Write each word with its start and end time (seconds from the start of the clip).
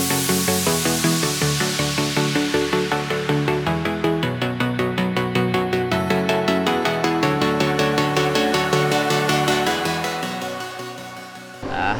Uh, 0.00 0.06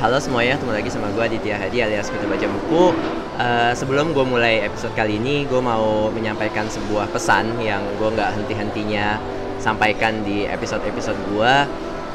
halo 0.00 0.16
semuanya, 0.16 0.56
ketemu 0.56 0.72
lagi 0.80 0.88
sama 0.88 1.12
gue 1.12 1.21
Aditya 1.28 1.60
Hadi 1.60 1.84
alias 1.84 2.08
Kita 2.08 2.24
Baca 2.24 2.46
Buku. 2.48 2.96
Uh, 3.36 3.73
Sebelum 3.77 4.17
gue 4.17 4.25
mulai 4.25 4.64
episode 4.64 4.96
kali 4.96 5.21
ini, 5.21 5.45
gue 5.45 5.61
mau 5.61 6.09
menyampaikan 6.09 6.73
sebuah 6.73 7.12
pesan 7.12 7.61
yang 7.61 7.85
gue 8.01 8.09
nggak 8.17 8.32
henti-hentinya 8.32 9.21
sampaikan 9.61 10.25
di 10.25 10.48
episode-episode 10.48 11.21
gue 11.37 11.55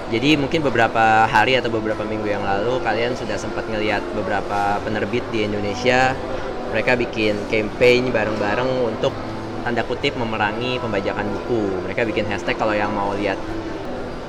Jadi 0.06 0.38
mungkin 0.38 0.62
beberapa 0.62 1.26
hari 1.26 1.58
atau 1.58 1.74
beberapa 1.74 2.06
minggu 2.06 2.30
yang 2.30 2.46
lalu 2.46 2.78
kalian 2.86 3.18
sudah 3.18 3.42
sempat 3.42 3.66
ngelihat 3.66 4.06
beberapa 4.14 4.78
penerbit 4.86 5.26
di 5.34 5.50
Indonesia. 5.50 6.14
Mereka 6.70 6.94
bikin 6.94 7.34
campaign 7.50 8.14
bareng-bareng 8.14 8.70
untuk 8.86 9.10
tanda 9.66 9.82
kutip 9.82 10.14
memerangi 10.14 10.78
pembajakan 10.78 11.26
buku. 11.26 11.90
Mereka 11.90 12.06
bikin 12.06 12.30
hashtag 12.30 12.54
kalau 12.54 12.78
yang 12.78 12.94
mau 12.94 13.18
lihat 13.18 13.42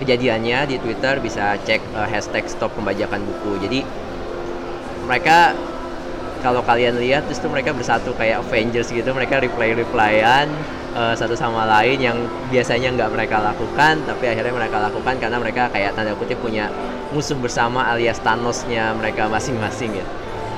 kejadiannya 0.00 0.64
di 0.64 0.77
Twitter 0.80 1.20
bisa 1.20 1.60
cek 1.60 1.80
uh, 1.92 2.08
hashtag 2.08 2.48
stop 2.48 2.72
pembajakan 2.72 3.20
buku. 3.20 3.61
Jadi 3.61 3.80
mereka 5.05 5.52
kalau 6.41 6.64
kalian 6.64 6.97
lihat 6.97 7.28
terus 7.28 7.41
mereka 7.52 7.77
bersatu 7.77 8.16
kayak 8.16 8.41
Avengers 8.48 8.88
gitu, 8.88 9.12
mereka 9.12 9.45
reply 9.45 9.77
replyan 9.77 10.48
uh, 10.96 11.12
satu 11.12 11.36
sama 11.36 11.68
lain 11.68 12.00
yang 12.00 12.16
biasanya 12.48 12.96
nggak 12.96 13.12
mereka 13.12 13.45
lakukan, 13.45 14.00
tapi 14.09 14.32
akhirnya 14.32 14.56
mereka 14.56 14.80
lakukan 14.80 15.14
karena 15.20 15.36
mereka 15.36 15.69
kayak 15.69 15.92
tanda 15.92 16.16
kutip 16.16 16.41
punya 16.41 16.72
musuh 17.12 17.36
bersama 17.36 17.84
alias 17.92 18.19
Thanosnya 18.24 18.96
mereka 18.96 19.28
masing-masing 19.28 19.92
ya. 19.92 20.06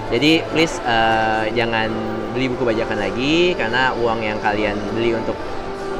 Jadi 0.09 0.41
please 0.55 0.81
uh, 0.89 1.45
jangan 1.53 1.93
beli 2.33 2.49
buku 2.49 2.65
bajakan 2.65 2.97
lagi 2.97 3.53
karena 3.53 3.93
uang 3.93 4.25
yang 4.25 4.39
kalian 4.41 4.79
beli 4.97 5.13
untuk 5.13 5.37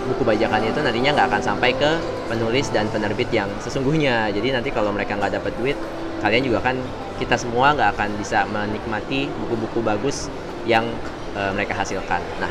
buku 0.09 0.25
bajakan 0.25 0.65
itu 0.65 0.81
nantinya 0.81 1.13
nggak 1.13 1.29
akan 1.29 1.43
sampai 1.45 1.77
ke 1.77 2.01
penulis 2.33 2.73
dan 2.73 2.89
penerbit 2.89 3.29
yang 3.29 3.51
sesungguhnya. 3.61 4.33
Jadi 4.33 4.57
nanti 4.57 4.73
kalau 4.73 4.97
mereka 4.97 5.21
nggak 5.21 5.37
dapat 5.37 5.53
duit, 5.61 5.77
kalian 6.25 6.41
juga 6.49 6.65
kan 6.65 6.81
kita 7.21 7.37
semua 7.37 7.77
nggak 7.77 7.99
akan 7.99 8.09
bisa 8.17 8.49
menikmati 8.49 9.29
buku-buku 9.45 9.85
bagus 9.85 10.33
yang 10.65 10.89
uh, 11.37 11.53
mereka 11.53 11.77
hasilkan. 11.77 12.25
Nah, 12.41 12.49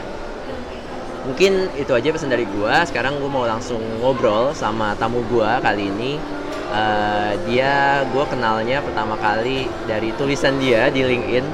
mungkin 1.27 1.67
itu 1.75 1.91
aja 1.91 2.07
pesan 2.09 2.31
dari 2.31 2.47
gua. 2.47 2.87
Sekarang 2.87 3.19
gua 3.19 3.29
mau 3.29 3.45
langsung 3.45 3.83
ngobrol 3.99 4.55
sama 4.55 4.95
tamu 4.95 5.21
gua 5.27 5.59
kali 5.59 5.91
ini. 5.91 6.15
Uh, 6.67 7.31
dia 7.47 8.03
gua 8.11 8.27
kenalnya 8.27 8.79
pertama 8.83 9.19
kali 9.19 9.67
dari 9.87 10.15
tulisan 10.15 10.55
dia 10.57 10.87
di 10.87 11.03
LinkedIn. 11.03 11.45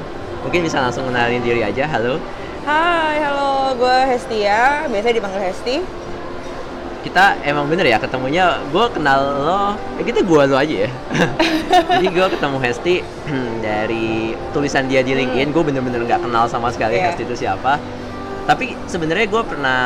Mungkin 0.46 0.62
bisa 0.62 0.78
langsung 0.80 1.10
kenalin 1.10 1.42
diri 1.42 1.66
aja. 1.66 1.90
Halo. 1.90 2.22
Hai, 2.64 3.20
halo, 3.20 3.76
gue 3.76 3.98
Hestia, 4.08 4.88
biasanya 4.88 5.16
dipanggil 5.20 5.44
Hesti. 5.52 5.78
kita 7.04 7.36
emang 7.44 7.68
bener 7.68 7.84
ya 7.84 8.00
ketemunya 8.00 8.64
gue 8.72 8.86
kenal 8.96 9.20
lo 9.44 9.64
ya 10.00 10.04
kita 10.08 10.24
gue 10.24 10.42
lo 10.48 10.56
aja 10.56 10.88
ya 10.88 10.92
jadi 12.00 12.08
gue 12.08 12.28
ketemu 12.32 12.58
Hesti 12.64 12.96
dari 13.68 14.32
tulisan 14.56 14.88
dia 14.88 15.04
di 15.04 15.12
LinkedIn 15.12 15.52
gue 15.52 15.64
bener-bener 15.68 16.00
nggak 16.08 16.24
kenal 16.24 16.48
sama 16.48 16.72
sekali 16.72 16.96
Yeah. 16.96 17.12
Hesti 17.12 17.28
itu 17.28 17.44
siapa 17.44 17.76
tapi 18.44 18.76
sebenarnya 18.86 19.28
gue 19.28 19.44
pernah 19.46 19.82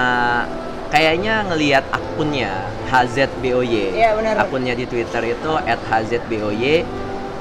kayaknya 0.89 1.45
ngelihat 1.52 1.83
akunnya 1.91 2.63
HZBOY 2.88 3.94
Iya, 3.94 4.16
benar. 4.16 4.33
akunnya 4.39 4.73
di 4.73 4.86
Twitter 4.86 5.36
itu 5.36 5.52
@HZBOY 5.58 6.63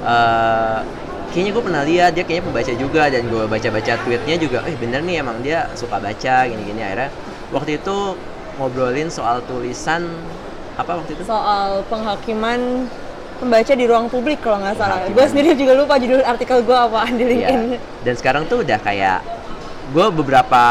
Eh, 0.06 0.78
kayaknya 1.34 1.50
gue 1.50 1.64
pernah 1.67 1.83
lihat 1.83 2.11
dia 2.14 2.22
kayaknya 2.22 2.47
pembaca 2.47 2.72
juga 2.78 3.03
dan 3.11 3.27
gue 3.27 3.42
baca-baca 3.42 3.92
tweetnya 4.06 4.37
juga 4.39 4.62
eh 4.62 4.77
bener 4.78 5.03
nih 5.03 5.19
emang 5.19 5.42
dia 5.42 5.67
suka 5.75 5.98
baca 5.98 6.47
gini-gini 6.47 6.78
akhirnya 6.78 7.11
waktu 7.50 7.83
itu 7.83 8.14
ngobrolin 8.55 9.11
soal 9.11 9.42
tulisan 9.50 10.06
apa 10.78 11.03
waktu 11.03 11.19
itu 11.19 11.26
Soal 11.26 11.82
penghakiman 11.91 12.87
pembaca 13.43 13.72
di 13.75 13.84
ruang 13.84 14.06
publik 14.06 14.41
kalau 14.41 14.62
nggak 14.62 14.78
salah. 14.78 15.03
Gue 15.10 15.26
sendiri 15.26 15.59
juga 15.59 15.75
lupa 15.75 15.99
judul 15.99 16.22
artikel 16.22 16.62
gue 16.62 16.76
apaan 16.76 17.12
di. 17.19 17.25
LinkedIn. 17.26 17.60
Dan 18.06 18.15
sekarang 18.15 18.47
tuh 18.47 18.62
udah 18.62 18.78
kayak 18.81 19.21
gue 19.87 20.07
beberapa 20.11 20.63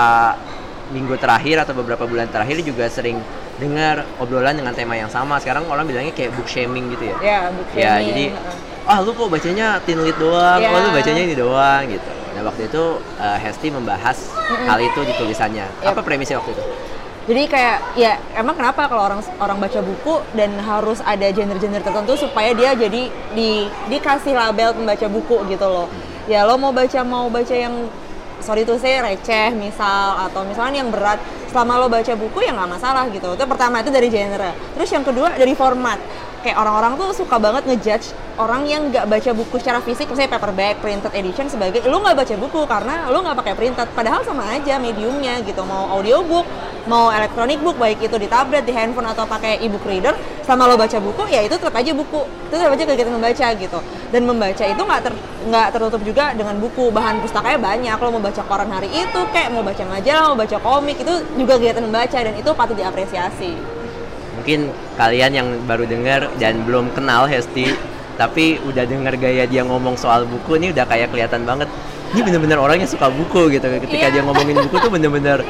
minggu 0.92 1.18
terakhir 1.18 1.66
atau 1.66 1.74
beberapa 1.74 2.06
bulan 2.06 2.30
terakhir 2.30 2.62
juga 2.62 2.86
sering 2.86 3.18
dengar 3.58 4.04
obrolan 4.20 4.54
dengan 4.54 4.76
tema 4.76 4.94
yang 4.94 5.10
sama. 5.10 5.40
Sekarang 5.40 5.66
orang 5.66 5.88
bilangnya 5.88 6.12
kayak 6.12 6.36
book 6.36 6.46
shaming 6.46 6.92
gitu 6.94 7.10
ya. 7.10 7.16
Ya, 7.24 7.40
buku 7.50 7.74
Ya, 7.74 7.94
ini. 8.00 8.06
jadi 8.12 8.26
Heeh. 8.36 8.92
ah 8.92 9.00
lu 9.02 9.16
kok 9.16 9.32
bacanya 9.32 9.80
teen 9.82 9.98
lit 10.04 10.18
doang, 10.20 10.60
Iya. 10.62 10.70
oh 10.70 10.80
lu 10.84 10.90
bacanya 10.92 11.22
ini 11.24 11.36
doang 11.36 11.84
gitu. 11.88 12.12
Nah 12.36 12.42
waktu 12.44 12.68
itu 12.68 12.84
uh, 13.00 13.38
Hesti 13.40 13.68
membahas 13.72 14.18
hal 14.68 14.80
itu 14.84 15.00
di 15.02 15.14
tulisannya. 15.16 15.66
Yap. 15.82 15.96
Apa 15.96 16.04
premisnya 16.04 16.38
waktu 16.38 16.52
itu? 16.54 16.64
Jadi 17.26 17.44
kayak 17.50 17.78
ya 17.98 18.22
emang 18.38 18.54
kenapa 18.54 18.86
kalau 18.86 19.02
orang 19.02 19.18
orang 19.42 19.58
baca 19.58 19.82
buku 19.82 20.22
dan 20.38 20.54
harus 20.62 21.02
ada 21.02 21.26
genre-genre 21.26 21.82
tertentu 21.82 22.14
supaya 22.22 22.54
dia 22.54 22.78
jadi 22.78 23.10
di 23.34 23.66
dikasih 23.90 24.38
label 24.38 24.78
pembaca 24.78 25.08
buku 25.10 25.50
gitu 25.50 25.66
loh. 25.66 25.88
Ya 26.30 26.46
lo 26.46 26.54
mau 26.60 26.70
baca 26.70 27.02
mau 27.02 27.26
baca 27.26 27.56
yang 27.56 27.90
sorry 28.44 28.68
tuh 28.68 28.80
saya 28.80 29.06
receh 29.06 29.54
misal 29.56 30.28
atau 30.28 30.44
misalnya 30.44 30.84
yang 30.84 30.92
berat 30.92 31.20
selama 31.52 31.80
lo 31.80 31.88
baca 31.88 32.14
buku 32.16 32.44
ya 32.44 32.52
nggak 32.52 32.72
masalah 32.76 33.08
gitu. 33.12 33.36
Itu 33.36 33.46
pertama 33.48 33.80
itu 33.80 33.92
dari 33.94 34.12
genre. 34.12 34.52
Terus 34.76 34.90
yang 34.92 35.04
kedua 35.08 35.36
dari 35.36 35.54
format. 35.56 36.00
Kayak 36.46 36.62
orang-orang 36.62 36.94
tuh 36.94 37.10
suka 37.10 37.42
banget 37.42 37.66
ngejudge 37.66 38.14
orang 38.38 38.70
yang 38.70 38.94
nggak 38.94 39.10
baca 39.10 39.34
buku 39.34 39.58
secara 39.58 39.82
fisik, 39.82 40.06
misalnya 40.06 40.38
paperback, 40.38 40.78
printed 40.78 41.10
edition 41.18 41.50
sebagai 41.50 41.82
lu 41.90 41.98
nggak 42.06 42.22
baca 42.22 42.36
buku 42.38 42.70
karena 42.70 43.10
lu 43.10 43.26
nggak 43.26 43.34
pakai 43.42 43.54
printed. 43.58 43.90
Padahal 43.98 44.22
sama 44.22 44.46
aja 44.54 44.78
mediumnya 44.78 45.42
gitu. 45.42 45.66
Mau 45.66 45.90
audiobook, 45.98 46.46
mau 46.86 47.10
electronic 47.10 47.58
book 47.66 47.82
baik 47.82 47.98
itu 47.98 48.14
di 48.22 48.30
tablet, 48.30 48.62
di 48.62 48.78
handphone 48.78 49.10
atau 49.10 49.26
pakai 49.26 49.58
ebook 49.66 49.82
reader, 49.90 50.14
sama 50.46 50.70
lo 50.70 50.78
baca 50.78 51.02
buku 51.02 51.26
ya 51.34 51.42
itu 51.42 51.58
tetap 51.58 51.74
aja 51.74 51.92
buku. 51.98 52.22
Itu 52.46 52.62
tetap 52.62 52.78
aja 52.78 52.84
kegiatan 52.94 53.14
membaca 53.18 53.48
gitu. 53.58 53.80
Dan 54.14 54.22
membaca 54.30 54.64
itu 54.70 54.82
nggak 54.86 55.02
ter, 55.02 55.14
nggak 55.50 55.68
tertutup 55.74 56.02
juga 56.06 56.38
dengan 56.38 56.62
buku. 56.62 56.94
Bahan 56.94 57.26
pustakanya 57.26 57.58
banyak. 57.58 57.98
Lo 57.98 58.14
mau 58.14 58.22
baca 58.22 58.46
koran 58.46 58.70
hari 58.70 58.94
itu, 58.94 59.22
kayak 59.34 59.50
mau 59.50 59.66
baca 59.66 59.82
majalah, 59.82 60.30
mau 60.30 60.38
baca 60.38 60.58
komik 60.62 61.02
itu 61.02 61.26
juga 61.42 61.58
kegiatan 61.58 61.82
membaca 61.82 62.18
dan 62.22 62.38
itu 62.38 62.54
patut 62.54 62.78
diapresiasi. 62.78 63.82
Mungkin 64.36 64.60
kalian 64.96 65.32
yang 65.32 65.48
baru 65.66 65.88
dengar 65.88 66.28
dan 66.38 66.64
belum 66.64 66.92
kenal 66.92 67.26
Hesti, 67.26 67.72
tapi 68.16 68.60
udah 68.64 68.84
dengar 68.84 69.16
gaya 69.16 69.44
dia 69.44 69.64
ngomong 69.64 69.96
soal 69.96 70.24
buku 70.24 70.60
ini 70.60 70.72
udah 70.72 70.86
kayak 70.86 71.12
kelihatan 71.12 71.44
banget. 71.44 71.68
Ini 72.14 72.22
bener-bener 72.24 72.60
orang 72.60 72.80
yang 72.80 72.88
suka 72.88 73.12
buku 73.12 73.52
gitu. 73.52 73.66
Ketika 73.66 74.08
Iya. 74.08 74.14
dia 74.14 74.22
ngomongin 74.24 74.56
buku 74.56 74.76
tuh 74.78 74.88
bener-bener 74.88 75.44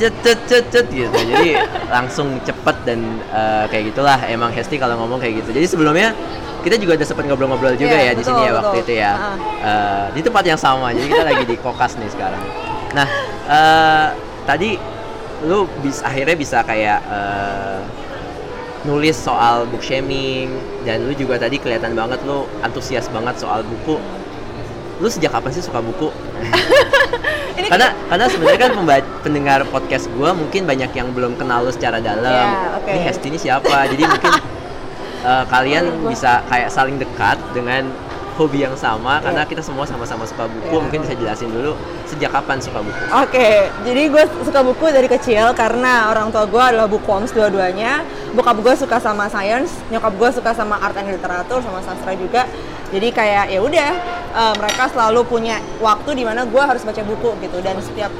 cet 0.00 0.14
cet 0.24 0.38
cet 0.48 0.64
cet 0.72 0.86
gitu. 0.88 1.12
Jadi 1.12 1.60
langsung 1.92 2.40
cepet 2.40 2.76
dan 2.88 3.00
eh, 3.28 3.64
kayak 3.68 3.84
gitulah. 3.92 4.18
Emang 4.26 4.48
Hesti 4.50 4.78
kalau 4.78 4.96
ngomong 4.96 5.20
kayak 5.20 5.44
gitu. 5.44 5.50
Jadi 5.52 5.66
sebelumnya 5.66 6.16
kita 6.60 6.76
juga 6.76 6.96
udah 6.96 7.06
sempat 7.08 7.24
ngobrol-ngobrol 7.24 7.72
juga 7.74 7.96
Iya, 7.96 8.12
ya 8.12 8.12
di 8.12 8.22
sini 8.24 8.40
ya 8.44 8.52
waktu 8.52 8.76
betul. 8.76 8.84
itu 8.84 8.92
ya. 8.96 9.12
Eh, 9.60 10.04
di 10.14 10.20
tempat 10.20 10.44
yang 10.44 10.60
sama. 10.60 10.92
Jadi 10.92 11.06
kita 11.08 11.24
lagi 11.24 11.44
di 11.44 11.56
Kokas 11.56 11.92
nih 11.96 12.10
sekarang. 12.12 12.42
Nah, 12.92 13.08
eh, 13.48 14.06
tadi 14.44 14.70
lu 15.44 15.64
bis 15.80 16.04
akhirnya 16.04 16.36
bisa 16.36 16.60
kayak 16.64 17.00
eh, 17.08 17.80
nulis 18.84 19.16
soal 19.16 19.68
book 19.68 19.84
shaming 19.84 20.56
dan 20.88 21.04
lu 21.04 21.12
juga 21.12 21.36
tadi 21.36 21.60
kelihatan 21.60 21.92
banget 21.92 22.20
lu 22.24 22.48
antusias 22.64 23.08
banget 23.12 23.36
soal 23.40 23.60
buku. 23.64 24.00
Lu 25.00 25.08
sejak 25.08 25.32
kapan 25.32 25.50
sih 25.52 25.64
suka 25.64 25.80
buku? 25.80 26.12
Karena 27.70 27.92
karena 28.08 28.26
sebenarnya 28.30 28.60
kan 28.66 28.72
pendengar 29.20 29.60
podcast 29.68 30.08
gua 30.16 30.32
mungkin 30.32 30.64
banyak 30.64 30.96
yang 30.96 31.12
belum 31.12 31.36
kenal 31.36 31.68
lu 31.68 31.72
secara 31.74 32.00
dalam. 32.00 32.24
Ya, 32.24 32.80
oke. 32.80 32.88
Ini 32.88 33.00
Hesti 33.04 33.26
ini 33.28 33.36
siapa? 33.36 33.84
Jadi 33.84 34.02
mungkin 34.08 34.32
eh, 35.28 35.44
kalian 35.44 35.84
bisa 36.08 36.40
kayak 36.48 36.72
saling 36.72 36.96
dekat 36.96 37.36
dengan 37.52 37.92
hobi 38.40 38.64
yang 38.64 38.72
sama 38.72 39.20
karena 39.20 39.44
kita 39.44 39.60
semua 39.60 39.84
sama-sama 39.84 40.24
suka 40.24 40.48
buku. 40.48 40.72
Iya. 40.72 40.80
Mungkin 40.80 40.98
bisa 41.04 41.14
jelasin 41.20 41.52
dulu 41.52 41.76
sejak 42.08 42.32
kapan 42.32 42.56
suka 42.56 42.80
buku? 42.80 43.02
Oke, 43.12 43.68
jadi 43.84 44.02
gue 44.08 44.24
suka 44.48 44.60
buku 44.64 44.88
dari 44.88 45.08
kecil 45.12 45.52
karena 45.52 46.08
orang 46.08 46.32
tua 46.32 46.48
gue 46.48 46.62
adalah 46.72 46.88
bookworms 46.88 47.36
dua-duanya. 47.36 48.00
Bokap 48.32 48.56
gue 48.64 48.74
suka 48.80 48.96
sama 48.96 49.28
science, 49.28 49.76
nyokap 49.92 50.16
gue 50.16 50.30
suka 50.32 50.56
sama 50.56 50.80
art 50.80 50.96
and 50.96 51.12
literatur, 51.12 51.60
sama 51.60 51.84
sastra 51.84 52.16
juga. 52.16 52.48
Jadi 52.88 53.12
kayak 53.12 53.52
ya 53.52 53.60
udah, 53.60 53.90
eh, 54.32 54.54
mereka 54.56 54.88
selalu 54.88 55.20
punya 55.28 55.60
waktu 55.78 56.16
di 56.16 56.24
mana 56.24 56.48
gue 56.48 56.62
harus 56.64 56.80
baca 56.80 57.02
buku 57.04 57.36
gitu. 57.44 57.60
Dan 57.60 57.76
setiap 57.84 58.10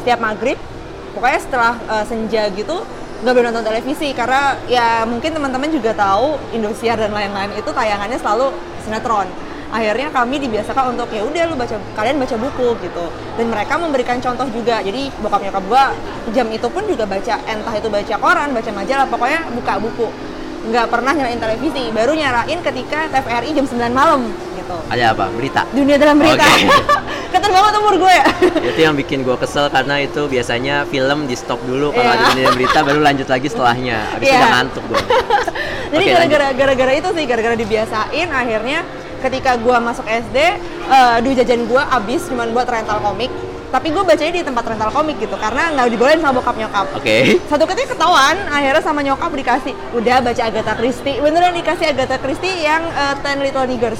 setiap 0.00 0.18
maghrib, 0.24 0.56
pokoknya 1.12 1.40
setelah 1.44 1.74
eh, 1.84 2.04
senja 2.08 2.48
gitu, 2.56 2.80
nggak 3.24 3.32
boleh 3.32 3.48
nonton 3.48 3.64
televisi 3.64 4.12
karena 4.12 4.52
ya 4.68 5.08
mungkin 5.08 5.32
teman-teman 5.32 5.72
juga 5.72 5.96
tahu 5.96 6.36
Indosiar 6.52 7.00
dan 7.00 7.08
lain-lain 7.08 7.56
itu 7.56 7.72
tayangannya 7.72 8.20
selalu 8.20 8.52
sinetron. 8.84 9.24
Akhirnya 9.72 10.12
kami 10.12 10.36
dibiasakan 10.44 10.92
untuk 10.92 11.08
ya 11.08 11.24
udah 11.24 11.48
lu 11.48 11.56
baca 11.56 11.80
kalian 11.96 12.20
baca 12.20 12.36
buku 12.36 12.76
gitu. 12.84 13.04
Dan 13.40 13.48
mereka 13.48 13.80
memberikan 13.80 14.20
contoh 14.20 14.44
juga. 14.52 14.84
Jadi 14.84 15.08
bokap 15.24 15.40
nyokap 15.40 15.64
gua 15.66 15.96
jam 16.36 16.46
itu 16.52 16.68
pun 16.68 16.84
juga 16.84 17.08
baca 17.08 17.34
entah 17.48 17.74
itu 17.74 17.88
baca 17.88 18.14
koran 18.20 18.52
baca 18.52 18.70
majalah 18.76 19.08
pokoknya 19.08 19.40
buka 19.56 19.74
buku. 19.80 20.06
Nggak 20.68 20.86
pernah 20.92 21.12
nyalain 21.16 21.40
televisi. 21.40 21.88
Baru 21.96 22.12
nyalain 22.12 22.60
ketika 22.60 23.08
TVRI 23.08 23.50
jam 23.56 23.64
9 23.64 23.88
malam 23.88 24.20
gitu. 24.64 24.76
Ada 24.88 25.04
apa? 25.12 25.24
Berita. 25.30 25.62
Dunia 25.70 25.96
dalam 26.00 26.16
berita. 26.16 26.40
Oke. 26.40 26.64
Keter 27.34 27.50
banget 27.50 27.72
umur 27.76 27.94
gue 27.98 28.14
ya. 28.14 28.26
itu 28.64 28.80
yang 28.80 28.94
bikin 28.94 29.18
gue 29.20 29.36
kesel 29.36 29.66
karena 29.68 29.98
itu 30.00 30.24
biasanya 30.24 30.86
film 30.86 31.26
di 31.26 31.34
stop 31.34 31.58
dulu 31.62 31.90
kalau 31.90 32.06
Iya. 32.06 32.16
ada 32.16 32.24
dunia 32.32 32.50
berita 32.54 32.78
baru 32.80 33.00
lanjut 33.02 33.28
lagi 33.28 33.46
setelahnya. 33.50 33.98
Habis 34.14 34.24
itu 34.24 34.30
Iya. 34.30 34.40
udah 34.40 34.50
ngantuk 34.54 34.84
gue. 34.86 35.02
Jadi 35.94 36.04
gara-gara 36.08 36.46
gara-gara 36.54 36.92
itu 36.94 37.08
sih, 37.10 37.24
gara-gara 37.26 37.54
dibiasain 37.54 38.28
akhirnya 38.30 38.78
ketika 39.18 39.56
gua 39.56 39.78
masuk 39.78 40.04
SD, 40.04 40.36
eh 40.84 41.16
duit 41.22 41.36
jajan 41.36 41.64
gua 41.64 41.86
habis 41.86 42.26
cuman 42.26 42.50
buat 42.50 42.66
rental 42.66 42.98
komik. 43.00 43.30
Tapi 43.74 43.90
gue 43.90 44.06
bacanya 44.06 44.30
di 44.30 44.46
tempat 44.46 44.70
rental 44.70 44.94
komik 44.94 45.18
gitu 45.18 45.34
karena 45.34 45.74
nggak 45.74 45.90
dibolehin 45.90 46.22
sama 46.22 46.38
bokap 46.38 46.54
nyokap. 46.54 46.86
Oke. 46.94 47.42
Satu 47.50 47.66
ketika 47.66 47.98
ketahuan, 47.98 48.38
akhirnya 48.46 48.78
sama 48.78 49.02
nyokap 49.02 49.34
dikasih, 49.34 49.74
udah 49.90 50.22
baca 50.22 50.42
Agatha 50.46 50.78
Christie. 50.78 51.18
Beneran 51.18 51.50
dikasih 51.58 51.90
Agatha 51.90 52.22
Christie 52.22 52.62
yang 52.62 52.86
eh, 52.86 53.14
Ten 53.18 53.42
Little 53.42 53.66
Niggers. 53.66 53.98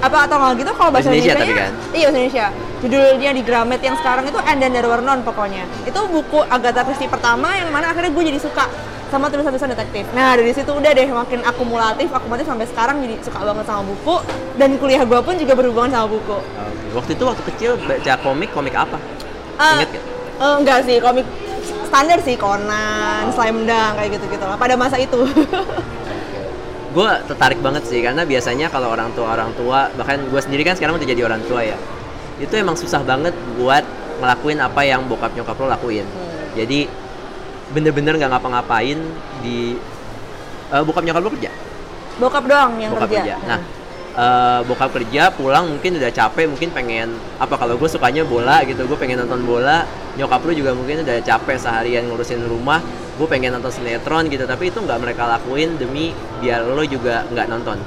Apa 0.00 0.16
atau 0.28 0.36
nggak 0.36 0.52
gitu 0.60 0.70
kalau 0.74 0.90
bahasa 0.92 1.08
Indonesia 1.08 1.32
Indonesia 1.32 1.48
tapi 1.48 1.54
kan? 1.56 1.72
Iya 1.92 2.06
bahasa 2.08 2.18
Indonesia. 2.20 2.46
Judulnya 2.82 3.30
di 3.30 3.42
Gramet 3.46 3.80
yang 3.80 3.96
sekarang 3.96 4.24
itu 4.26 4.38
And 4.42 4.58
Then 4.58 4.72
There 4.74 4.88
Were 4.90 5.00
None 5.00 5.22
pokoknya. 5.22 5.64
Itu 5.82 6.00
buku 6.06 6.42
Agatha 6.46 6.82
Christie 6.82 7.06
pertama 7.06 7.54
yang 7.54 7.70
mana 7.70 7.94
akhirnya 7.94 8.10
gue 8.10 8.24
jadi 8.26 8.40
suka 8.42 8.66
sama 9.08 9.28
tulisan-tulisan 9.28 9.70
detektif. 9.76 10.04
Nah 10.16 10.32
dari 10.34 10.50
situ 10.50 10.72
udah 10.72 10.90
deh 10.90 11.04
makin 11.04 11.44
akumulatif, 11.44 12.08
akumulatif 12.08 12.48
sampai 12.48 12.64
sekarang 12.64 12.96
jadi 13.04 13.20
suka 13.20 13.44
banget 13.44 13.66
sama 13.68 13.82
buku 13.84 14.16
dan 14.56 14.80
kuliah 14.80 15.04
gue 15.04 15.20
pun 15.20 15.34
juga 15.36 15.52
berhubungan 15.52 15.92
sama 15.92 16.08
buku. 16.08 16.38
Waktu 16.96 17.10
itu 17.12 17.24
waktu 17.28 17.42
kecil 17.52 17.70
baca 17.76 18.12
komik 18.24 18.50
komik 18.52 18.72
apa? 18.72 18.96
Eh, 19.60 19.72
Ingat 19.78 19.88
gak? 19.92 20.04
eh, 20.40 20.54
enggak 20.58 20.78
sih 20.88 20.96
komik 20.96 21.26
standar 21.86 22.18
sih 22.24 22.40
Conan, 22.40 23.28
Slam 23.36 23.68
Dunk 23.68 23.92
kayak 24.00 24.10
gitu-gitu 24.16 24.44
lah 24.48 24.56
pada 24.56 24.80
masa 24.80 24.96
itu. 24.96 25.20
gue 26.92 27.08
tertarik 27.24 27.58
banget 27.58 27.82
sih 27.84 28.00
karena 28.00 28.22
biasanya 28.22 28.68
kalau 28.68 28.92
orang 28.92 29.08
tua 29.12 29.32
orang 29.32 29.50
tua 29.56 29.88
bahkan 29.96 30.20
gue 30.20 30.40
sendiri 30.40 30.60
kan 30.60 30.76
sekarang 30.76 30.96
udah 30.96 31.08
jadi 31.08 31.22
orang 31.24 31.40
tua 31.44 31.64
ya 31.64 31.76
itu 32.36 32.52
emang 32.52 32.76
susah 32.76 33.00
banget 33.00 33.32
buat 33.56 33.80
ngelakuin 34.20 34.60
apa 34.60 34.80
yang 34.82 35.08
bokap 35.08 35.32
nyokap 35.32 35.56
lo 35.56 35.66
lakuin 35.68 36.04
Hmm. 36.04 36.52
jadi 36.54 36.84
bener-bener 37.72 38.20
nggak 38.20 38.30
ngapa-ngapain 38.30 38.98
di 39.40 39.80
eh, 40.68 40.82
bokap 40.84 41.02
nyokap 41.02 41.22
lo 41.22 41.30
kerja 41.32 41.50
Bokap 42.12 42.44
doang 42.44 42.76
yang 42.76 42.92
bokap 42.92 43.08
kerja. 43.08 43.40
kerja 43.40 43.48
nah 43.48 43.60
eh, 44.12 44.60
bokap 44.68 44.90
kerja 44.92 45.22
pulang 45.32 45.64
mungkin 45.66 45.96
udah 45.96 46.12
capek 46.12 46.44
mungkin 46.44 46.68
pengen 46.70 47.08
apa 47.40 47.56
kalau 47.56 47.80
gue 47.80 47.88
sukanya 47.88 48.20
bola 48.22 48.60
gitu 48.62 48.84
gue 48.84 48.98
pengen 49.00 49.24
nonton 49.24 49.48
bola 49.48 49.88
nyokap 50.12 50.44
lu 50.44 50.52
juga 50.52 50.76
mungkin 50.76 51.00
udah 51.00 51.24
capek 51.24 51.56
seharian 51.56 52.04
ngurusin 52.04 52.44
rumah 52.44 52.84
gue 53.22 53.28
pengen 53.30 53.54
nonton 53.54 53.70
sinetron 53.70 54.26
gitu 54.26 54.42
tapi 54.50 54.74
itu 54.74 54.82
nggak 54.82 54.98
mereka 54.98 55.30
lakuin 55.30 55.78
demi 55.78 56.10
biar 56.42 56.66
lo 56.66 56.82
juga 56.82 57.22
nggak 57.30 57.46
nonton 57.46 57.78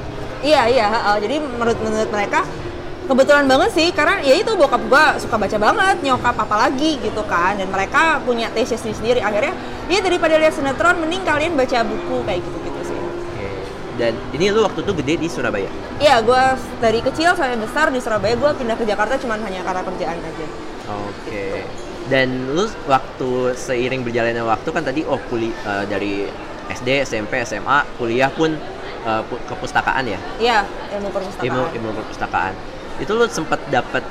Iya 0.46 0.62
iya, 0.70 0.88
heeh. 0.94 1.16
jadi 1.26 1.36
menurut 1.42 1.80
menurut 1.82 2.10
mereka 2.14 2.46
kebetulan 3.10 3.50
banget 3.50 3.70
sih 3.74 3.90
karena 3.90 4.22
ya 4.22 4.38
itu 4.38 4.54
bokap 4.54 4.78
gua 4.86 5.18
suka 5.18 5.42
baca 5.42 5.58
banget, 5.58 6.06
nyokap 6.06 6.38
apalagi 6.38 7.02
gitu 7.02 7.26
kan 7.26 7.58
dan 7.58 7.66
mereka 7.74 8.22
punya 8.22 8.54
taste 8.54 8.78
sendiri 8.78 9.26
akhirnya 9.26 9.58
ya 9.90 10.06
daripada 10.06 10.38
lihat 10.38 10.54
sinetron 10.54 11.02
mending 11.02 11.26
kalian 11.26 11.58
baca 11.58 11.82
buku 11.82 12.18
kayak 12.30 12.46
gitu-gitu 12.46 12.80
sih. 12.86 12.98
Oke. 12.98 13.48
Dan 13.98 14.14
ini 14.38 14.54
lu 14.54 14.62
waktu 14.62 14.86
itu 14.86 14.92
gede 15.02 15.14
di 15.18 15.28
Surabaya. 15.34 15.70
Iya, 15.98 16.22
gua 16.22 16.54
dari 16.78 17.00
kecil 17.02 17.34
sampai 17.34 17.58
besar 17.58 17.90
di 17.90 17.98
Surabaya 17.98 18.38
gua 18.38 18.54
pindah 18.54 18.78
ke 18.78 18.86
Jakarta 18.86 19.18
cuman 19.18 19.42
hanya 19.50 19.66
karena 19.66 19.82
kerjaan 19.82 20.18
aja. 20.22 20.48
Oke. 21.10 21.66
Dan 22.06 22.54
lu 22.54 22.70
waktu 22.86 23.58
seiring 23.58 24.06
berjalannya 24.06 24.46
waktu 24.46 24.70
kan 24.70 24.86
tadi 24.86 25.02
oh 25.10 25.18
kuliah 25.26 25.86
dari 25.90 26.30
SD, 26.70 27.06
SMP, 27.06 27.42
SMA, 27.46 27.86
kuliah 27.98 28.30
pun 28.30 28.54
pu- 29.30 29.42
kepustakaan 29.50 30.06
ya. 30.06 30.20
Iya, 30.42 30.60
ilmu 30.98 31.10
perpustakaan. 31.14 31.46
Ilmu 31.50 31.64
ilmu 31.78 31.90
perpustakaan. 31.98 32.54
Itu 33.02 33.12
lu 33.18 33.26
sempet 33.30 33.60
dapet 33.70 34.06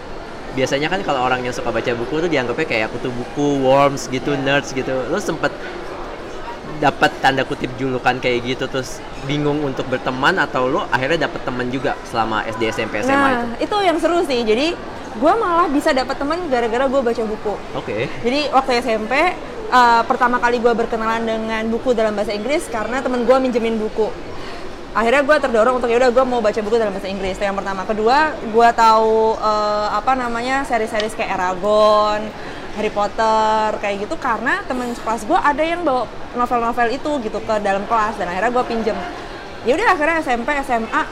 biasanya 0.54 0.86
kan 0.86 1.02
kalau 1.02 1.26
orang 1.26 1.42
yang 1.42 1.50
suka 1.50 1.74
baca 1.74 1.90
buku 1.98 2.14
tuh 2.22 2.30
dianggapnya 2.30 2.66
kayak 2.66 2.88
kutu 2.94 3.10
buku, 3.10 3.62
worms 3.62 4.06
gitu, 4.06 4.38
nerds 4.38 4.70
gitu. 4.70 4.94
Lu 5.10 5.18
sempet 5.18 5.50
dapat 6.82 7.10
tanda 7.22 7.46
kutip 7.46 7.70
julukan 7.78 8.18
kayak 8.18 8.44
gitu 8.44 8.66
terus 8.66 8.98
bingung 9.24 9.62
untuk 9.62 9.86
berteman 9.86 10.34
atau 10.36 10.66
lu 10.66 10.82
akhirnya 10.90 11.30
dapet 11.30 11.40
teman 11.46 11.70
juga 11.70 11.94
selama 12.10 12.42
SD, 12.50 12.62
SMP, 12.74 13.00
SMA 13.00 13.14
nah, 13.14 13.30
itu? 13.56 13.70
itu 13.70 13.76
yang 13.82 13.98
seru 13.98 14.20
sih. 14.26 14.42
Jadi 14.42 14.74
gua 15.18 15.38
malah 15.38 15.66
bisa 15.70 15.94
dapat 15.94 16.16
teman 16.18 16.38
gara-gara 16.50 16.84
gua 16.86 17.00
baca 17.02 17.22
buku. 17.22 17.54
Oke. 17.78 18.06
Jadi 18.22 18.50
waktu 18.50 18.70
SMP 18.82 19.14
uh, 19.70 20.02
pertama 20.06 20.38
kali 20.38 20.62
gue 20.62 20.72
berkenalan 20.74 21.22
dengan 21.26 21.62
buku 21.70 21.94
dalam 21.96 22.14
bahasa 22.14 22.34
Inggris 22.34 22.66
karena 22.70 23.02
temen 23.02 23.26
gue 23.26 23.36
minjemin 23.42 23.76
buku. 23.78 24.10
Akhirnya 24.94 25.26
gue 25.26 25.36
terdorong 25.42 25.82
untuk 25.82 25.90
yaudah 25.90 26.14
gue 26.14 26.24
mau 26.26 26.38
baca 26.38 26.60
buku 26.62 26.76
dalam 26.78 26.94
bahasa 26.94 27.10
Inggris. 27.10 27.34
Itu 27.34 27.44
yang 27.50 27.58
pertama. 27.58 27.82
Kedua, 27.82 28.30
gue 28.38 28.68
tahu 28.78 29.34
uh, 29.42 29.88
apa 29.90 30.14
namanya 30.14 30.62
seri-seri 30.62 31.10
kayak 31.10 31.34
Eragon, 31.34 32.30
Harry 32.78 32.94
Potter 32.94 33.74
kayak 33.82 34.06
gitu 34.06 34.14
karena 34.22 34.62
temen 34.70 34.94
kelas 34.94 35.26
gue 35.26 35.38
ada 35.38 35.62
yang 35.62 35.82
bawa 35.82 36.06
novel-novel 36.38 36.88
itu 36.94 37.10
gitu 37.26 37.38
ke 37.42 37.54
dalam 37.62 37.82
kelas 37.90 38.22
dan 38.22 38.30
akhirnya 38.30 38.54
gue 38.54 38.64
pinjem. 38.70 38.98
Ya 39.66 39.72
udah 39.74 39.88
akhirnya 39.98 40.16
SMP 40.22 40.48
SMA 40.62 41.02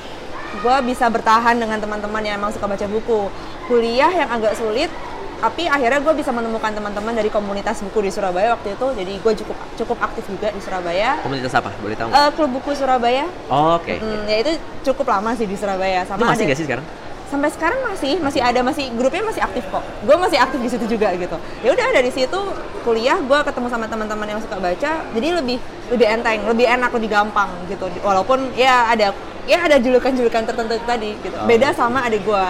gue 0.55 0.77
bisa 0.85 1.07
bertahan 1.07 1.57
dengan 1.57 1.79
teman-teman 1.79 2.21
yang 2.21 2.37
emang 2.37 2.51
suka 2.51 2.67
baca 2.67 2.85
buku. 2.85 3.33
Kuliah 3.65 4.11
yang 4.11 4.29
agak 4.29 4.53
sulit, 4.53 4.91
tapi 5.39 5.65
akhirnya 5.65 5.99
gue 5.99 6.15
bisa 6.15 6.29
menemukan 6.29 6.71
teman-teman 6.71 7.13
dari 7.13 7.27
komunitas 7.27 7.81
buku 7.81 8.05
di 8.05 8.11
Surabaya 8.11 8.53
waktu 8.53 8.75
itu. 8.75 8.87
Jadi 8.93 9.13
gue 9.17 9.33
cukup 9.39 9.57
cukup 9.77 9.99
aktif 10.03 10.25
juga 10.27 10.49
di 10.49 10.61
Surabaya. 10.61 11.19
Komunitas 11.21 11.53
apa? 11.53 11.73
Boleh 11.79 11.97
tahu? 11.97 12.11
Eh, 12.11 12.31
klub 12.33 12.51
buku 12.53 12.71
Surabaya, 12.73 13.25
Oh, 13.47 13.75
Oke. 13.75 13.97
Hmm, 13.97 14.27
ya 14.27 14.37
itu 14.41 14.53
cukup 14.85 15.09
lama 15.09 15.33
sih 15.33 15.47
di 15.47 15.57
Surabaya. 15.57 16.03
Itu 16.03 16.13
Sama 16.13 16.29
masih 16.29 16.45
ada- 16.45 16.51
gak 16.51 16.59
sih 16.59 16.67
sekarang? 16.67 16.87
sampai 17.33 17.49
sekarang 17.49 17.81
masih 17.81 18.21
masih 18.21 18.45
ada 18.45 18.61
masih 18.61 18.93
grupnya 18.93 19.25
masih 19.25 19.41
aktif 19.41 19.65
kok 19.73 19.81
gue 20.05 20.17
masih 20.21 20.37
aktif 20.37 20.61
di 20.61 20.69
situ 20.69 20.85
juga 20.85 21.17
gitu 21.17 21.33
ya 21.65 21.73
udah 21.73 21.89
dari 21.89 22.13
situ 22.13 22.37
kuliah 22.85 23.17
gue 23.17 23.39
ketemu 23.41 23.73
sama 23.73 23.89
teman-teman 23.89 24.29
yang 24.29 24.37
suka 24.37 24.61
baca 24.61 25.01
jadi 25.17 25.41
lebih 25.41 25.57
lebih 25.89 26.07
enteng 26.13 26.45
lebih 26.45 26.69
enak 26.69 26.93
lebih 26.93 27.09
gampang 27.09 27.49
gitu 27.73 27.89
walaupun 28.05 28.53
ya 28.53 28.85
ada 28.85 29.17
ya 29.45 29.59
ada 29.61 29.77
julukan-julukan 29.77 30.43
tertentu 30.45 30.75
tadi 30.81 31.11
gitu 31.17 31.35
Oh. 31.35 31.45
beda 31.45 31.73
sama 31.73 32.03
adik 32.03 32.23
gue 32.23 32.47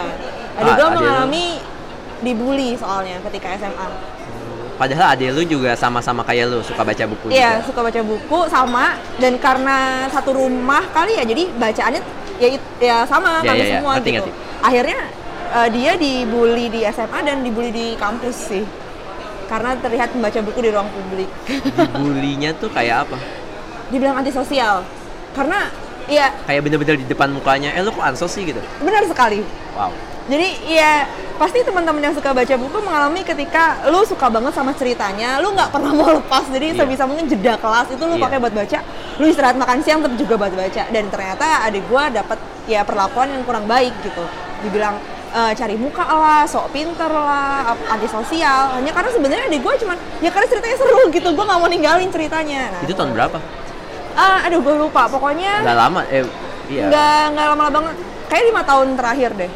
adik 0.54 0.62
Ah, 0.62 0.76
gue 0.76 0.78
adik 0.78 0.84
lu? 0.84 0.96
mengalami 0.98 1.46
dibully 2.20 2.70
soalnya 2.74 3.16
ketika 3.24 3.56
SMA 3.56 3.88
Padahal 4.72 5.14
adik 5.14 5.30
lu 5.30 5.42
juga 5.46 5.72
sama-sama 5.74 6.20
kayak 6.20 6.48
lu 6.48 6.58
suka 6.60 6.82
baca 6.82 7.04
buku 7.04 7.30
Iya, 7.30 7.60
juga. 7.60 7.66
suka 7.66 7.80
baca 7.82 8.00
buku 8.02 8.38
sama 8.46 8.84
dan 9.16 9.36
karena 9.36 9.76
satu 10.08 10.34
rumah 10.34 10.82
kali 10.90 11.14
ya, 11.14 11.24
jadi 11.24 11.44
bacaannya 11.54 12.02
ya 12.36 12.48
ya 12.80 12.96
sama 13.04 13.38
Iya, 13.38 13.46
kami 13.46 13.54
iya, 13.54 13.62
iya. 13.62 13.74
semua 13.74 13.92
Ngerti, 13.94 14.10
gitu. 14.10 14.26
ngerti. 14.26 14.32
Akhirnya 14.60 14.98
eh, 15.52 15.68
dia 15.70 15.92
dibully 15.94 16.66
di 16.68 16.80
SMA 16.88 17.18
dan 17.20 17.36
dibully 17.40 17.70
di 17.70 17.86
kampus 17.94 18.34
sih. 18.48 18.64
Karena 19.46 19.76
terlihat 19.76 20.16
membaca 20.16 20.40
buku 20.40 20.58
di 20.58 20.70
ruang 20.72 20.88
publik. 20.88 21.30
Bulinya 21.94 22.50
tuh 22.52 22.72
kayak 22.72 23.06
apa? 23.06 23.18
Dibilang 23.88 24.18
antisosial. 24.18 24.82
Karena 25.30 25.68
ya 26.06 26.32
Kayak 26.42 26.60
bener-bener 26.62 26.96
di 26.96 27.06
depan 27.06 27.28
mukanya, 27.28 27.70
eh 27.70 27.80
lu 27.80 27.90
kok 27.90 28.02
ansos 28.02 28.30
sih 28.30 28.44
gitu? 28.44 28.60
benar 28.78 29.02
sekali. 29.04 29.42
Wow. 29.72 29.90
Jadi 30.22 30.48
ya 30.70 31.02
pasti 31.34 31.58
teman-teman 31.60 31.98
yang 32.00 32.14
suka 32.14 32.30
baca 32.30 32.54
buku 32.54 32.78
mengalami 32.78 33.20
ketika 33.20 33.82
lu 33.86 34.06
suka 34.06 34.30
banget 34.30 34.54
sama 34.54 34.70
ceritanya, 34.72 35.42
lu 35.42 35.50
nggak 35.50 35.68
pernah 35.68 35.90
mau 35.90 36.14
lepas. 36.14 36.46
Jadi 36.46 36.72
Iya. 36.72 36.78
sebisa 36.78 37.04
mungkin 37.04 37.26
jeda 37.26 37.58
kelas 37.58 37.90
itu 37.90 37.98
lu 38.00 38.14
Iya. 38.14 38.22
pakai 38.22 38.38
buat 38.38 38.54
baca. 38.54 38.78
Lu 39.18 39.26
istirahat 39.26 39.56
makan 39.56 39.82
siang 39.82 39.98
tetap 39.98 40.14
juga 40.16 40.34
buat 40.36 40.54
baca. 40.54 40.82
Dan 40.88 41.04
ternyata 41.08 41.66
adik 41.66 41.82
gua 41.86 42.06
dapat 42.06 42.38
ya 42.64 42.82
perlakuan 42.82 43.28
yang 43.28 43.42
kurang 43.42 43.66
baik 43.66 43.90
gitu. 44.00 44.22
Dibilang 44.62 44.94
"Eh, 45.32 45.52
cari 45.56 45.74
muka 45.74 46.04
lah, 46.04 46.44
sok 46.44 46.70
pinter 46.70 47.08
lah, 47.08 47.74
ap- 47.74 47.86
antisosial. 47.90 48.78
Hanya 48.78 48.92
karena 48.92 49.10
sebenarnya 49.10 49.44
adik 49.48 49.60
gua 49.60 49.74
cuman 49.74 49.98
ya 50.20 50.30
karena 50.30 50.46
ceritanya 50.46 50.76
seru 50.78 51.02
gitu. 51.10 51.28
Gua 51.34 51.44
nggak 51.44 51.58
mau 51.58 51.66
ninggalin 51.66 52.10
ceritanya. 52.14 52.70
Nah, 52.70 52.80
Itu 52.84 52.94
tahun 52.94 53.10
berapa? 53.10 53.42
Ah, 54.16 54.38
aduh 54.46 54.60
gue 54.60 54.74
lupa. 54.76 55.08
Pokoknya 55.08 55.62
Udah 55.64 55.76
lama, 55.76 56.00
eh 56.08 56.24
iya. 56.68 56.88
nggak 56.88 57.20
nggak 57.36 57.46
lama-lama 57.54 57.72
banget. 57.80 57.94
Kayak 58.28 58.44
lima 58.48 58.62
tahun 58.64 58.86
terakhir 58.96 59.30
deh. 59.36 59.50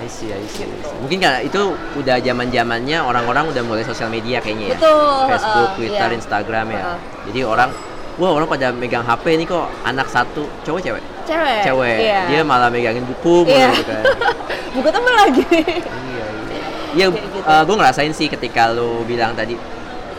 I 0.00 0.08
see, 0.08 0.32
I 0.32 0.40
see, 0.48 0.64
see. 0.64 0.96
Mungkin 1.04 1.20
karena 1.20 1.44
itu 1.44 1.76
udah 1.76 2.16
zaman 2.24 2.48
zamannya 2.48 3.04
orang-orang 3.04 3.52
udah 3.52 3.62
mulai 3.68 3.84
sosial 3.84 4.08
media 4.08 4.40
kayaknya 4.40 4.72
ya. 4.72 4.76
Betul, 4.80 5.28
Facebook, 5.28 5.68
uh, 5.68 5.74
Twitter, 5.76 6.08
iya. 6.08 6.16
Instagram 6.16 6.66
ya. 6.72 6.80
Uh-uh. 6.80 6.98
Jadi 7.28 7.40
orang, 7.44 7.70
wah 8.16 8.30
orang 8.32 8.48
pada 8.48 8.72
megang 8.72 9.04
HP 9.04 9.36
nih 9.36 9.46
kok 9.50 9.68
anak 9.84 10.08
satu, 10.08 10.48
cowok 10.64 10.80
cewek? 10.80 11.04
Cewek. 11.28 11.60
Cewek. 11.68 11.98
Iya. 12.00 12.20
Dia 12.32 12.40
malah 12.48 12.72
megangin 12.72 13.04
buku 13.04 13.44
mulu 13.44 13.52
Iya. 13.52 13.70
gitu 13.76 13.84
kan. 13.92 14.04
Buku 14.80 14.88
temen 14.88 15.12
lagi. 15.18 15.44
iya, 15.50 16.26
iya. 16.48 16.60
Iya, 16.90 17.06
gitu. 17.10 17.38
gue 17.44 17.76
ngerasain 17.76 18.12
sih 18.16 18.30
ketika 18.30 18.70
lu 18.72 19.02
bilang 19.04 19.34
tadi 19.34 19.58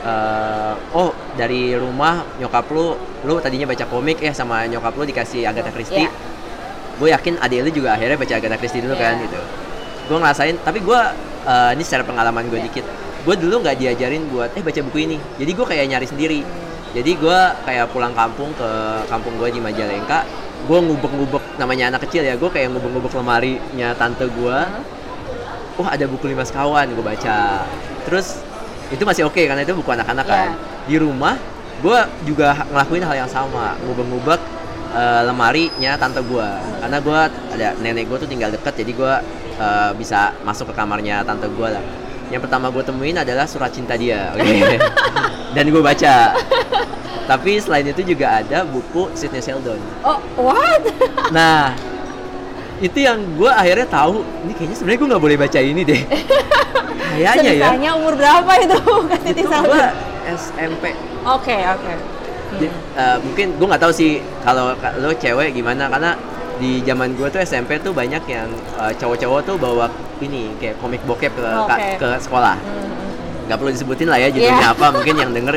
eh, 0.01 0.73
oh 0.93 1.09
dari 1.33 1.73
rumah 1.75 2.25
nyokap 2.37 2.65
lu 2.73 2.93
lu 3.23 3.37
tadinya 3.37 3.69
baca 3.69 3.85
komik 3.85 4.17
ya 4.19 4.33
sama 4.33 4.65
nyokap 4.65 4.93
lu 4.97 5.05
dikasih 5.05 5.45
Agatha 5.45 5.69
Christie 5.69 6.05
Iya. 6.05 6.11
gue 6.97 7.09
yakin 7.09 7.33
adik 7.37 7.59
lu 7.65 7.69
juga 7.71 7.97
akhirnya 7.97 8.17
baca 8.17 8.33
Agatha 8.35 8.57
Christie 8.57 8.81
dulu 8.81 8.95
kan 8.97 9.17
Iya. 9.17 9.25
gitu 9.29 9.39
gue 10.09 10.17
ngerasain 10.17 10.55
tapi 10.61 10.79
gue 10.81 10.99
eh, 11.45 11.71
ini 11.77 11.83
secara 11.85 12.03
pengalaman 12.03 12.49
gue 12.49 12.59
Iya. 12.59 12.65
dikit 12.69 12.85
gue 13.21 13.35
dulu 13.37 13.61
nggak 13.61 13.77
diajarin 13.77 14.25
buat 14.33 14.49
eh 14.57 14.63
baca 14.65 14.81
buku 14.89 14.97
ini 15.05 15.17
jadi 15.37 15.51
gue 15.53 15.65
kayak 15.65 15.85
nyari 15.87 16.07
sendiri 16.09 16.41
Hmm. 16.41 16.97
jadi 16.97 17.11
gue 17.15 17.39
kayak 17.63 17.85
pulang 17.93 18.11
kampung 18.11 18.51
ke 18.57 18.69
kampung 19.07 19.37
gue 19.39 19.47
di 19.47 19.61
Majalengka 19.63 20.25
gue 20.61 20.77
ngubek-ngubek 20.77 21.57
namanya 21.57 21.93
anak 21.93 22.05
kecil 22.05 22.21
ya 22.21 22.35
gue 22.35 22.49
kayak 22.49 22.73
ngubek-ngubek 22.73 23.13
lemarinya 23.15 23.93
tante 23.95 24.25
gue 24.27 24.57
wah 25.79 25.89
ada 25.89 26.05
buku 26.05 26.29
lima 26.29 26.43
sekawan 26.43 26.89
gue 26.91 27.01
baca 27.01 27.65
terus 28.05 28.40
itu 28.91 29.03
masih 29.07 29.23
oke 29.25 29.39
karena 29.39 29.63
itu 29.63 29.73
buku 29.73 29.89
anak-anak 29.89 30.25
kan. 30.27 30.49
Di 30.85 30.99
rumah 30.99 31.39
gue 31.81 31.99
juga 32.27 32.67
ngelakuin 32.69 33.03
hal 33.07 33.15
yang 33.25 33.31
sama. 33.31 33.79
Ngubek-ngubek 33.87 34.41
uh, 34.93 35.21
lemarinya 35.25 35.95
tante 35.95 36.21
gue 36.21 36.49
karena 36.83 36.97
gue 36.99 37.19
ada 37.55 37.67
nenek 37.79 38.11
gue 38.11 38.17
tuh 38.19 38.29
tinggal 38.29 38.51
deket 38.51 38.83
jadi 38.83 38.91
gue 38.91 39.13
uh, 39.57 39.91
bisa 39.95 40.35
masuk 40.43 40.71
ke 40.71 40.73
kamarnya 40.75 41.23
tante 41.23 41.47
gue 41.47 41.67
lah. 41.71 41.83
Yang 42.31 42.47
pertama 42.47 42.71
gue 42.71 42.83
temuin 42.83 43.17
adalah 43.19 43.43
surat 43.43 43.71
cinta 43.75 43.95
dia 43.99 44.31
okay? 44.35 44.79
dan 45.55 45.65
gue 45.67 45.81
baca. 45.83 46.35
Tapi 47.27 47.63
selain 47.63 47.87
itu 47.87 48.03
juga 48.03 48.43
ada 48.43 48.67
buku 48.67 49.11
Sidney 49.15 49.39
Sheldon. 49.39 49.79
Oh 50.03 50.19
what? 50.35 50.83
Nah 51.31 51.75
itu 52.81 52.97
yang 52.97 53.21
gue 53.37 53.45
akhirnya 53.47 53.85
tahu 53.85 54.25
ini 54.43 54.53
kayaknya 54.57 54.75
sebenarnya 54.75 54.99
gue 54.99 55.09
nggak 55.13 55.23
boleh 55.23 55.37
baca 55.37 55.59
ini 55.61 55.81
deh 55.85 56.01
kayaknya 57.13 57.21
ya 57.21 57.31
Ceritanya 57.37 57.91
umur 58.01 58.13
berapa 58.17 58.51
itu 58.57 58.77
itu 59.37 59.45
gue 59.45 59.85
SMP 60.33 60.85
oke 61.21 61.45
okay, 61.45 61.61
oke 61.69 61.81
okay. 62.57 62.69
uh, 62.97 63.17
mungkin 63.21 63.47
gue 63.53 63.67
nggak 63.69 63.81
tahu 63.85 63.93
sih 63.93 64.17
kalau 64.41 64.73
lo 64.97 65.13
cewek 65.13 65.53
gimana 65.53 65.85
karena 65.93 66.17
di 66.57 66.81
zaman 66.81 67.13
gue 67.17 67.27
tuh 67.29 67.41
SMP 67.41 67.77
tuh 67.81 67.93
banyak 67.93 68.21
yang 68.25 68.49
uh, 68.77 68.93
cowok-cowok 68.97 69.39
tuh 69.45 69.55
bawa 69.61 69.89
ini 70.21 70.53
kayak 70.57 70.77
komik 70.81 71.01
bokep 71.05 71.33
ke 71.33 71.45
okay. 71.65 71.97
ke 71.97 72.09
sekolah 72.21 72.57
mm-hmm. 72.57 73.45
nggak 73.49 73.57
perlu 73.57 73.71
disebutin 73.73 74.09
lah 74.09 74.17
ya 74.21 74.29
judulnya 74.29 74.57
yeah. 74.57 74.73
apa 74.73 74.85
mungkin 74.93 75.15
yang 75.17 75.31
denger 75.33 75.55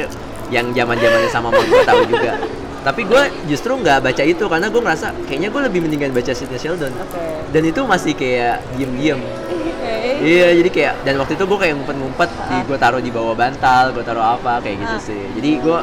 yang 0.53 0.67
zaman 0.77 0.97
zamannya 1.01 1.31
sama 1.33 1.49
mau 1.49 1.65
gue 1.65 1.83
tahu 1.89 2.03
juga 2.09 2.33
tapi 2.85 3.09
gue 3.09 3.23
justru 3.49 3.73
nggak 3.81 4.05
baca 4.05 4.23
itu 4.23 4.45
karena 4.45 4.69
gue 4.69 4.83
ngerasa 4.85 5.07
kayaknya 5.25 5.49
gue 5.49 5.63
lebih 5.73 5.81
mendingan 5.89 6.13
baca 6.13 6.37
Sidney 6.37 6.61
Sheldon 6.61 6.93
okay. 6.93 7.41
dan 7.49 7.63
itu 7.65 7.81
masih 7.89 8.13
kayak 8.13 8.61
diem-diem 8.77 9.17
okay. 9.49 10.21
iya 10.21 10.49
jadi 10.53 10.69
kayak 10.69 10.95
dan 11.09 11.17
waktu 11.17 11.33
itu 11.41 11.45
gue 11.49 11.59
kayak 11.65 11.75
ngumpet-ngumpet 11.81 12.29
uh. 12.29 12.45
di 12.53 12.57
gue 12.69 12.77
taruh 12.77 13.01
di 13.01 13.09
bawah 13.09 13.33
bantal 13.33 13.97
gue 13.97 14.05
taruh 14.05 14.37
apa 14.37 14.61
kayak 14.61 14.85
gitu 14.85 14.97
uh. 14.97 15.01
sih 15.01 15.23
jadi 15.41 15.51
gue 15.65 15.79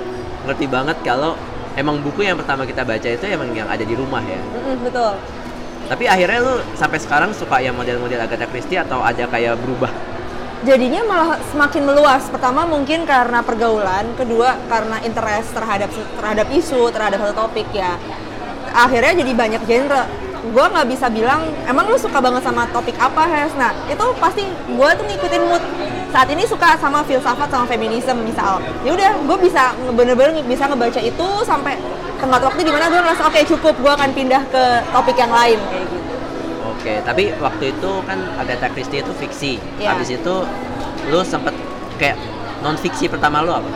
ngerti 0.45 0.65
banget 0.69 0.97
kalau 1.01 1.33
emang 1.73 1.97
buku 2.05 2.21
yang 2.21 2.37
pertama 2.37 2.69
kita 2.69 2.85
baca 2.85 3.09
itu 3.09 3.25
emang 3.25 3.49
yang 3.49 3.65
ada 3.65 3.81
di 3.81 3.97
rumah 3.97 4.21
ya 4.21 4.37
betul 4.85 5.17
tapi 5.89 6.07
akhirnya 6.07 6.39
lu 6.39 6.55
sampai 6.77 7.01
sekarang 7.01 7.33
suka 7.33 7.59
yang 7.59 7.75
model-model 7.75 8.21
Agatha 8.21 8.45
Christie 8.47 8.79
atau 8.79 9.01
ada 9.01 9.25
kayak 9.25 9.57
berubah 9.59 9.91
jadinya 10.61 11.01
malah 11.05 11.29
semakin 11.49 11.81
meluas. 11.85 12.23
Pertama 12.29 12.65
mungkin 12.65 13.03
karena 13.05 13.41
pergaulan, 13.41 14.13
kedua 14.17 14.57
karena 14.69 15.01
interest 15.01 15.53
terhadap 15.57 15.89
terhadap 15.91 16.47
isu, 16.53 16.89
terhadap 16.93 17.17
satu 17.21 17.35
topik 17.47 17.67
ya. 17.73 17.97
Akhirnya 18.71 19.13
jadi 19.21 19.31
banyak 19.35 19.61
genre. 19.67 20.03
Gue 20.41 20.65
nggak 20.65 20.89
bisa 20.89 21.05
bilang, 21.13 21.45
emang 21.69 21.85
lu 21.85 22.01
suka 22.01 22.17
banget 22.17 22.41
sama 22.41 22.65
topik 22.73 22.97
apa, 22.97 23.29
Hes? 23.29 23.53
Nah, 23.53 23.69
itu 23.85 24.05
pasti 24.17 24.41
gue 24.49 24.89
tuh 24.97 25.05
ngikutin 25.05 25.43
mood. 25.45 25.61
Saat 26.09 26.33
ini 26.33 26.49
suka 26.49 26.73
sama 26.81 27.05
filsafat 27.05 27.45
sama 27.45 27.69
feminisme 27.69 28.17
misal. 28.25 28.57
Ya 28.81 28.89
udah, 28.97 29.21
gue 29.21 29.37
bisa 29.37 29.69
bener-bener 29.93 30.41
bisa 30.49 30.65
ngebaca 30.65 30.97
itu 30.97 31.27
sampai 31.45 31.77
tengah 32.17 32.41
waktu 32.41 32.61
di 32.65 32.73
mana 32.73 32.89
gue 32.89 33.01
ngerasa 33.05 33.21
oke 33.29 33.37
okay, 33.37 33.45
cukup, 33.45 33.77
gue 33.77 33.91
akan 33.93 34.09
pindah 34.17 34.41
ke 34.49 34.63
topik 34.89 35.13
yang 35.13 35.29
lain 35.29 35.61
kayak 35.61 35.85
gitu. 35.93 36.10
Oke, 36.81 36.97
tapi 37.05 37.29
waktu 37.37 37.77
itu 37.77 37.91
kan 38.09 38.17
Agatha 38.41 38.65
Christie 38.73 39.05
itu 39.05 39.13
fiksi. 39.13 39.61
Yeah. 39.77 39.93
Habis 39.93 40.17
itu 40.17 40.35
lu 41.13 41.21
sempet 41.21 41.53
kayak 42.01 42.17
non 42.65 42.73
fiksi 42.73 43.05
pertama 43.05 43.45
lu 43.45 43.53
apa? 43.53 43.69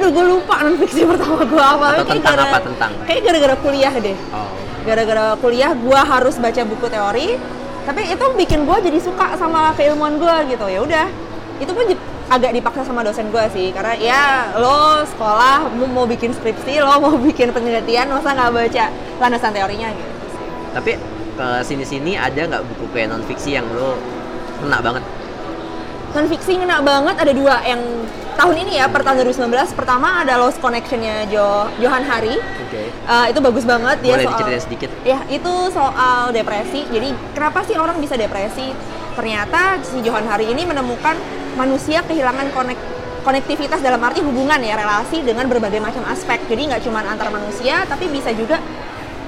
Aduh, 0.00 0.08
gue 0.08 0.24
lupa 0.32 0.64
non 0.64 0.80
fiksi 0.80 1.04
pertama 1.04 1.44
gue 1.44 1.60
apa. 1.60 2.00
Atau 2.00 2.16
tentang 2.16 2.32
gara, 2.40 2.48
apa 2.48 2.58
tentang? 2.64 2.90
Kayak 3.04 3.20
gara-gara 3.28 3.54
kuliah 3.60 3.92
deh. 3.92 4.16
Oh. 4.32 4.48
Gara-gara 4.88 5.36
kuliah 5.36 5.76
gue 5.76 6.00
harus 6.00 6.40
baca 6.40 6.62
buku 6.64 6.86
teori, 6.88 7.28
tapi 7.84 8.08
itu 8.08 8.24
bikin 8.40 8.64
gue 8.64 8.76
jadi 8.88 8.98
suka 9.04 9.36
sama 9.36 9.76
keilmuan 9.76 10.16
gue 10.16 10.36
gitu. 10.48 10.64
Ya 10.64 10.80
udah, 10.80 11.06
itu 11.60 11.76
pun 11.76 11.84
agak 12.32 12.56
dipaksa 12.56 12.88
sama 12.88 13.04
dosen 13.04 13.28
gue 13.28 13.44
sih 13.52 13.68
karena 13.68 13.92
ya 14.00 14.22
lo 14.56 15.04
sekolah 15.04 15.68
mau, 15.76 15.84
mau 15.92 16.06
bikin 16.08 16.32
skripsi 16.32 16.80
lo 16.80 16.96
mau 16.96 17.20
bikin 17.20 17.52
penelitian 17.52 18.08
masa 18.08 18.32
nggak 18.32 18.48
baca 18.48 18.86
landasan 19.20 19.52
teorinya 19.52 19.92
gitu 19.92 20.12
tapi 20.72 20.96
ke 21.34 21.48
sini-sini 21.66 22.14
ada 22.14 22.40
nggak 22.46 22.62
buku 22.62 22.84
kayak 22.94 23.10
non 23.10 23.22
fiksi 23.26 23.58
yang 23.58 23.66
lo 23.74 23.98
kena 24.62 24.78
banget? 24.78 25.04
Non 26.14 26.26
fiksi 26.30 26.54
kena 26.54 26.78
banget 26.78 27.16
ada 27.18 27.32
dua 27.34 27.58
yang 27.66 27.82
tahun 28.34 28.66
ini 28.66 28.82
ya 28.82 28.86
per 28.90 29.02
tahun 29.06 29.22
2019 29.26 29.78
pertama 29.78 30.22
ada 30.22 30.38
Lost 30.38 30.58
Connectionnya 30.58 31.26
jo 31.30 31.70
Johan 31.82 32.06
Hari. 32.06 32.38
Oke. 32.38 32.70
Okay. 32.70 32.86
Uh, 33.06 33.26
itu 33.30 33.38
bagus 33.42 33.64
banget 33.66 33.98
dia 34.02 34.14
Boleh 34.14 34.26
soal. 34.30 34.62
sedikit. 34.62 34.90
Ya 35.02 35.18
itu 35.30 35.52
soal 35.74 36.30
depresi. 36.30 36.86
Jadi 36.90 37.14
kenapa 37.34 37.66
sih 37.66 37.74
orang 37.78 37.98
bisa 37.98 38.14
depresi? 38.14 38.70
Ternyata 39.14 39.78
si 39.86 40.02
Johan 40.02 40.26
Hari 40.26 40.50
ini 40.50 40.66
menemukan 40.66 41.14
manusia 41.54 42.02
kehilangan 42.02 42.50
konek 42.50 42.78
konektivitas 43.24 43.80
dalam 43.80 44.02
arti 44.04 44.20
hubungan 44.20 44.60
ya 44.60 44.76
relasi 44.76 45.22
dengan 45.22 45.46
berbagai 45.46 45.78
macam 45.78 46.02
aspek. 46.10 46.42
Jadi 46.50 46.74
nggak 46.74 46.82
cuma 46.86 47.02
antar 47.06 47.30
manusia 47.30 47.86
tapi 47.86 48.10
bisa 48.10 48.34
juga 48.34 48.58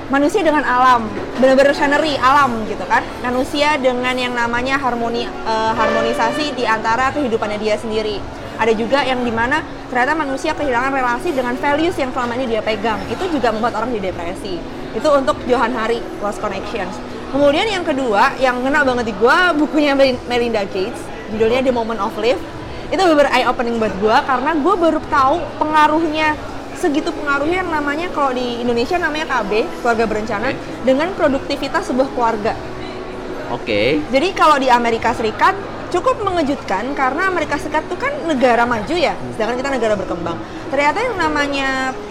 manusia 0.07 0.41
dengan 0.43 0.63
alam 0.63 1.11
benar-benar 1.37 1.75
scenery 1.75 2.17
alam 2.19 2.65
gitu 2.71 2.83
kan. 2.87 3.03
Manusia 3.21 3.77
dengan 3.77 4.15
yang 4.17 4.33
namanya 4.33 4.79
harmoni 4.81 5.27
uh, 5.45 5.73
harmonisasi 5.75 6.55
di 6.57 6.65
antara 6.65 7.11
kehidupannya 7.13 7.59
dia 7.61 7.77
sendiri. 7.77 8.23
Ada 8.57 8.73
juga 8.73 9.05
yang 9.05 9.21
di 9.21 9.29
mana 9.29 9.61
ternyata 9.93 10.17
manusia 10.17 10.57
kehilangan 10.57 10.89
relasi 10.89 11.29
dengan 11.37 11.53
values 11.61 11.93
yang 12.01 12.09
selama 12.15 12.41
ini 12.41 12.57
dia 12.57 12.63
pegang. 12.65 12.97
Itu 13.13 13.29
juga 13.29 13.53
membuat 13.53 13.77
orang 13.77 13.93
di 13.93 14.01
depresi. 14.01 14.57
Itu 14.97 15.13
untuk 15.13 15.37
Johan 15.45 15.77
Hari 15.77 16.01
Lost 16.25 16.41
Connections. 16.41 16.97
Kemudian 17.29 17.69
yang 17.69 17.85
kedua 17.85 18.33
yang 18.41 18.65
ngena 18.65 18.81
banget 18.81 19.13
di 19.13 19.15
gue 19.19 19.39
bukunya 19.61 19.93
Melinda 20.25 20.65
Gates 20.65 21.03
judulnya 21.35 21.61
The 21.61 21.75
Moment 21.75 22.01
of 22.01 22.17
Life. 22.17 22.41
Itu 22.89 23.03
benar 23.03 23.29
eye 23.35 23.45
opening 23.45 23.77
buat 23.83 23.93
gue 23.99 24.17
karena 24.25 24.51
gue 24.57 24.75
baru 24.79 25.03
tahu 25.11 25.37
pengaruhnya 25.59 26.39
segitu 26.77 27.11
pengaruhnya 27.11 27.65
yang 27.65 27.71
namanya 27.73 28.07
kalau 28.13 28.31
di 28.37 28.61
Indonesia 28.63 28.97
namanya 29.01 29.27
KB 29.27 29.83
keluarga 29.83 30.05
berencana 30.05 30.53
okay. 30.53 30.61
dengan 30.85 31.09
produktivitas 31.17 31.89
sebuah 31.89 32.09
keluarga. 32.13 32.53
Oke. 33.51 33.65
Okay. 33.65 33.89
Jadi 34.13 34.29
kalau 34.37 34.57
di 34.61 34.69
Amerika 34.69 35.17
Serikat 35.17 35.55
cukup 35.91 36.19
mengejutkan 36.23 36.93
karena 36.99 37.31
Amerika 37.31 37.57
Serikat 37.57 37.87
itu 37.87 37.97
kan 37.97 38.13
negara 38.27 38.67
maju 38.67 38.95
ya, 38.95 39.15
sedangkan 39.35 39.57
kita 39.59 39.71
negara 39.71 39.95
berkembang. 39.95 40.39
Ternyata 40.69 40.99
yang 40.99 41.17
namanya 41.17 41.69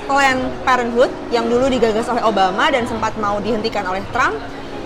Planned 0.08 0.48
Parenthood 0.64 1.12
yang 1.30 1.46
dulu 1.52 1.68
digagas 1.68 2.08
oleh 2.08 2.24
Obama 2.24 2.72
dan 2.72 2.88
sempat 2.88 3.14
mau 3.20 3.38
dihentikan 3.44 3.84
oleh 3.84 4.02
Trump, 4.16 4.40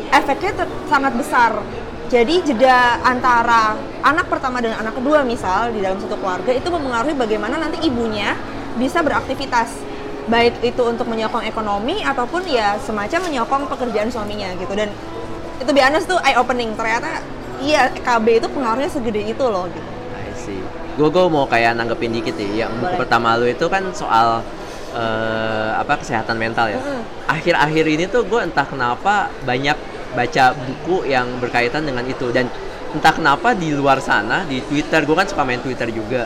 efeknya 0.09 0.65
sangat 0.89 1.13
besar. 1.13 1.53
Jadi 2.09 2.41
jeda 2.41 2.98
antara 3.05 3.77
anak 4.01 4.25
pertama 4.33 4.57
dan 4.57 4.74
anak 4.74 4.98
kedua 4.98 5.21
misal 5.21 5.69
di 5.69 5.86
dalam 5.86 6.01
satu 6.01 6.17
keluarga 6.17 6.50
itu 6.50 6.65
mempengaruhi 6.65 7.13
bagaimana 7.13 7.62
nanti 7.62 7.86
ibunya 7.86 8.33
bisa 8.79 9.03
beraktivitas 9.03 9.69
baik 10.29 10.62
itu 10.63 10.81
untuk 10.86 11.09
menyokong 11.09 11.43
ekonomi 11.43 12.00
ataupun 12.05 12.45
ya 12.48 12.77
semacam 12.79 13.19
menyokong 13.27 13.63
pekerjaan 13.67 14.09
suaminya 14.13 14.53
gitu 14.55 14.71
dan 14.77 14.88
itu 15.59 15.71
biasa 15.75 16.05
tuh 16.07 16.19
eye 16.24 16.38
opening 16.39 16.71
ternyata 16.77 17.19
iya 17.59 17.91
KB 17.91 18.39
itu 18.39 18.48
pengaruhnya 18.48 18.88
segede 18.88 19.21
itu 19.27 19.43
loh 19.43 19.67
gitu. 19.67 19.89
I 20.15 20.31
see. 20.39 20.62
Gue 20.95 21.12
gue 21.12 21.25
mau 21.27 21.43
kayak 21.48 21.75
nanggepin 21.75 22.15
dikit 22.15 22.36
ya. 22.39 22.67
Yang 22.67 22.71
buku 22.79 22.95
pertama 22.95 23.36
lu 23.36 23.48
itu 23.48 23.65
kan 23.67 23.83
soal 23.91 24.39
uh, 24.95 25.69
apa 25.75 26.00
kesehatan 26.00 26.39
mental 26.39 26.71
ya. 26.71 26.79
Akhir-akhir 27.27 27.86
ini 27.88 28.07
tuh 28.07 28.24
gue 28.24 28.39
entah 28.39 28.63
kenapa 28.63 29.27
banyak 29.43 29.75
baca 30.15 30.45
buku 30.55 31.05
yang 31.05 31.38
berkaitan 31.38 31.86
dengan 31.86 32.01
itu 32.07 32.33
dan 32.33 32.50
entah 32.89 33.13
kenapa 33.13 33.53
di 33.53 33.69
luar 33.69 34.01
sana 34.01 34.41
di 34.50 34.65
Twitter 34.65 35.05
gue 35.05 35.13
kan 35.13 35.27
suka 35.29 35.45
main 35.45 35.62
Twitter 35.62 35.93
juga 35.93 36.25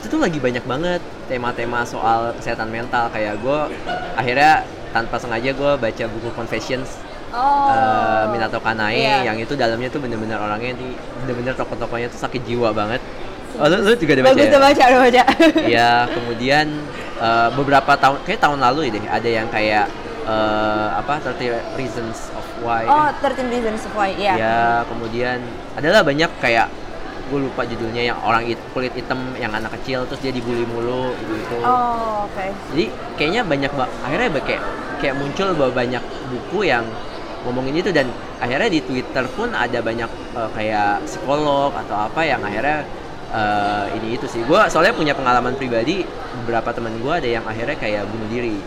itu 0.00 0.08
tuh 0.08 0.16
lagi 0.16 0.40
banyak 0.40 0.64
banget 0.64 1.04
tema-tema 1.28 1.84
soal 1.84 2.32
kesehatan 2.40 2.72
mental 2.72 3.12
kayak 3.12 3.36
gue 3.36 3.58
akhirnya 4.16 4.64
tanpa 4.96 5.20
sengaja 5.20 5.52
gue 5.52 5.72
baca 5.76 6.04
buku 6.08 6.28
Confessions 6.32 6.96
oh. 7.36 7.68
uh, 7.68 8.24
Minato 8.32 8.56
Kanae 8.64 8.96
yeah. 8.96 9.28
yang 9.28 9.36
itu 9.36 9.52
dalamnya 9.60 9.92
tuh 9.92 10.00
bener-bener 10.00 10.40
orangnya 10.40 10.72
di 10.72 10.96
bener-bener 11.20 11.52
tokoh-tokohnya 11.52 12.08
tuh 12.08 12.16
sakit 12.16 12.42
jiwa 12.48 12.72
banget 12.72 13.04
Oh, 13.58 13.66
lu, 13.66 13.82
lu 13.82 13.92
juga 13.98 14.14
udah 14.14 14.24
baca? 14.30 14.32
Bagus 14.38 14.46
ya? 14.46 14.60
baca, 14.62 14.82
udah 14.86 15.00
baca. 15.02 15.22
Iya, 15.74 15.92
kemudian 16.14 16.66
uh, 17.18 17.48
beberapa 17.58 17.92
tahun, 17.98 18.22
kayak 18.22 18.40
tahun 18.46 18.58
lalu 18.62 18.94
deh, 18.94 19.04
ada 19.10 19.26
yang 19.28 19.50
kayak 19.50 19.90
uh, 20.22 20.96
apa 21.02 21.18
30 21.34 21.58
Reasons 21.74 22.30
of 22.38 22.46
Why. 22.62 22.86
Oh, 22.86 23.10
13 23.10 23.50
Reasons 23.50 23.82
of 23.90 23.92
Why, 23.98 24.14
iya. 24.14 24.34
Ya, 24.38 24.62
kemudian 24.86 25.42
adalah 25.74 26.06
banyak 26.06 26.30
kayak 26.38 26.70
gue 27.30 27.40
lupa 27.46 27.62
judulnya 27.62 28.02
yang 28.10 28.18
orang 28.26 28.42
it, 28.50 28.58
kulit 28.74 28.90
hitam 28.92 29.18
yang 29.38 29.54
anak 29.54 29.70
kecil 29.80 30.02
terus 30.10 30.18
dia 30.18 30.34
dibully 30.34 30.66
mulu 30.66 31.14
gitu 31.14 31.56
oh 31.62 32.26
oke 32.26 32.34
okay. 32.34 32.50
jadi 32.74 32.84
kayaknya 33.14 33.42
banyak 33.46 33.72
akhirnya 34.02 34.28
kayak 34.42 34.62
kayak 34.98 35.14
muncul 35.16 35.48
bahwa 35.54 35.72
banyak 35.72 36.02
buku 36.28 36.66
yang 36.66 36.84
ngomongin 37.46 37.80
itu 37.80 37.88
dan 37.94 38.10
akhirnya 38.42 38.68
di 38.68 38.80
Twitter 38.84 39.24
pun 39.32 39.48
ada 39.54 39.80
banyak 39.80 40.10
uh, 40.36 40.50
kayak 40.52 41.06
psikolog 41.08 41.72
atau 41.72 41.96
apa 42.10 42.20
yang 42.26 42.42
akhirnya 42.44 42.84
uh, 43.32 43.88
ini 43.96 44.18
itu 44.18 44.28
sih 44.28 44.44
gue 44.44 44.60
soalnya 44.68 44.92
punya 44.92 45.16
pengalaman 45.16 45.56
pribadi 45.56 46.04
beberapa 46.44 46.74
teman 46.76 46.92
gue 47.00 47.12
ada 47.14 47.28
yang 47.40 47.44
akhirnya 47.48 47.78
kayak 47.80 48.04
bunuh 48.10 48.28
diri 48.28 48.58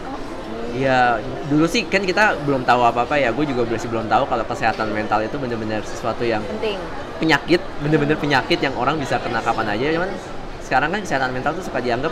Ya 0.73 1.21
dulu 1.53 1.69
sih 1.69 1.85
kan 1.85 2.01
kita 2.01 2.33
belum 2.49 2.65
tahu 2.65 2.81
apa-apa 2.81 3.21
ya. 3.21 3.29
Gue 3.29 3.45
juga 3.45 3.61
masih 3.69 3.93
belum 3.93 4.09
tahu 4.09 4.25
kalau 4.25 4.41
kesehatan 4.41 4.89
mental 4.89 5.21
itu 5.21 5.37
benar-benar 5.37 5.85
sesuatu 5.85 6.25
yang 6.25 6.41
penting 6.49 6.81
penyakit, 7.23 7.61
bener-bener 7.79 8.17
penyakit 8.19 8.59
yang 8.59 8.75
orang 8.75 8.99
bisa 8.99 9.15
kena 9.17 9.39
kapan 9.39 9.71
aja. 9.71 9.85
Cuman 9.95 10.11
sekarang 10.59 10.89
kan 10.91 10.99
kesehatan 10.99 11.31
mental 11.31 11.55
tuh 11.55 11.63
suka 11.63 11.79
dianggap 11.79 12.11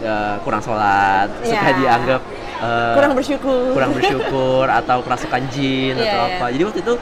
eh, 0.00 0.36
kurang 0.44 0.60
sholat, 0.60 1.32
suka 1.40 1.68
Iya. 1.72 1.78
dianggap 1.80 2.20
eh, 2.60 2.94
kurang 2.96 3.12
bersyukur 3.16 3.72
kurang 3.72 3.92
bersyukur 3.96 4.66
atau 4.68 5.00
kerasukan 5.00 5.42
jin 5.48 5.96
Iya, 5.96 6.04
atau 6.04 6.20
iya. 6.20 6.36
apa. 6.36 6.46
Jadi 6.52 6.62
waktu 6.68 6.80
itu 6.84 6.94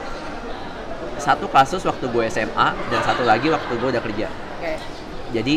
satu 1.19 1.45
kasus 1.51 1.83
waktu 1.83 2.05
gue 2.07 2.23
SMA 2.31 2.67
dan 2.87 2.99
satu 3.03 3.27
lagi 3.27 3.51
waktu 3.51 3.71
gue 3.75 3.89
udah 3.91 4.03
kerja. 4.03 4.27
Oke. 4.31 4.73
Jadi 5.35 5.55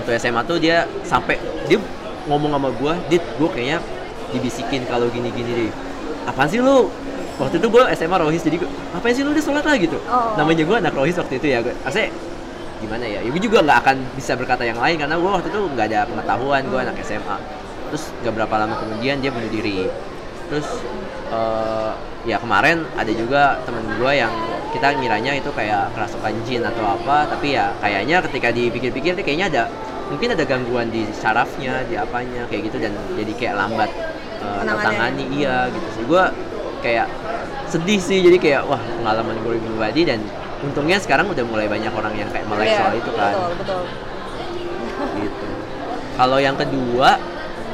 waktu 0.00 0.10
SMA 0.16 0.40
tuh 0.48 0.56
dia 0.56 0.88
sampai 1.04 1.36
dia 1.68 1.76
ngomong 2.24 2.56
sama 2.56 2.72
gue, 2.72 2.92
dit 3.12 3.20
gue 3.20 3.48
kayaknya 3.52 3.78
dibisikin 4.32 4.88
kalau 4.88 5.12
gini-gini 5.12 5.68
deh. 5.68 5.72
Apaan 6.24 6.48
sih 6.48 6.58
lu? 6.58 6.88
Waktu 7.34 7.58
itu 7.58 7.66
gue 7.66 7.82
SMA 7.98 8.16
rohis 8.20 8.42
jadi 8.46 8.56
gue, 8.62 8.70
ngapain 8.94 9.14
sih 9.14 9.26
lu 9.26 9.34
udah 9.34 9.44
sholat 9.44 9.64
lah 9.66 9.74
gitu. 9.74 9.98
Oh. 10.06 10.38
Namanya 10.38 10.62
gue 10.62 10.76
anak 10.78 10.94
rohis 10.94 11.18
waktu 11.18 11.42
itu 11.42 11.46
ya. 11.50 11.58
Gue, 11.66 11.74
maksudnya 11.82 12.14
gimana 12.78 13.04
ya? 13.10 13.18
Ya 13.26 13.30
gue 13.34 13.42
juga 13.42 13.58
nggak 13.64 13.78
akan 13.82 13.96
bisa 14.14 14.32
berkata 14.38 14.62
yang 14.62 14.78
lain 14.78 14.96
karena 15.00 15.18
gue 15.18 15.30
waktu 15.30 15.48
itu 15.50 15.60
nggak 15.74 15.86
ada 15.90 16.00
pengetahuan 16.06 16.62
gue 16.70 16.78
anak 16.78 16.96
SMA. 17.02 17.36
Terus 17.90 18.04
nggak 18.22 18.34
berapa 18.38 18.54
lama 18.54 18.74
kemudian 18.78 19.18
dia 19.18 19.30
bunuh 19.34 19.50
diri. 19.50 19.90
Terus 20.46 20.68
eh, 21.34 21.90
ya 22.24 22.36
kemarin 22.38 22.86
ada 22.94 23.12
juga 23.12 23.58
temen 23.66 23.84
gue 23.98 24.12
yang 24.14 24.32
kita 24.72 24.90
ngiranya 24.98 25.38
itu 25.38 25.50
kayak 25.54 25.92
kerasukan 25.94 26.34
jin 26.48 26.66
atau 26.66 26.98
apa 26.98 27.30
tapi 27.30 27.54
ya 27.54 27.70
kayaknya 27.78 28.18
ketika 28.26 28.48
dipikir-pikir 28.50 29.14
kayaknya 29.22 29.46
ada 29.46 29.62
mungkin 30.10 30.34
ada 30.34 30.42
gangguan 30.42 30.90
di 30.90 31.06
sarafnya 31.14 31.86
di 31.86 31.94
apanya 31.94 32.48
kayak 32.50 32.72
gitu 32.72 32.82
dan 32.82 32.90
jadi 33.14 33.32
kayak 33.38 33.54
lambat 33.54 33.90
Penanganannya. 34.42 34.66
tertangani 34.74 35.24
iya 35.30 35.56
gitu 35.70 35.88
sih 35.94 36.04
gue 36.10 36.24
kayak 36.84 37.08
sedih 37.72 37.96
sih. 37.96 38.20
Jadi 38.20 38.36
kayak 38.36 38.68
wah 38.68 38.78
pengalaman 39.00 39.40
gue 39.40 39.56
pribadi 39.56 40.04
dan 40.04 40.20
untungnya 40.60 41.00
sekarang 41.00 41.32
udah 41.32 41.44
mulai 41.48 41.64
banyak 41.64 41.88
orang 41.90 42.12
yang 42.12 42.28
kayak 42.28 42.44
melek 42.44 42.68
Iya, 42.68 42.78
soal 42.84 42.92
itu 43.00 43.10
kan. 43.16 43.32
betul 43.32 43.50
betul. 43.56 43.82
Gitu. 45.24 45.46
Kalau 46.14 46.38
yang 46.38 46.56
kedua 46.60 47.08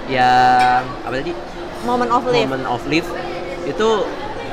yang 0.07 0.83
apa 1.05 1.14
tadi? 1.19 1.35
Moment 1.83 2.11
of 2.14 2.23
life. 2.25 2.38
Moment 2.38 2.64
of 2.71 2.83
life. 2.87 3.09
Itu 3.67 3.88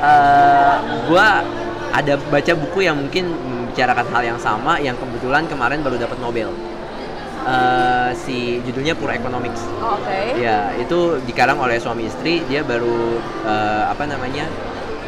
eh, 0.02 0.76
gua 1.06 1.40
ada 1.88 2.14
baca 2.28 2.52
buku 2.52 2.84
yang 2.84 3.00
mungkin 3.00 3.32
membicarakan 3.32 4.06
hal 4.12 4.22
yang 4.34 4.38
sama 4.38 4.76
yang 4.76 4.94
kebetulan 5.00 5.48
kemarin 5.48 5.80
baru 5.80 5.96
dapat 5.96 6.20
Nobel 6.20 6.52
Eh, 7.48 8.10
si 8.12 8.60
judulnya 8.60 8.92
Poor 8.92 9.08
Economics. 9.08 9.64
Oh, 9.80 9.96
oke. 9.96 10.36
Ya 10.36 10.76
itu 10.76 11.16
dikarang 11.24 11.56
oleh 11.56 11.80
suami 11.80 12.04
istri 12.04 12.44
dia 12.44 12.60
baru 12.60 13.16
eh, 13.48 13.84
apa 13.88 14.04
namanya 14.04 14.44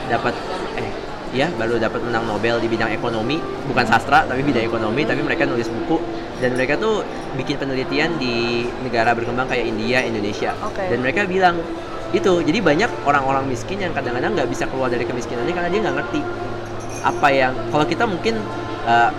dapat 0.09 0.32
eh 0.80 0.88
ya 1.37 1.52
baru 1.52 1.76
dapat 1.76 2.00
menang 2.00 2.25
Nobel 2.25 2.56
di 2.64 2.68
bidang 2.73 2.88
ekonomi. 2.97 3.37
Bukan 3.68 3.85
sastra 3.85 4.25
tapi 4.25 4.40
bidang 4.40 4.64
ekonomi 4.64 5.04
tapi 5.04 5.20
mereka 5.20 5.44
nulis 5.44 5.68
buku. 5.68 6.00
Dan 6.40 6.56
mereka 6.56 6.80
tuh 6.80 7.04
bikin 7.37 7.61
penelitian 7.61 8.16
di 8.16 8.64
negara 8.80 9.12
berkembang 9.12 9.44
kayak 9.44 9.68
India 9.68 10.00
Indonesia. 10.00 10.56
Oke. 10.64 10.80
dan 10.88 10.99
mereka 11.04 11.28
bilang 11.28 11.61
itu 12.11 12.40
jadi 12.42 12.59
banyak 12.64 12.90
orang-orang 13.04 13.47
miskin 13.47 13.78
yang 13.85 13.92
kadang-kadang 13.92 14.32
nggak 14.35 14.49
bisa 14.49 14.64
keluar 14.66 14.88
dari 14.88 15.04
kemiskinannya 15.06 15.54
karena 15.54 15.68
dia 15.70 15.80
nggak 15.85 15.97
ngerti 16.02 16.20
apa 17.06 17.28
yang 17.30 17.52
kalau 17.70 17.87
kita 17.87 18.02
mungkin 18.09 18.35
eh, 18.88 19.11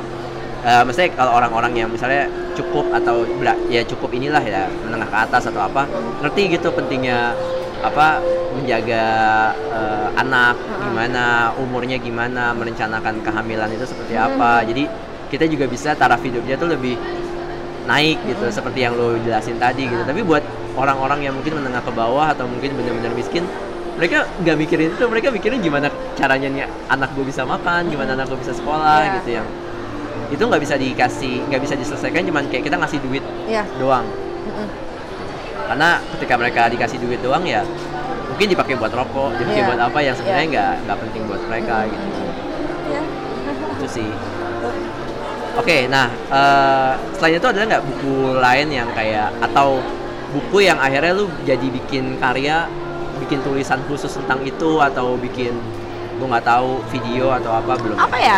eh, 0.61 0.81
maksudnya 0.85 1.09
kalau 1.13 1.31
orang-orang 1.35 1.73
yang 1.75 1.89
misalnya 1.89 2.25
cukup 2.53 2.89
atau 2.93 3.23
ya 3.67 3.81
cukup 3.83 4.11
inilah 4.13 4.43
ya 4.43 4.67
menengah 4.83 5.07
ke 5.07 5.17
atas 5.17 5.47
atau 5.47 5.61
apa 5.63 5.87
ngerti 6.21 6.57
gitu 6.57 6.69
pentingnya 6.71 7.33
apa 7.81 8.21
menjaga 8.53 9.03
eh, 9.55 10.07
anak 10.19 10.55
gimana 10.85 11.49
umurnya 11.57 11.97
gimana 11.97 12.53
merencanakan 12.53 13.23
kehamilan 13.25 13.69
itu 13.73 13.85
seperti 13.87 14.13
apa. 14.19 14.61
Jadi 14.67 14.85
kita 15.31 15.47
juga 15.47 15.65
bisa 15.65 15.95
taraf 15.95 16.19
hidupnya 16.21 16.59
tuh 16.59 16.69
lebih 16.69 16.99
naik 17.87 18.21
gitu 18.29 18.45
seperti 18.51 18.85
yang 18.85 18.93
lo 18.93 19.17
jelasin 19.23 19.57
tadi 19.57 19.87
gitu. 19.89 20.03
Tapi 20.05 20.21
buat 20.21 20.43
orang-orang 20.77 21.25
yang 21.25 21.33
mungkin 21.33 21.57
menengah 21.57 21.81
ke 21.81 21.91
bawah 21.91 22.31
atau 22.31 22.45
mungkin 22.45 22.75
benar-benar 22.77 23.11
miskin 23.15 23.43
mereka 23.91 24.23
nggak 24.39 24.55
mikirin 24.55 24.87
itu 24.95 25.03
mereka 25.07 25.27
mikirin 25.35 25.59
gimana 25.59 25.91
caranya 26.15 26.47
nih 26.47 26.63
anak 26.87 27.11
gue 27.11 27.27
bisa 27.27 27.43
makan 27.43 27.91
gimana 27.91 28.15
anak 28.15 28.31
gue 28.31 28.39
bisa 28.39 28.55
sekolah 28.55 28.97
Iya. 29.03 29.11
gitu 29.19 29.29
yang 29.41 29.47
itu 30.31 30.39
nggak 30.41 30.61
bisa 30.61 30.75
dikasih 30.75 31.43
nggak 31.45 31.61
bisa 31.61 31.75
diselesaikan 31.75 32.23
cuman 32.23 32.47
kayak 32.47 32.63
kita 32.65 32.75
ngasih 32.75 32.99
duit 33.01 33.23
Iya. 33.45 33.67
doang 33.75 34.07
Mm-mm. 34.41 34.67
karena 35.67 35.89
ketika 36.15 36.33
mereka 36.35 36.61
dikasih 36.67 36.97
duit 36.97 37.19
doang 37.19 37.43
ya 37.43 37.61
mungkin 38.27 38.47
dipakai 38.47 38.75
buat 38.75 38.89
rokok 38.89 39.35
dipakai 39.35 39.59
Iya. 39.59 39.67
buat 39.67 39.81
apa 39.81 39.99
yang 39.99 40.15
sebenarnya 40.15 40.41
Iya. 40.41 40.51
nggak 40.51 40.73
nggak 40.81 40.97
penting 40.99 41.21
buat 41.27 41.41
mereka 41.45 41.75
gitu 41.85 42.07
Iya. 42.87 43.01
itu 43.75 43.85
sih 43.91 44.09
oke 45.59 45.77
nah 45.87 46.07
eh, 46.09 46.91
selain 47.13 47.35
itu 47.35 47.47
ada 47.47 47.67
nggak 47.67 47.83
buku 47.83 48.13
lain 48.39 48.67
yang 48.71 48.87
kayak 48.95 49.35
atau 49.43 49.83
buku 50.31 50.63
yang 50.63 50.79
akhirnya 50.79 51.11
lu 51.11 51.27
jadi 51.43 51.67
bikin 51.67 52.15
karya 52.17 52.71
bikin 53.19 53.43
tulisan 53.43 53.83
khusus 53.85 54.15
tentang 54.15 54.39
itu 54.41 54.79
atau 54.79 55.19
bikin 55.19 55.51
gue 56.17 56.27
nggak 56.27 56.47
tahu 56.47 56.79
video 56.87 57.35
atau 57.35 57.51
apa 57.51 57.75
belum 57.75 57.97
apa 57.99 58.15
ya 58.15 58.37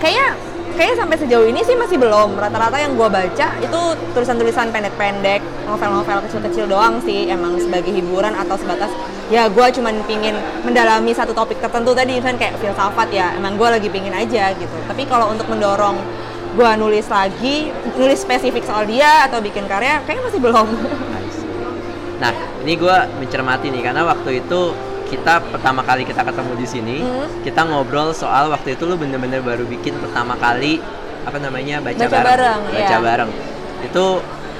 kayaknya 0.00 0.32
kayaknya 0.76 0.96
sampai 1.02 1.16
sejauh 1.16 1.46
ini 1.48 1.64
sih 1.64 1.74
masih 1.74 1.96
belum. 1.96 2.36
Rata-rata 2.36 2.76
yang 2.76 2.94
gua 2.94 3.08
baca 3.08 3.48
itu 3.58 3.80
tulisan-tulisan 4.12 4.70
pendek-pendek 4.70 5.40
novel-novel 5.64 6.22
kecil-kecil 6.28 6.68
doang 6.68 7.00
sih 7.02 7.26
emang 7.32 7.56
sebagai 7.56 7.90
hiburan 7.90 8.36
atau 8.36 8.54
sebatas. 8.60 8.92
Ya 9.32 9.48
gua 9.50 9.72
cuman 9.72 10.04
pingin 10.06 10.36
mendalami 10.62 11.10
satu 11.16 11.34
topik 11.34 11.58
tertentu 11.58 11.96
tadi 11.96 12.20
misalnya 12.20 12.38
kayak 12.38 12.60
filsafat 12.60 13.08
ya. 13.10 13.32
Emang 13.34 13.56
gua 13.56 13.74
lagi 13.74 13.88
pingin 13.88 14.12
aja 14.12 14.52
gitu. 14.54 14.76
Tapi 14.86 15.08
kalau 15.08 15.32
untuk 15.32 15.48
mendorong 15.48 15.98
gua 16.54 16.76
nulis 16.76 17.08
lagi 17.08 17.72
nulis 17.96 18.22
spesifik 18.22 18.62
soal 18.68 18.84
dia 18.84 19.26
atau 19.26 19.40
bikin 19.40 19.64
karya 19.66 20.04
kayaknya 20.04 20.24
masih 20.28 20.40
belum. 20.44 20.68
Nah, 22.16 22.32
ini 22.64 22.80
gue 22.80 22.96
mencermati 23.20 23.68
nih 23.68 23.84
karena 23.84 24.08
waktu 24.08 24.40
itu 24.40 24.72
kita 25.06 25.38
pertama 25.44 25.80
kali 25.80 26.02
kita 26.02 26.20
ketemu 26.20 26.52
di 26.54 26.66
sini, 26.66 26.96
Hmm. 26.98 27.26
kita 27.40 27.62
ngobrol 27.62 28.10
soal 28.10 28.50
waktu 28.50 28.74
itu 28.74 28.84
lu 28.84 28.94
bener-bener 28.94 29.38
baru 29.38 29.62
bikin 29.64 29.94
pertama 29.96 30.34
kali 30.34 30.82
apa 31.22 31.38
namanya 31.38 31.78
baca, 31.80 31.94
Baca 31.96 32.06
bareng, 32.08 32.26
bareng, 32.26 32.60
baca 32.68 32.78
iya. 32.88 32.98
bareng. 32.98 33.30
Itu 33.82 34.04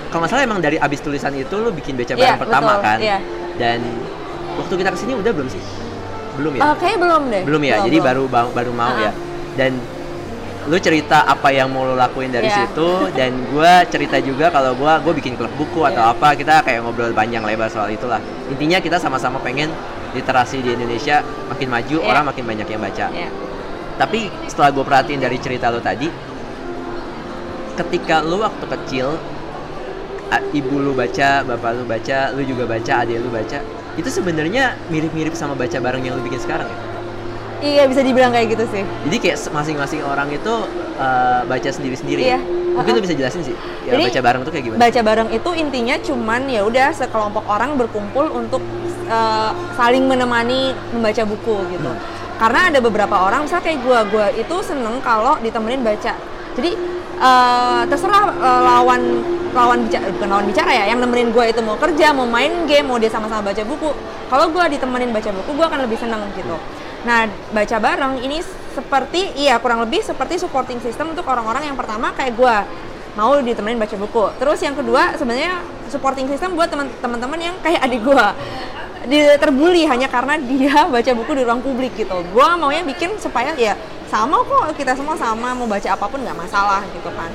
kalau 0.08 0.20
nggak 0.22 0.30
salah 0.30 0.44
emang 0.44 0.60
dari 0.60 0.76
abis 0.76 0.98
tulisan 1.00 1.30
itu 1.32 1.54
lu 1.54 1.70
bikin 1.70 1.94
baca 1.94 2.14
bareng 2.14 2.22
Iya, 2.28 2.38
pertama 2.38 2.72
betul, 2.72 2.84
kan? 2.84 2.98
iya. 2.98 3.18
Dan 3.54 3.78
waktu 4.56 4.74
kita 4.76 4.90
ke 4.90 4.98
sini 4.98 5.12
udah 5.14 5.32
belum 5.34 5.48
sih? 5.48 5.62
Belum 6.36 6.52
ya? 6.52 6.62
Kayaknya 6.74 6.98
belum 7.00 7.22
deh 7.26 7.42
belum 7.42 7.62
ya. 7.62 7.76
Jadi 7.82 7.98
baru 7.98 8.24
baru 8.26 8.48
baru 8.50 8.70
mau 8.72 8.92
Ah. 8.92 8.98
ya. 9.00 9.12
Dan 9.54 9.72
lu 10.66 10.76
cerita 10.76 11.22
apa 11.22 11.48
yang 11.48 11.70
mau 11.70 11.86
lu 11.86 11.94
lakuin 11.94 12.28
dari 12.28 12.46
Iya. 12.46 12.66
situ 12.66 12.88
dan 13.14 13.30
gua 13.48 13.86
cerita 13.86 14.18
juga 14.18 14.50
kalau 14.50 14.74
gua 14.74 14.98
gua 14.98 15.14
bikin 15.14 15.38
klub 15.38 15.54
buku 15.54 15.78
atau 15.80 16.02
Iya. 16.02 16.12
apa 16.12 16.34
kita 16.34 16.58
kayak 16.60 16.82
ngobrol 16.82 17.14
panjang 17.14 17.40
lebar 17.40 17.70
soal 17.70 17.86
itulah 17.86 18.18
intinya 18.46 18.76
kita 18.76 18.98
sama-sama 18.98 19.38
pengen 19.38 19.70
literasi 20.16 20.64
di 20.64 20.72
Indonesia 20.72 21.20
makin 21.46 21.68
maju 21.68 21.96
Iya. 22.00 22.08
orang 22.08 22.24
makin 22.26 22.44
banyak 22.48 22.66
yang 22.66 22.80
baca 22.80 23.06
Iya. 23.12 23.28
tapi 24.00 24.32
setelah 24.48 24.72
gue 24.72 24.84
perhatiin 24.84 25.20
dari 25.20 25.36
cerita 25.36 25.68
lo 25.68 25.78
tadi 25.78 26.08
ketika 27.76 28.24
lu 28.24 28.40
waktu 28.40 28.64
kecil 28.64 29.20
ibu 30.52 30.74
lu 30.80 30.92
baca 30.96 31.44
bapak 31.44 31.70
lu 31.76 31.84
baca 31.84 32.32
lu 32.32 32.42
juga 32.42 32.64
baca 32.66 32.92
adik 33.04 33.20
lu 33.20 33.28
baca 33.30 33.60
itu 33.96 34.08
sebenarnya 34.08 34.74
mirip-mirip 34.88 35.36
sama 35.36 35.52
baca 35.54 35.76
bareng 35.78 36.02
yang 36.02 36.16
lu 36.18 36.24
bikin 36.24 36.40
sekarang 36.40 36.66
ya 36.66 36.95
iya 37.64 37.84
bisa 37.88 38.00
dibilang 38.04 38.32
kayak 38.32 38.56
gitu 38.56 38.64
sih 38.68 38.82
Jadi 39.08 39.16
kayak 39.22 39.38
masing-masing 39.52 40.00
orang 40.04 40.28
itu 40.32 40.54
uh, 40.96 41.40
baca 41.46 41.70
sendiri-sendiri. 41.70 42.22
Iya. 42.24 42.38
ya? 42.38 42.40
Mungkin 42.76 42.92
lu 42.92 43.00
bisa 43.00 43.16
jelasin 43.16 43.40
sih. 43.40 43.56
Ya, 43.88 43.96
Jadi, 43.96 44.12
baca 44.12 44.20
bareng 44.20 44.42
tuh 44.44 44.52
kayak 44.52 44.64
gimana? 44.68 44.80
baca 44.84 45.00
bareng 45.00 45.28
itu 45.32 45.50
intinya 45.56 45.96
cuman 45.96 46.40
ya 46.50 46.60
udah 46.66 46.88
sekelompok 46.92 47.44
orang 47.48 47.70
berkumpul 47.80 48.28
untuk 48.36 48.60
uh, 49.08 49.50
saling 49.78 50.04
menemani 50.04 50.76
membaca 50.92 51.22
buku 51.24 51.56
gitu. 51.72 51.90
Hmm. 51.90 52.00
Karena 52.36 52.68
ada 52.68 52.78
beberapa 52.84 53.16
orang, 53.16 53.48
misalnya 53.48 53.64
kayak 53.64 53.80
gua, 53.80 53.98
gua 54.12 54.26
itu 54.28 54.56
seneng 54.60 55.00
kalau 55.00 55.40
ditemenin 55.40 55.80
baca. 55.80 56.12
Jadi 56.52 56.70
uh, 57.16 57.82
terserah 57.88 58.28
uh, 58.36 58.60
lawan 58.60 59.24
lawan 59.56 59.88
bicara, 59.88 60.04
bukan 60.12 60.28
lawan 60.28 60.44
bicara 60.44 60.68
ya, 60.68 60.84
yang 60.92 61.00
nemenin 61.00 61.32
gua 61.32 61.48
itu 61.48 61.64
mau 61.64 61.80
kerja, 61.80 62.12
mau 62.12 62.28
main 62.28 62.68
game, 62.68 62.84
mau 62.84 63.00
dia 63.00 63.08
sama-sama 63.08 63.40
baca 63.40 63.62
buku. 63.64 63.88
Kalau 64.28 64.52
gua 64.52 64.68
ditemenin 64.68 65.16
baca 65.16 65.32
buku, 65.32 65.50
gua 65.56 65.72
akan 65.72 65.88
lebih 65.88 65.96
seneng 65.96 66.20
gitu. 66.36 66.60
Nah, 67.06 67.30
baca 67.54 67.76
bareng 67.78 68.18
ini 68.18 68.42
seperti 68.74 69.38
iya 69.38 69.62
kurang 69.62 69.78
lebih 69.86 70.02
seperti 70.02 70.42
supporting 70.42 70.82
system 70.82 71.14
untuk 71.14 71.22
orang-orang 71.30 71.70
yang 71.70 71.78
pertama 71.78 72.10
kayak 72.10 72.34
gua 72.34 72.66
mau 73.14 73.38
ditemenin 73.38 73.78
baca 73.78 73.94
buku. 73.94 74.34
Terus 74.42 74.58
yang 74.60 74.74
kedua 74.74 75.14
sebenarnya 75.14 75.62
supporting 75.86 76.26
system 76.26 76.58
buat 76.58 76.66
teman- 76.66 76.90
teman-teman 76.98 77.38
yang 77.38 77.54
kayak 77.62 77.78
adik 77.86 78.02
gua. 78.02 78.34
Dia 79.06 79.38
hanya 79.86 80.10
karena 80.10 80.34
dia 80.34 80.82
baca 80.98 81.10
buku 81.14 81.32
di 81.38 81.42
ruang 81.46 81.62
publik 81.62 81.94
gitu. 81.94 82.26
Gua 82.34 82.58
maunya 82.58 82.82
bikin 82.82 83.14
supaya 83.22 83.54
ya 83.54 83.78
sama 84.10 84.42
kok 84.42 84.74
kita 84.74 84.98
semua 84.98 85.14
sama 85.14 85.54
mau 85.54 85.70
baca 85.70 85.86
apa 85.86 86.04
pun 86.10 86.18
nggak 86.18 86.34
masalah 86.34 86.82
gitu 86.90 87.08
kan. 87.14 87.30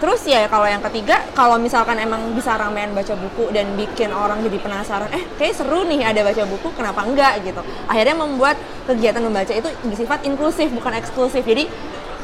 Terus 0.00 0.24
ya 0.24 0.48
kalau 0.48 0.64
yang 0.64 0.80
ketiga 0.80 1.20
kalau 1.36 1.60
misalkan 1.60 2.00
emang 2.00 2.32
bisa 2.32 2.56
ramean 2.56 2.96
baca 2.96 3.12
buku 3.14 3.52
dan 3.52 3.68
bikin 3.76 4.10
orang 4.10 4.40
jadi 4.40 4.58
penasaran 4.58 5.12
eh 5.12 5.28
kayak 5.36 5.54
seru 5.54 5.84
nih 5.84 6.08
ada 6.08 6.24
baca 6.24 6.42
buku 6.48 6.68
kenapa 6.72 7.04
enggak? 7.04 7.44
gitu. 7.44 7.60
Akhirnya 7.86 8.16
membuat 8.16 8.56
kegiatan 8.88 9.22
membaca 9.22 9.52
itu 9.52 9.68
bersifat 9.84 10.24
inklusif 10.24 10.72
bukan 10.72 10.92
eksklusif. 10.96 11.44
Jadi 11.44 11.68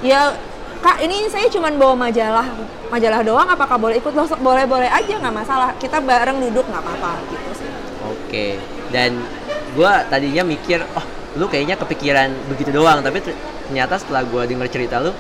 ya 0.00 0.32
kak 0.80 1.04
ini 1.04 1.28
saya 1.28 1.46
cuma 1.52 1.68
bawa 1.72 2.08
majalah 2.08 2.46
majalah 2.88 3.20
doang 3.22 3.48
apakah 3.48 3.76
boleh 3.76 3.96
ikut? 3.98 4.12
Loh, 4.14 4.26
boleh 4.40 4.64
boleh 4.64 4.88
aja 4.88 5.18
nggak 5.20 5.34
masalah. 5.34 5.70
Kita 5.76 6.00
bareng 6.00 6.40
duduk 6.48 6.64
nggak 6.66 6.82
apa-apa 6.82 7.12
gitu 7.28 7.50
sih. 7.60 7.68
Oke. 8.06 8.46
Dan 8.94 9.18
gua 9.74 10.06
tadinya 10.06 10.46
mikir, 10.46 10.80
oh 10.94 11.04
lu 11.36 11.50
kayaknya 11.50 11.76
kepikiran 11.76 12.32
begitu 12.48 12.70
doang, 12.72 13.02
tapi 13.02 13.20
ter- 13.20 13.36
ternyata 13.68 13.98
setelah 13.98 14.22
gua 14.24 14.46
denger 14.46 14.68
cerita 14.70 15.02
lu, 15.02 15.10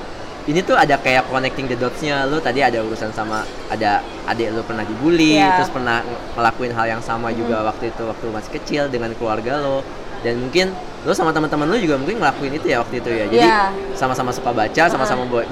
ini 0.46 0.62
tuh 0.62 0.74
ada 0.74 0.94
kayak 0.96 1.26
connecting 1.26 1.66
the 1.66 1.74
dots-nya. 1.74 2.22
Lu 2.24 2.38
tadi 2.38 2.62
ada 2.62 2.78
urusan 2.78 3.10
sama 3.10 3.42
ada 3.66 3.98
adik 4.24 4.50
lu 4.50 4.62
pernah 4.62 4.82
dibully, 4.82 5.34
Iya. 5.36 5.58
terus 5.58 5.70
pernah 5.70 6.00
ng- 6.00 6.38
ngelakuin 6.38 6.70
hal 6.70 6.86
yang 6.88 7.02
sama 7.02 7.30
juga 7.30 7.62
waktu 7.62 7.90
itu 7.90 8.02
waktu 8.02 8.26
masih 8.30 8.50
kecil 8.54 8.82
dengan 8.86 9.10
keluarga 9.14 9.58
lo. 9.58 9.82
Dan 10.22 10.38
mungkin 10.40 10.70
lu 11.02 11.12
sama 11.12 11.30
teman-teman 11.30 11.66
lu 11.66 11.78
juga 11.78 11.94
mungkin 11.96 12.18
ngelakuin 12.18 12.54
itu 12.54 12.66
ya 12.66 12.78
waktu 12.78 12.98
itu 12.98 13.10
ya. 13.10 13.24
Jadi 13.26 13.42
Iya. 13.42 13.62
sama-sama 13.92 14.30
suka 14.30 14.50
baca, 14.50 14.82
sama-sama 14.86 15.22
bawa, 15.26 15.42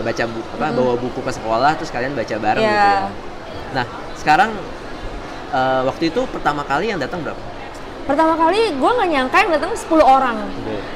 baca 0.00 0.24
bu- 0.26 0.48
apa, 0.52 0.66
bawa 0.70 0.94
buku 0.94 1.20
ke 1.20 1.32
sekolah, 1.32 1.72
terus 1.74 1.88
kalian 1.88 2.12
baca 2.12 2.36
bareng 2.36 2.60
Iya. 2.60 2.70
gitu 2.70 2.88
ya. 2.92 3.00
Nah, 3.72 3.84
sekarang 4.14 4.50
eh, 5.48 5.82
waktu 5.84 6.10
itu 6.10 6.20
pertama 6.26 6.60
kali 6.60 6.90
yang 6.90 6.98
datang 6.98 7.22
berapa? 7.22 7.38
Pertama 8.06 8.38
kali 8.38 8.72
gue 8.72 8.90
nggak 8.96 9.08
nyangka 9.10 9.36
yang 9.42 9.50
datang 9.52 9.72
10 9.74 9.82
orang. 10.00 10.36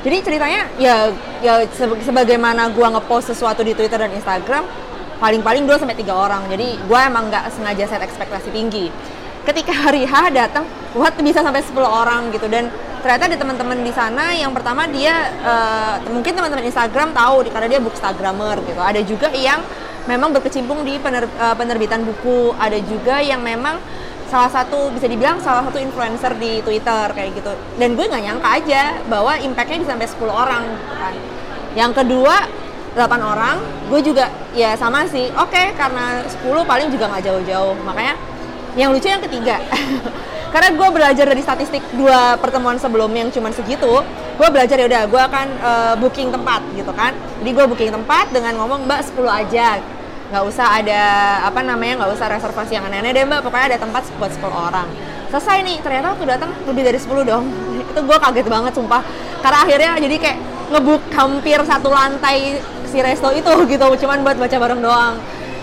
Jadi 0.00 0.16
ceritanya 0.22 0.60
ya 0.78 1.10
ya 1.42 1.54
se- 1.68 2.00
sebagaimana 2.06 2.70
gue 2.70 2.86
ngepost 2.86 3.34
sesuatu 3.34 3.60
di 3.60 3.74
Twitter 3.74 3.98
dan 3.98 4.14
Instagram 4.14 4.64
paling-paling 5.18 5.66
2 5.66 5.74
sampai 5.76 5.98
tiga 5.98 6.14
orang. 6.14 6.46
Jadi 6.46 6.78
gue 6.78 7.00
emang 7.00 7.28
nggak 7.28 7.50
sengaja 7.50 7.84
set 7.84 8.00
ekspektasi 8.00 8.48
tinggi. 8.50 8.88
Ketika 9.42 9.74
hari 9.84 10.06
H 10.06 10.30
datang 10.30 10.64
what 10.94 11.12
bisa 11.18 11.42
sampai 11.42 11.60
10 11.60 11.74
orang 11.82 12.30
gitu. 12.30 12.46
Dan 12.46 12.70
ternyata 13.02 13.26
ada 13.26 13.36
teman-teman 13.36 13.78
di 13.80 13.90
sana 13.90 14.30
yang 14.30 14.54
pertama 14.54 14.86
dia 14.86 15.34
eh, 15.42 15.94
mungkin 16.08 16.32
teman-teman 16.32 16.62
Instagram 16.62 17.10
tahu 17.10 17.42
karena 17.50 17.66
dia 17.66 17.80
bookstagrammer 17.82 18.62
gitu. 18.64 18.78
Ada 18.80 19.00
juga 19.02 19.28
yang 19.34 19.60
memang 20.06 20.30
berkecimpung 20.30 20.86
di 20.86 20.94
pener- 20.96 21.26
eh, 21.26 21.54
penerbitan 21.58 22.06
buku. 22.06 22.54
Ada 22.54 22.78
juga 22.86 23.18
yang 23.18 23.42
memang 23.42 23.82
salah 24.30 24.46
satu 24.46 24.94
bisa 24.94 25.10
dibilang 25.10 25.42
salah 25.42 25.66
satu 25.66 25.82
influencer 25.82 26.38
di 26.38 26.62
Twitter 26.62 27.10
kayak 27.10 27.34
gitu. 27.34 27.52
Dan 27.76 27.98
gue 27.98 28.06
nggak 28.06 28.22
nyangka 28.22 28.48
aja 28.62 28.82
bahwa 29.10 29.34
impactnya 29.42 29.82
bisa 29.82 29.90
sampai 29.98 30.08
10 30.08 30.30
orang 30.30 30.62
gitu 30.70 30.94
kan. 30.94 31.14
Yang 31.74 31.92
kedua 31.98 32.36
8 32.94 33.06
orang 33.18 33.56
gue 33.90 34.00
juga 34.06 34.30
ya 34.54 34.78
sama 34.78 35.02
sih. 35.10 35.34
Oke 35.34 35.74
karena 35.74 36.22
10 36.22 36.46
paling 36.62 36.88
juga 36.94 37.10
nggak 37.10 37.24
jauh-jauh. 37.26 37.74
Makanya 37.82 38.14
yang 38.78 38.94
lucu 38.94 39.10
yang 39.10 39.20
ketiga. 39.20 39.58
Karena 40.50 40.74
gue 40.74 40.88
belajar 40.90 41.30
dari 41.30 41.42
statistik 41.46 41.78
dua 41.94 42.34
pertemuan 42.34 42.74
sebelumnya 42.74 43.22
yang 43.22 43.30
cuma 43.30 43.54
segitu 43.54 44.02
gue 44.34 44.48
belajar 44.50 44.82
ya 44.82 44.90
udah 44.90 45.02
gue 45.06 45.22
akan 45.30 45.46
eh, 45.62 45.94
booking 46.02 46.34
tempat 46.34 46.58
gitu 46.74 46.90
kan. 46.90 47.14
Jadi 47.42 47.50
gue 47.54 47.64
booking 47.70 47.92
tempat 47.94 48.34
dengan 48.34 48.58
ngomong 48.58 48.82
mbak 48.86 49.14
10 49.14 49.30
aja 49.30 49.78
nggak 50.30 50.44
usah 50.46 50.78
ada 50.78 51.02
apa 51.42 51.60
namanya 51.66 52.02
nggak 52.02 52.10
usah 52.14 52.26
reservasi 52.30 52.78
yang 52.78 52.86
aneh-aneh 52.86 53.10
deh 53.10 53.26
mbak. 53.26 53.42
Pokoknya 53.42 53.74
ada 53.74 53.78
tempat 53.82 54.06
buat 54.16 54.30
10 54.30 54.46
orang. 54.46 54.88
Selesai 55.30 55.62
nih 55.66 55.78
ternyata 55.82 56.14
waktu 56.14 56.24
datang 56.26 56.50
lebih 56.66 56.82
dari 56.86 56.98
10 56.98 57.26
dong. 57.26 57.44
Itu 57.90 58.00
gue 58.06 58.16
kaget 58.16 58.46
banget 58.46 58.72
sumpah. 58.78 59.02
Karena 59.42 59.58
akhirnya 59.66 59.90
jadi 59.98 60.16
kayak 60.22 60.38
ngebook 60.70 61.02
hampir 61.18 61.58
satu 61.66 61.90
lantai 61.90 62.62
si 62.86 62.98
resto 63.02 63.34
itu 63.34 63.52
gitu. 63.74 63.86
Cuman 64.06 64.22
buat 64.22 64.38
baca 64.38 64.56
bareng 64.56 64.80
doang. 64.80 65.14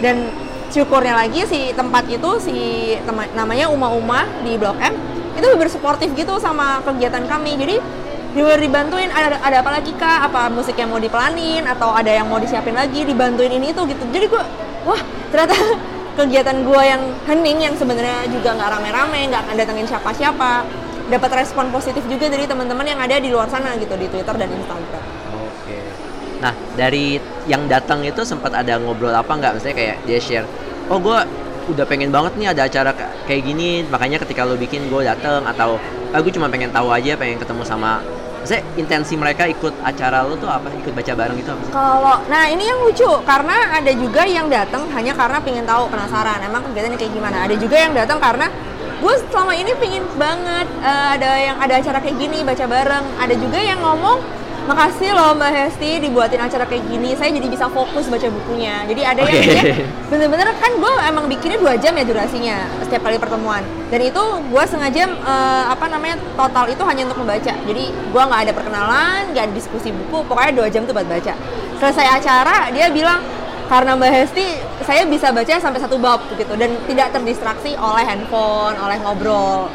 Dan 0.04 0.30
syukurnya 0.68 1.16
lagi 1.16 1.48
si 1.48 1.72
tempat 1.72 2.04
itu 2.12 2.30
si 2.44 2.56
namanya 3.32 3.72
Uma 3.72 3.88
Uma 3.96 4.28
di 4.44 4.60
Blok 4.60 4.76
M 4.84 4.94
itu 5.38 5.48
bersuportif 5.56 6.12
gitu 6.18 6.36
sama 6.44 6.84
kegiatan 6.84 7.24
kami. 7.24 7.56
Jadi 7.56 7.76
dia 8.38 8.54
dibantuin 8.54 9.10
ada 9.10 9.41
ada 9.41 9.65
apa 9.65 9.82
lagi 9.82 9.89
kak? 9.97 10.30
Apa 10.30 10.54
musik 10.54 10.78
yang 10.78 10.93
mau 10.93 11.02
dipelanin 11.02 11.65
atau 11.65 11.89
ada 11.89 12.13
yang 12.13 12.30
mau 12.30 12.38
disiapin 12.38 12.78
lagi 12.78 13.02
dibantuin 13.02 13.50
ini 13.50 13.73
itu 13.73 13.82
gitu. 13.89 14.04
Jadi 14.13 14.26
gue 14.30 14.43
wah 14.86 15.02
ternyata 15.34 15.58
kegiatan 16.21 16.62
gue 16.62 16.82
yang 16.86 17.02
hening 17.26 17.65
yang 17.65 17.73
sebenarnya 17.73 18.30
juga 18.30 18.54
nggak 18.54 18.69
rame-rame 18.78 19.34
nggak 19.34 19.43
datengin 19.58 19.89
siapa-siapa. 19.89 20.69
Dapat 21.08 21.32
respon 21.39 21.71
positif 21.73 22.04
juga 22.06 22.30
dari 22.30 22.45
teman-teman 22.45 22.84
yang 22.86 23.00
ada 23.02 23.17
di 23.17 23.32
luar 23.34 23.50
sana 23.50 23.73
gitu 23.80 23.95
di 23.97 24.06
Twitter 24.12 24.36
dan 24.38 24.50
Instagram. 24.54 25.04
Oke. 25.39 25.80
Nah, 26.43 26.54
dari 26.76 27.15
yang 27.47 27.63
datang 27.65 28.04
itu 28.04 28.21
sempat 28.28 28.52
ada 28.52 28.76
ngobrol 28.76 29.15
apa 29.15 29.32
nggak? 29.32 29.56
Misalnya 29.56 29.76
kayak 29.80 29.97
dia 30.04 30.19
share, 30.19 30.47
oh 30.91 31.00
gue 31.00 31.15
udah 31.71 31.86
pengen 31.88 32.12
banget 32.12 32.36
nih 32.36 32.47
ada 32.52 32.67
acara 32.67 32.91
ka- 32.91 33.15
kayak 33.23 33.39
gini, 33.39 33.88
makanya 33.88 34.19
ketika 34.19 34.43
lo 34.43 34.60
bikin 34.60 34.91
gue 34.91 35.02
dateng 35.08 35.47
atau 35.47 35.80
ah 36.12 36.19
cuma 36.19 36.52
pengen 36.52 36.76
tahu 36.76 36.91
aja, 36.91 37.15
pengen 37.15 37.39
ketemu 37.39 37.63
sama 37.63 38.04
Maksudnya 38.48 38.80
intensi 38.80 39.20
mereka 39.20 39.44
ikut 39.44 39.76
acara 39.84 40.24
lo 40.24 40.40
tuh 40.40 40.48
apa? 40.48 40.72
Ikut 40.72 40.96
baca 40.96 41.12
bareng 41.20 41.36
itu 41.36 41.52
apa? 41.52 41.68
Kalau, 41.68 42.16
nah 42.32 42.48
ini 42.48 42.64
yang 42.64 42.80
lucu 42.80 43.04
karena 43.28 43.76
ada 43.76 43.92
juga 43.92 44.24
yang 44.24 44.48
datang 44.48 44.88
hanya 44.96 45.12
karena 45.12 45.36
pengen 45.44 45.68
tahu 45.68 45.92
penasaran 45.92 46.40
emang 46.48 46.64
kegiatannya 46.72 46.96
kayak 46.96 47.12
gimana. 47.12 47.44
Ada 47.44 47.60
juga 47.60 47.76
yang 47.76 47.92
datang 47.92 48.24
karena 48.24 48.48
gue 49.04 49.14
selama 49.28 49.52
ini 49.52 49.76
pengen 49.76 50.08
banget 50.16 50.64
eh, 50.80 51.08
ada 51.20 51.30
yang 51.44 51.60
ada 51.60 51.74
acara 51.76 52.00
kayak 52.00 52.16
gini 52.24 52.40
baca 52.48 52.64
bareng. 52.72 53.06
Ada 53.20 53.36
juga 53.36 53.60
yang 53.60 53.84
ngomong 53.84 54.18
makasih 54.68 55.16
loh 55.16 55.32
Mbak 55.40 55.52
Hesti 55.56 56.04
dibuatin 56.04 56.44
acara 56.44 56.68
kayak 56.68 56.84
gini. 56.92 57.16
Saya 57.16 57.32
jadi 57.32 57.48
bisa 57.48 57.66
fokus 57.72 58.12
baca 58.12 58.28
bukunya. 58.28 58.84
Jadi 58.86 59.02
ada 59.02 59.20
yang 59.24 59.32
Oke. 59.32 59.48
dia 59.48 59.64
bener-bener 60.08 60.48
kan 60.56 60.72
gue 60.72 60.94
emang 61.04 61.26
bikinnya 61.28 61.60
dua 61.60 61.76
jam 61.76 61.92
ya 61.92 62.04
durasinya 62.08 62.64
setiap 62.88 63.04
kali 63.04 63.20
pertemuan 63.20 63.60
dan 63.92 64.00
itu 64.00 64.24
gue 64.24 64.64
sengaja 64.64 65.04
eh, 65.04 65.64
apa 65.68 65.86
namanya 65.92 66.16
total 66.40 66.72
itu 66.72 66.80
hanya 66.88 67.12
untuk 67.12 67.20
membaca 67.28 67.52
jadi 67.52 67.84
gue 67.92 68.22
nggak 68.24 68.42
ada 68.48 68.54
perkenalan 68.56 69.22
nggak 69.36 69.44
ada 69.52 69.54
diskusi 69.54 69.92
buku 69.92 70.24
pokoknya 70.24 70.52
dua 70.56 70.68
jam 70.72 70.88
tuh 70.88 70.96
buat 70.96 71.08
baca 71.08 71.36
selesai 71.78 72.08
acara 72.24 72.72
dia 72.72 72.88
bilang 72.88 73.20
karena 73.68 74.00
Mbak 74.00 74.12
Hesti 74.16 74.48
saya 74.88 75.04
bisa 75.04 75.28
baca 75.36 75.54
sampai 75.60 75.80
satu 75.84 76.00
bab 76.00 76.24
gitu 76.40 76.56
dan 76.56 76.72
tidak 76.88 77.12
terdistraksi 77.12 77.76
oleh 77.76 78.04
handphone 78.08 78.80
oleh 78.80 78.96
ngobrol 79.04 79.68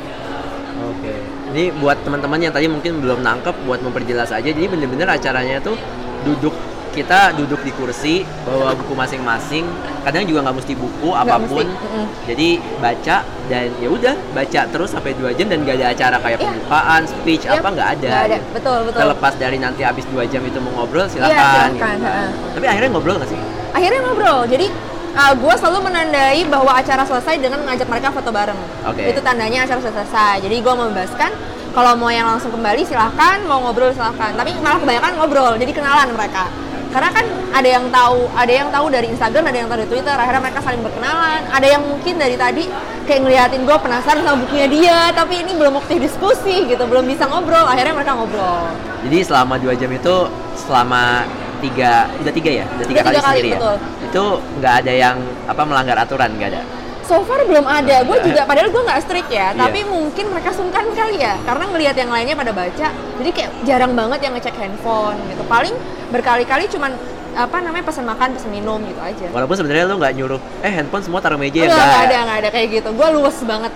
Oke. 0.83 1.22
Ini 1.53 1.69
buat 1.77 2.01
teman-teman 2.01 2.41
yang 2.41 2.51
tadi 2.51 2.65
mungkin 2.65 2.99
belum 2.99 3.21
nangkep, 3.21 3.53
buat 3.63 3.81
memperjelas 3.81 4.33
aja. 4.33 4.41
Jadi 4.43 4.65
bener-bener 4.65 5.05
acaranya 5.07 5.61
tuh 5.61 5.77
duduk 6.25 6.57
kita 6.93 7.33
duduk 7.33 7.61
di 7.61 7.73
kursi 7.73 8.15
bawa 8.45 8.73
buku 8.73 8.93
masing-masing. 8.93 9.65
Kadang 10.03 10.25
juga 10.25 10.45
nggak 10.45 10.57
mesti 10.61 10.73
buku 10.73 11.09
apa 11.13 11.37
pun. 11.43 11.65
mesti. 11.65 12.05
Jadi 12.25 12.49
baca 12.79 13.17
dan 13.49 13.69
ya 13.77 13.89
udah 13.89 14.15
baca 14.33 14.61
terus 14.67 14.89
sampai 14.91 15.13
dua 15.13 15.33
jam 15.33 15.49
dan 15.49 15.61
gak 15.63 15.77
ada 15.77 15.87
acara 15.91 16.17
kayak 16.19 16.37
Iya. 16.37 16.45
pembukaan, 16.47 17.01
speech 17.05 17.45
Yap, 17.45 17.61
apa 17.61 17.69
nggak 17.71 17.89
ada. 17.97 18.09
nggak 18.09 18.25
ada 18.27 18.39
betul 18.51 18.79
betul 18.89 19.01
Terlepas 19.03 19.33
dari 19.37 19.57
nanti 19.59 19.83
habis 19.83 20.05
dua 20.09 20.25
jam 20.25 20.41
itu 20.43 20.57
mau 20.59 20.73
ngobrol 20.75 21.05
Iya, 21.05 21.13
silakan. 21.13 21.69
silakan, 21.77 21.97
gitu. 21.97 22.55
Tapi 22.57 22.67
akhirnya 22.67 22.91
ngobrol 22.91 23.17
nggak 23.21 23.31
sih? 23.31 23.41
akhirnya 23.73 24.01
ngobrol 24.05 24.41
jadi 24.47 24.67
gue 25.13 25.55
selalu 25.61 25.93
menandai 25.93 26.41
bahwa 26.49 26.73
acara 26.73 27.05
selesai 27.05 27.37
dengan 27.37 27.61
mengajak 27.61 27.85
mereka 27.89 28.09
foto 28.09 28.33
bareng. 28.33 28.57
Oke. 28.89 29.13
itu 29.13 29.21
tandanya 29.21 29.69
acara 29.69 29.79
sudah 29.81 29.95
selesai. 30.01 30.35
Jadi 30.45 30.57
gue 30.65 30.75
membebaskan. 30.75 31.31
Kalau 31.73 31.97
mau 31.97 32.13
yang 32.13 32.29
langsung 32.29 32.53
kembali 32.53 32.85
silahkan. 32.85 33.45
Mau 33.45 33.61
ngobrol 33.65 33.93
silahkan. 33.93 34.33
Tapi 34.33 34.57
malah 34.61 34.81
kebanyakan 34.81 35.13
ngobrol 35.21 35.53
jadi 35.61 35.73
kenalan 35.73 36.17
mereka. 36.17 36.49
Karena 36.93 37.09
kan 37.09 37.25
ada 37.57 37.69
yang 37.69 37.89
tahu 37.89 38.29
ada 38.37 38.53
yang 38.53 38.69
tahu 38.69 38.93
dari 38.93 39.09
Instagram 39.09 39.49
ada 39.49 39.57
yang 39.65 39.69
tahu 39.69 39.79
dari 39.81 39.91
Twitter. 39.93 40.17
Akhirnya 40.17 40.43
mereka 40.45 40.61
saling 40.61 40.83
berkenalan. 40.85 41.41
Ada 41.49 41.67
yang 41.69 41.83
mungkin 41.85 42.15
dari 42.21 42.37
tadi 42.37 42.65
kayak 43.09 43.21
ngeliatin 43.25 43.65
gue 43.65 43.77
penasaran 43.81 44.21
sama 44.25 44.37
bukunya 44.45 44.69
dia 44.69 44.99
tapi 45.17 45.41
ini 45.41 45.57
belum 45.57 45.77
waktu 45.81 46.01
diskusi 46.01 46.69
gitu 46.69 46.85
belum 46.85 47.05
bisa 47.09 47.29
ngobrol. 47.29 47.65
Akhirnya 47.65 47.97
mereka 47.97 48.13
ngobrol. 48.17 48.69
Jadi 49.09 49.19
selama 49.25 49.57
dua 49.57 49.73
jam 49.77 49.89
itu 49.89 50.17
selama 50.57 51.25
tiga 51.63 51.93
udah 52.13 52.33
tiga 52.33 52.51
ya 52.53 52.65
udah 52.69 52.85
tiga 52.85 53.01
Udah 53.01 53.07
kali 53.07 53.15
tiga 53.15 53.23
kali, 53.23 53.39
sendiri 53.39 53.51
betul. 53.55 53.77
ya 53.79 54.05
itu 54.05 54.25
nggak 54.59 54.75
ada 54.83 54.93
yang 54.93 55.17
apa 55.47 55.63
melanggar 55.63 55.97
aturan 55.99 56.31
nggak 56.35 56.51
ada 56.51 56.63
So 57.03 57.19
far 57.27 57.43
belum 57.43 57.67
ada, 57.67 58.07
gue 58.07 58.19
juga 58.23 58.47
padahal 58.47 58.71
gue 58.71 58.79
nggak 58.79 59.01
strict 59.03 59.27
ya, 59.29 59.51
Iya. 59.51 59.59
tapi 59.59 59.83
mungkin 59.85 60.31
mereka 60.31 60.55
sungkan 60.55 60.87
kali 60.95 61.19
ya, 61.19 61.35
karena 61.43 61.67
ngelihat 61.67 61.99
yang 61.99 62.09
lainnya 62.09 62.39
pada 62.39 62.55
baca, 62.55 62.89
jadi 62.95 63.31
kayak 63.35 63.51
jarang 63.67 63.93
banget 63.93 64.23
yang 64.23 64.33
ngecek 64.33 64.55
handphone 64.55 65.19
gitu. 65.27 65.43
Paling 65.45 65.75
berkali-kali 66.09 66.71
cuman 66.71 66.95
apa 67.35 67.59
namanya 67.59 67.85
pesan 67.85 68.07
makan, 68.07 68.39
pesan 68.39 68.55
minum 68.55 68.79
gitu 68.87 69.03
aja. 69.03 69.27
walaupun 69.29 69.57
sebenarnya 69.59 69.85
lo 69.85 69.99
nggak 69.99 70.15
nyuruh 70.15 70.41
eh 70.63 70.71
handphone 70.71 71.03
semua 71.03 71.19
taruh 71.19 71.37
meja 71.37 71.59
ya 71.59 71.67
Enggak, 71.67 71.75
nggak 71.75 71.91
nggak 71.91 72.05
ada, 72.07 72.17
nggak 72.23 72.39
ada 72.39 72.49
kayak 72.55 72.69
gitu. 72.71 72.89
Gue 72.95 73.09
luwes 73.11 73.39
banget. 73.43 73.73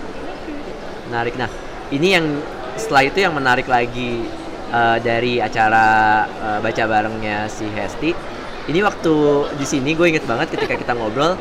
menarik 1.07 1.33
nah 1.35 1.49
ini 1.89 2.07
yang 2.09 2.25
setelah 2.75 3.03
itu 3.03 3.17
yang 3.19 3.33
menarik 3.33 3.67
lagi 3.67 4.23
eh, 4.71 4.97
dari 5.01 5.39
acara 5.39 5.85
eh, 6.27 6.59
baca 6.63 6.83
barengnya 6.87 7.47
si 7.51 7.65
Hesti. 7.71 8.11
Ini 8.67 8.79
waktu 8.83 9.15
di 9.55 9.65
sini 9.65 9.95
gue 9.95 10.11
inget 10.11 10.27
banget 10.27 10.51
ketika 10.51 10.75
kita 10.75 10.91
ngobrol 10.91 11.39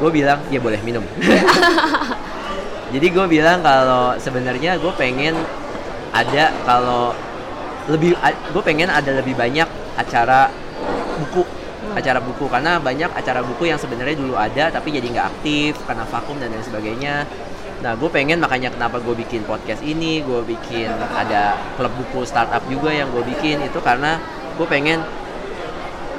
gue 0.00 0.10
bilang 0.12 0.40
ya 0.52 0.60
boleh 0.60 0.80
minum. 0.84 1.04
Jadi 2.94 3.06
gue 3.08 3.26
bilang 3.28 3.64
kalau 3.64 4.16
sebenarnya 4.20 4.76
gue 4.76 4.92
pengen 4.96 5.32
ada 6.12 6.52
kalau 6.68 7.16
lebih 7.88 8.16
gue 8.24 8.62
pengen 8.64 8.88
ada 8.88 9.20
lebih 9.20 9.36
banyak 9.36 9.68
acara 9.96 10.48
buku 11.20 11.44
acara 11.96 12.20
buku. 12.20 12.48
Karena 12.48 12.80
banyak 12.80 13.12
acara 13.12 13.40
buku 13.44 13.68
yang 13.68 13.80
sebenarnya 13.80 14.16
dulu 14.16 14.36
ada 14.36 14.72
tapi 14.72 14.92
jadi 14.92 15.04
nggak 15.04 15.26
aktif 15.36 15.76
karena 15.84 16.04
vakum 16.08 16.36
dan 16.40 16.52
lain 16.52 16.64
sebagainya. 16.64 17.28
Nah, 17.84 17.92
gue 18.00 18.08
pengen 18.08 18.40
makanya 18.40 18.72
kenapa 18.72 18.96
gue 18.96 19.12
bikin 19.12 19.44
podcast 19.44 19.84
ini, 19.84 20.24
gue 20.24 20.40
bikin 20.48 20.88
ada 21.12 21.52
klub 21.76 21.92
buku 22.00 22.24
startup 22.24 22.64
juga 22.64 22.88
yang 22.88 23.12
gue 23.12 23.20
bikin. 23.28 23.60
Itu 23.60 23.84
karena 23.84 24.16
gue 24.56 24.64
pengen 24.64 25.04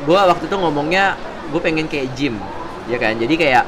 gue 0.05 0.13
waktu 0.13 0.45
itu 0.45 0.53
ngomongnya 0.61 1.17
gue 1.49 1.57
pengen 1.57 1.89
kayak 1.89 2.13
gym, 2.13 2.37
ya 2.85 3.01
kan? 3.01 3.17
Jadi 3.17 3.33
kayak 3.33 3.65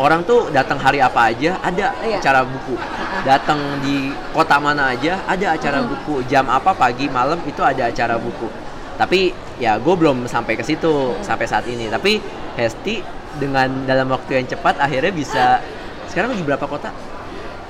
orang 0.00 0.24
tuh 0.24 0.48
datang 0.56 0.80
hari 0.80 1.04
apa 1.04 1.28
aja 1.28 1.60
ada 1.60 1.92
Iya. 2.00 2.16
acara 2.16 2.48
buku. 2.48 2.80
Datang 3.28 3.60
di 3.84 4.08
kota 4.32 4.56
mana 4.56 4.96
aja 4.96 5.20
ada 5.28 5.52
acara 5.52 5.84
buku. 5.84 6.24
Jam 6.32 6.48
apa 6.48 6.72
pagi 6.72 7.12
malam 7.12 7.36
itu 7.44 7.60
ada 7.60 7.92
acara 7.92 8.16
buku. 8.16 8.48
Tapi 8.96 9.36
ya 9.60 9.76
gue 9.76 9.94
belum 10.00 10.24
sampai 10.24 10.56
ke 10.56 10.64
situ 10.64 11.12
sampai 11.20 11.44
saat 11.44 11.68
ini. 11.68 11.92
Tapi 11.92 12.40
Hesti 12.56 13.04
dengan 13.36 13.84
dalam 13.84 14.08
waktu 14.08 14.40
yang 14.40 14.48
cepat 14.48 14.80
akhirnya 14.80 15.12
bisa 15.12 15.60
sekarang 16.12 16.36
di 16.36 16.44
berapa 16.44 16.62
kota 16.62 16.92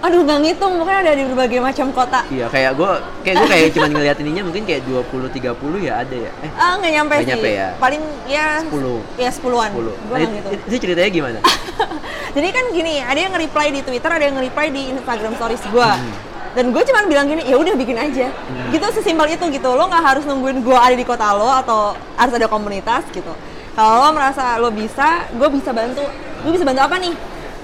Aduh 0.02 0.26
nggak 0.26 0.42
ngitung, 0.42 0.82
mungkin 0.82 0.98
ada 0.98 1.14
di 1.14 1.22
berbagai 1.22 1.62
macam 1.62 1.94
kota. 1.94 2.26
iya 2.26 2.50
kayak 2.50 2.74
gue 2.74 2.90
kayak 3.22 3.36
gue 3.38 3.48
kayak 3.48 3.66
cuma 3.70 3.86
ngeliat 3.86 4.18
ininya 4.18 4.42
mungkin 4.42 4.66
kayak 4.66 4.82
20 4.82 5.30
30 5.30 5.54
ya 5.78 6.02
ada 6.02 6.16
ya 6.18 6.30
eh 6.42 6.50
Ah 6.58 6.74
nggak 6.74 6.90
nyampe 6.90 7.12
Nggak 7.12 7.22
sih. 7.22 7.30
nyampe 7.30 7.50
ya? 7.54 7.68
Paling 7.78 8.02
ya 8.26 8.46
10 8.66 8.98
ya 9.14 9.30
sepuluhan. 9.30 9.70
10 9.70 9.78
Gue 9.78 10.16
Nah, 10.18 10.26
nggak 10.26 10.42
itu, 10.42 10.66
itu 10.66 10.76
ceritanya 10.82 11.06
gimana 11.08 11.38
Jadi 12.34 12.48
kan 12.50 12.64
gini, 12.72 12.98
ada 12.98 13.14
yang 13.14 13.30
nge-reply 13.30 13.66
di 13.70 13.80
Twitter, 13.84 14.10
ada 14.10 14.24
yang 14.24 14.34
nge-reply 14.40 14.66
di 14.72 14.82
Instagram 14.90 15.32
Stories 15.36 15.62
gua. 15.68 15.94
Hmm. 15.94 16.12
Dan 16.52 16.72
gue 16.74 16.82
cuman 16.82 17.04
bilang 17.06 17.26
gini, 17.28 17.44
ya 17.44 17.54
udah 17.54 17.74
bikin 17.76 17.94
aja. 17.94 18.26
Gitu 18.72 18.86
sesimpel 18.90 19.30
itu 19.30 19.44
gitu. 19.52 19.68
Lo 19.70 19.86
nggak 19.86 20.02
harus 20.02 20.24
nungguin 20.26 20.60
gua 20.60 20.82
ada 20.82 20.96
di 20.96 21.04
kota 21.04 21.30
lo 21.30 21.46
atau 21.46 21.92
harus 22.16 22.34
ada 22.34 22.48
komunitas 22.48 23.06
gitu. 23.08 23.30
Kalau 23.72 24.02
lo 24.02 24.10
merasa 24.10 24.58
lo 24.58 24.68
bisa, 24.68 25.30
gue 25.30 25.48
bisa 25.48 25.70
bantu. 25.70 26.02
Gue 26.42 26.50
bisa 26.52 26.64
bantu 26.64 26.82
apa 26.82 26.96
nih? 26.98 27.14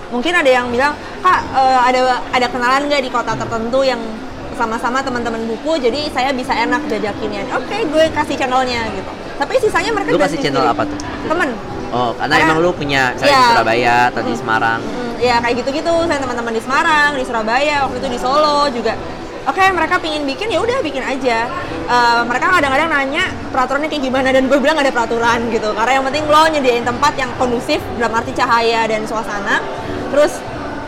Mungkin 0.08 0.32
ada 0.32 0.48
yang 0.48 0.66
bilang, 0.68 0.92
kak 1.18 1.40
eh, 1.50 1.80
ada 1.84 2.00
ada 2.28 2.46
kenalan 2.46 2.84
nggak 2.84 3.00
di 3.00 3.08
kota 3.08 3.32
tertentu 3.32 3.82
yang 3.82 4.00
sama-sama 4.54 4.98
teman-teman 4.98 5.46
buku, 5.46 5.78
jadi 5.78 6.10
saya 6.10 6.30
bisa 6.32 6.50
enak 6.50 6.82
jajakinnya. 6.86 7.46
Oke, 7.54 7.84
gue 7.84 8.04
kasih 8.10 8.34
channelnya 8.34 8.90
gitu. 8.90 9.06
Tapi 9.38 9.54
sisanya 9.56 9.94
mereka 9.94 10.10
lu 10.10 10.18
kasih 10.18 10.38
channel 10.40 10.66
apa 10.66 10.82
tuh 10.82 10.98
Temen. 11.24 11.54
oh 11.88 12.10
karena 12.12 12.34
Karena- 12.34 12.50
emang 12.50 12.58
lu 12.58 12.74
punya 12.74 13.14
misalnya 13.14 13.30
di 13.30 13.38
Iya. 13.38 13.50
Surabaya 13.54 13.96
atau 14.10 14.20
di. 14.20 14.32
Semarang 14.34 14.80
Mm, 14.82 15.12
ya 15.20 15.36
kayak 15.38 15.54
gitu-gitu 15.56 15.92
saya 16.04 16.18
teman-teman 16.18 16.52
di 16.52 16.58
Semarang 16.58 17.10
di 17.14 17.22
Surabaya 17.22 17.76
waktu 17.86 17.96
itu 17.96 18.08
di 18.10 18.18
Solo 18.18 18.66
juga 18.68 18.98
oke 19.44 19.62
mereka 19.72 19.94
pingin 19.96 20.26
bikin 20.26 20.50
ya 20.50 20.58
udah 20.58 20.82
bikin 20.82 21.00
aja 21.00 21.46
Eh, 21.88 22.22
mereka 22.26 22.52
kadang-kadang 22.52 22.90
nanya 22.90 23.24
peraturannya 23.48 23.88
kayak 23.88 24.04
gimana 24.04 24.28
dan 24.28 24.44
gue 24.44 24.58
bilang 24.58 24.74
gak 24.74 24.84
ada 24.84 24.92
peraturan 24.92 25.38
gitu 25.48 25.72
karena 25.72 25.92
yang 25.94 26.04
penting 26.04 26.24
lo 26.26 26.42
nyediain 26.44 26.84
tempat 26.84 27.12
yang 27.14 27.30
kondusif 27.32 27.80
dalam 27.96 28.12
arti 28.12 28.34
cahaya 28.34 28.84
dan 28.84 29.06
suasana 29.06 29.56
terus 30.10 30.32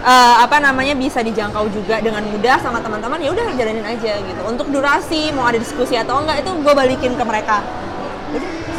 eh, 0.03 0.37
apa 0.41 0.57
namanya 0.59 0.97
bisa 0.97 1.21
dijangkau 1.21 1.69
juga 1.73 2.01
dengan 2.01 2.25
mudah 2.25 2.57
sama 2.61 2.81
teman-teman 2.81 3.21
ya 3.21 3.31
udah 3.33 3.45
jalanin 3.55 3.85
aja 3.85 4.13
gitu 4.19 4.41
untuk 4.45 4.67
durasi 4.73 5.31
mau 5.33 5.49
ada 5.49 5.61
diskusi 5.61 5.97
atau 5.97 6.25
enggak 6.25 6.41
itu 6.41 6.51
gue 6.51 6.73
balikin 6.73 7.13
ke 7.17 7.25
mereka 7.25 7.61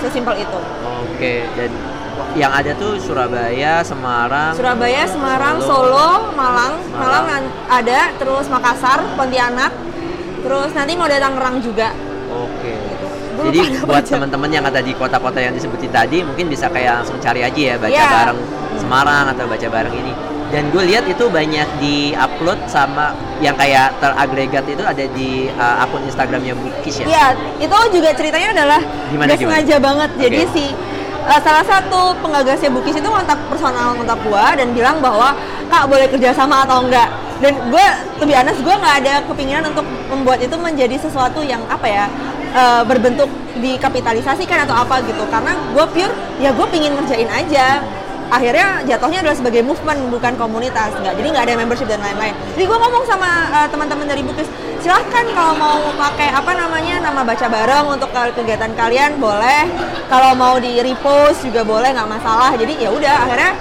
sesimpel 0.01 0.33
itu 0.41 0.59
Oke, 1.01 1.45
dan 1.53 1.69
yang 2.33 2.49
ada 2.53 2.71
tuh 2.77 2.95
Surabaya, 2.97 3.83
Semarang, 3.83 4.55
Surabaya, 4.55 5.03
Semarang, 5.05 5.57
Solo. 5.61 5.89
Solo, 5.91 6.09
Malang, 6.33 6.73
Malang. 6.93 7.01
Malang 7.01 7.25
an- 7.27 7.53
ada, 7.67 8.09
terus 8.15 8.45
Makassar, 8.47 9.03
Pontianak, 9.19 9.69
terus 10.41 10.69
nanti 10.71 10.95
mau 10.95 11.05
datang 11.11 11.35
Tangerang 11.35 11.57
juga. 11.59 11.89
Oke. 12.31 12.73
Gua 13.35 13.43
Jadi 13.51 13.59
buat 13.83 14.03
teman-teman 14.05 14.49
yang 14.53 14.65
ada 14.65 14.79
di 14.79 14.93
kota-kota 14.95 15.39
yang 15.43 15.53
disebutin 15.53 15.91
tadi, 15.91 16.23
mungkin 16.23 16.47
bisa 16.47 16.71
kayak 16.71 17.03
langsung 17.03 17.17
cari 17.19 17.41
aja 17.43 17.61
ya, 17.61 17.75
baca 17.77 17.91
Iya. 17.91 18.07
bareng 18.07 18.39
Semarang 18.79 19.31
atau 19.31 19.47
baca 19.47 19.67
bareng 19.67 19.95
ini. 19.95 20.13
Dan 20.51 20.67
gue 20.67 20.83
lihat 20.83 21.07
itu 21.07 21.31
banyak 21.31 21.63
di-upload 21.79 22.59
sama 22.67 23.15
yang 23.39 23.55
kayak 23.55 23.95
teragregat 24.03 24.67
itu 24.67 24.83
ada 24.83 25.05
di 25.15 25.47
uh, 25.55 25.79
akun 25.79 26.03
Instagramnya 26.03 26.51
Bukis 26.59 26.99
ya. 26.99 27.05
Iya, 27.07 27.25
itu 27.63 27.75
juga 27.95 28.11
ceritanya 28.11 28.49
adalah 28.51 28.81
Gimana, 29.07 29.31
nggak 29.31 29.39
gimana? 29.39 29.55
sengaja 29.55 29.75
banget. 29.79 30.09
Jadi 30.19 30.41
Oke. 30.43 30.51
si 30.51 30.65
uh, 31.23 31.39
salah 31.39 31.63
satu 31.63 32.19
penggagasnya 32.19 32.67
Bukis 32.67 32.99
itu 32.99 33.07
kontak 33.07 33.39
personal 33.47 33.95
kontak 33.95 34.19
gua 34.27 34.51
dan 34.51 34.75
bilang 34.75 34.99
bahwa 34.99 35.31
kak 35.71 35.87
boleh 35.87 36.11
kerja 36.11 36.35
sama 36.35 36.67
atau 36.67 36.83
enggak. 36.83 37.07
Dan 37.41 37.57
gue, 37.73 37.85
lebih 38.21 38.37
honest, 38.37 38.61
gue 38.61 38.75
nggak 38.75 38.95
ada 39.01 39.13
kepinginan 39.25 39.65
untuk 39.73 39.81
membuat 40.13 40.45
itu 40.45 40.53
menjadi 40.61 40.93
sesuatu 41.01 41.41
yang 41.41 41.57
apa 41.73 41.89
ya 41.89 42.05
uh, 42.53 42.85
berbentuk 42.85 43.25
dikapitalisasikan 43.57 44.69
atau 44.69 44.77
apa 44.77 45.01
gitu. 45.09 45.25
Karena 45.25 45.57
gue 45.73 45.85
pure, 45.89 46.13
ya 46.37 46.53
gue 46.53 46.67
pingin 46.69 46.93
ngerjain 46.93 47.31
aja. 47.31 47.81
Akhirnya 48.31 48.79
jatuhnya 48.87 49.19
adalah 49.19 49.35
sebagai 49.35 49.59
movement 49.59 50.07
bukan 50.07 50.33
komunitas, 50.39 50.95
nggak. 50.95 51.19
Jadi 51.19 51.27
nggak 51.35 51.45
ada 51.51 51.55
membership 51.59 51.87
dan 51.91 51.99
lain-lain. 51.99 52.31
Jadi 52.55 52.63
gue 52.63 52.77
ngomong 52.79 53.03
sama 53.03 53.29
uh, 53.51 53.67
teman-teman 53.67 54.07
dari 54.07 54.23
Bukis, 54.23 54.47
silahkan 54.79 55.25
kalau 55.35 55.53
mau 55.59 55.77
pakai 55.99 56.31
apa 56.31 56.51
namanya 56.55 57.03
nama 57.03 57.21
baca 57.21 57.45
bareng 57.45 57.85
untuk 57.91 58.09
ke- 58.09 58.33
kegiatan 58.33 58.71
kalian 58.73 59.19
boleh 59.21 59.67
kalau 60.09 60.33
mau 60.33 60.57
di 60.57 60.81
repost 60.81 61.45
juga 61.45 61.61
boleh 61.61 61.93
nggak 61.93 62.09
masalah 62.09 62.49
jadi 62.57 62.87
ya 62.87 62.89
udah 62.89 63.15
akhirnya 63.29 63.51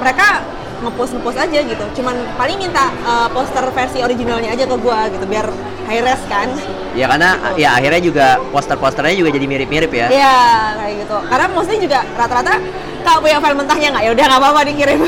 mereka 0.00 0.40
ngepost 0.80 1.12
ngepost 1.12 1.36
aja 1.36 1.58
gitu 1.60 1.84
cuman 2.00 2.16
paling 2.40 2.56
minta 2.56 2.88
uh, 3.04 3.28
poster 3.28 3.60
versi 3.76 4.00
originalnya 4.00 4.56
aja 4.56 4.64
ke 4.64 4.76
gua 4.80 5.12
gitu 5.12 5.28
biar 5.28 5.52
high 5.84 6.00
res 6.00 6.22
kan 6.32 6.48
Ya 6.90 7.06
karena 7.06 7.38
ya 7.54 7.78
akhirnya 7.78 8.02
juga 8.02 8.26
poster-posternya 8.50 9.14
juga 9.14 9.30
jadi 9.30 9.46
mirip-mirip 9.46 9.92
ya. 9.94 10.10
ya 10.10 10.36
kayak 10.74 11.06
gitu 11.06 11.16
karena 11.30 11.46
mostly 11.54 11.78
juga 11.78 12.02
rata-rata 12.18 12.58
kak 13.00 13.18
punya 13.18 13.38
file 13.38 13.56
mentahnya 13.56 13.88
nggak? 13.90 14.04
Ya 14.04 14.10
udah 14.12 14.24
nggak 14.26 14.40
apa-apa 14.40 14.60
dikirim. 14.64 15.00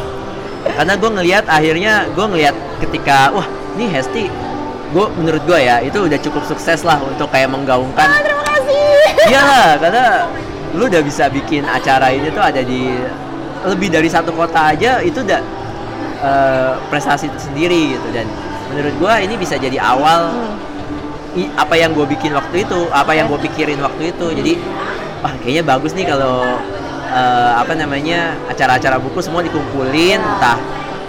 Karena 0.76 0.94
gue 0.94 1.10
ngelihat 1.10 1.44
akhirnya 1.46 1.92
gue 2.10 2.26
ngelihat 2.26 2.54
ketika 2.82 3.30
wah 3.30 3.46
ini 3.76 3.86
Hesti 3.88 4.24
gue 4.86 5.06
menurut 5.18 5.42
gue 5.42 5.58
ya 5.58 5.82
itu 5.82 5.98
udah 5.98 6.18
cukup 6.20 6.42
sukses 6.44 6.82
lah 6.82 6.98
untuk 7.00 7.30
kayak 7.30 7.50
menggaungkan. 7.50 8.06
Ah, 8.06 8.20
terima 8.20 8.44
kasih. 8.44 8.86
Iya 9.26 9.48
karena 9.78 10.04
lu 10.74 10.86
udah 10.86 11.02
bisa 11.02 11.26
bikin 11.26 11.64
acara 11.64 12.12
ini 12.12 12.28
tuh 12.30 12.42
ada 12.42 12.60
di 12.60 12.92
lebih 13.64 13.88
dari 13.88 14.06
satu 14.06 14.30
kota 14.30 14.74
aja 14.74 15.00
itu 15.00 15.22
udah 15.22 15.40
eh, 16.22 16.72
prestasi 16.86 17.26
sendiri 17.34 17.96
gitu. 17.96 18.08
Dan 18.12 18.26
menurut 18.68 18.94
gua 18.98 19.18
ini 19.18 19.34
bisa 19.34 19.56
jadi 19.56 19.78
awal 19.78 20.34
Hmm. 20.34 20.54
i- 21.36 21.52
apa 21.52 21.74
yang 21.76 21.92
gue 21.92 22.06
bikin 22.08 22.32
waktu 22.32 22.64
itu, 22.64 22.88
apa 22.88 23.12
yang 23.12 23.28
gue 23.28 23.38
pikirin 23.42 23.76
waktu 23.78 24.10
itu. 24.10 24.26
Jadi 24.32 24.52
wah 25.20 25.32
kayaknya 25.40 25.64
bagus 25.64 25.92
nih 25.92 26.06
kalau 26.06 26.56
eh, 27.16 27.52
apa 27.56 27.72
namanya 27.72 28.20
acara-acara 28.46 29.00
buku 29.00 29.18
semua 29.18 29.40
dikumpulin, 29.40 30.20
entah 30.20 30.60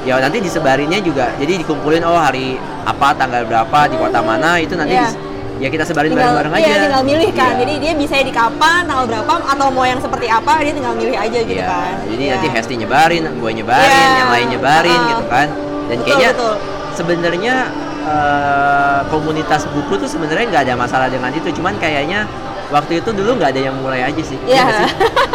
ya 0.01 0.15
nanti 0.17 0.39
disebarinnya 0.39 1.03
juga. 1.03 1.35
Jadi 1.35 1.59
dikumpulin 1.61 2.01
oh 2.01 2.15
hari 2.15 2.55
apa 2.87 3.11
tanggal 3.13 3.43
berapa 3.43 3.79
di 3.85 3.99
kota 3.99 4.23
mana 4.23 4.55
itu 4.57 4.71
nanti 4.73 4.95
dis- 4.95 5.19
ya 5.57 5.67
kita 5.67 5.81
sebarin 5.83 6.13
tinggal 6.13 6.37
bareng-bareng 6.37 6.53
aja. 6.53 6.69
iya, 6.69 6.75
tinggal 6.85 7.01
milih 7.03 7.31
kan 7.33 7.49
Iya. 7.49 7.59
jadi 7.65 7.73
dia 7.81 7.93
bisa 7.97 8.15
di 8.21 8.29
kapan 8.29 8.85
tanggal 8.85 9.09
berapa 9.09 9.41
atau 9.41 9.67
mau 9.73 9.83
yang 9.83 9.97
seperti 9.97 10.29
apa 10.29 10.61
dia 10.61 10.69
tinggal 10.69 10.93
milih 10.93 11.17
aja 11.17 11.39
gitu 11.41 11.57
Iya, 11.57 11.65
kan 11.65 11.93
Jadi 12.05 12.23
Iya. 12.23 12.33
nanti 12.37 12.47
Hesti 12.53 12.73
nyebarin, 12.77 13.23
gue 13.25 13.51
nyebarin, 13.57 13.89
Iya. 13.89 14.17
yang 14.21 14.29
lain 14.29 14.47
nyebarin 14.53 14.93
Uh-uh. 14.93 15.09
gitu 15.09 15.25
kan. 15.27 15.47
Dan 15.89 15.97
Betul, 15.97 16.05
kayaknya 16.13 16.31
sebenarnya 16.93 17.55
eh, 18.05 18.99
komunitas 19.09 19.65
buku 19.67 19.93
tuh 19.97 20.05
sebenarnya 20.05 20.45
nggak 20.47 20.63
ada 20.63 20.75
masalah 20.77 21.07
dengan 21.09 21.33
itu. 21.33 21.49
Cuman 21.51 21.73
kayaknya 21.75 22.29
waktu 22.69 22.99
itu 22.99 23.09
dulu 23.11 23.39
nggak 23.39 23.49
ada 23.55 23.61
yang 23.71 23.75
mulai 23.79 24.01
aja 24.03 24.21
sih. 24.23 24.37
Iya. 24.45 24.65
sih? 24.83 24.91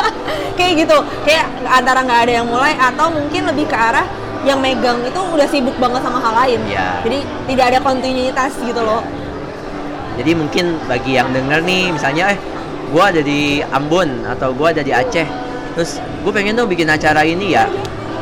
kayak 0.58 0.72
gitu. 0.84 0.96
Kayak 1.24 1.46
antara 1.64 2.00
nggak 2.04 2.20
ada 2.28 2.32
yang 2.42 2.46
mulai 2.48 2.76
atau 2.76 3.08
mungkin 3.08 3.48
lebih 3.48 3.66
ke 3.68 3.76
arah 3.76 4.04
yang 4.42 4.58
megang 4.58 4.98
itu 5.06 5.20
udah 5.22 5.46
sibuk 5.46 5.76
banget 5.78 6.02
sama 6.02 6.18
hal 6.18 6.34
lain. 6.46 6.60
Iya. 6.66 7.00
Jadi 7.06 7.18
tidak 7.48 7.64
ada 7.74 7.78
kontinuitas 7.80 8.52
gitu 8.58 8.82
loh. 8.82 9.02
Jadi 10.18 10.32
mungkin 10.36 10.76
bagi 10.84 11.16
yang 11.16 11.32
denger 11.32 11.64
nih, 11.64 11.88
misalnya 11.94 12.36
eh 12.36 12.38
gue 12.92 13.00
ada 13.02 13.20
di 13.24 13.64
Ambon 13.72 14.28
atau 14.28 14.52
gue 14.52 14.68
ada 14.68 14.82
di 14.84 14.92
Aceh, 14.92 15.24
terus 15.72 15.96
gue 16.20 16.32
pengen 16.34 16.52
tuh 16.52 16.68
bikin 16.68 16.84
acara 16.90 17.24
ini 17.24 17.56
ya. 17.56 17.64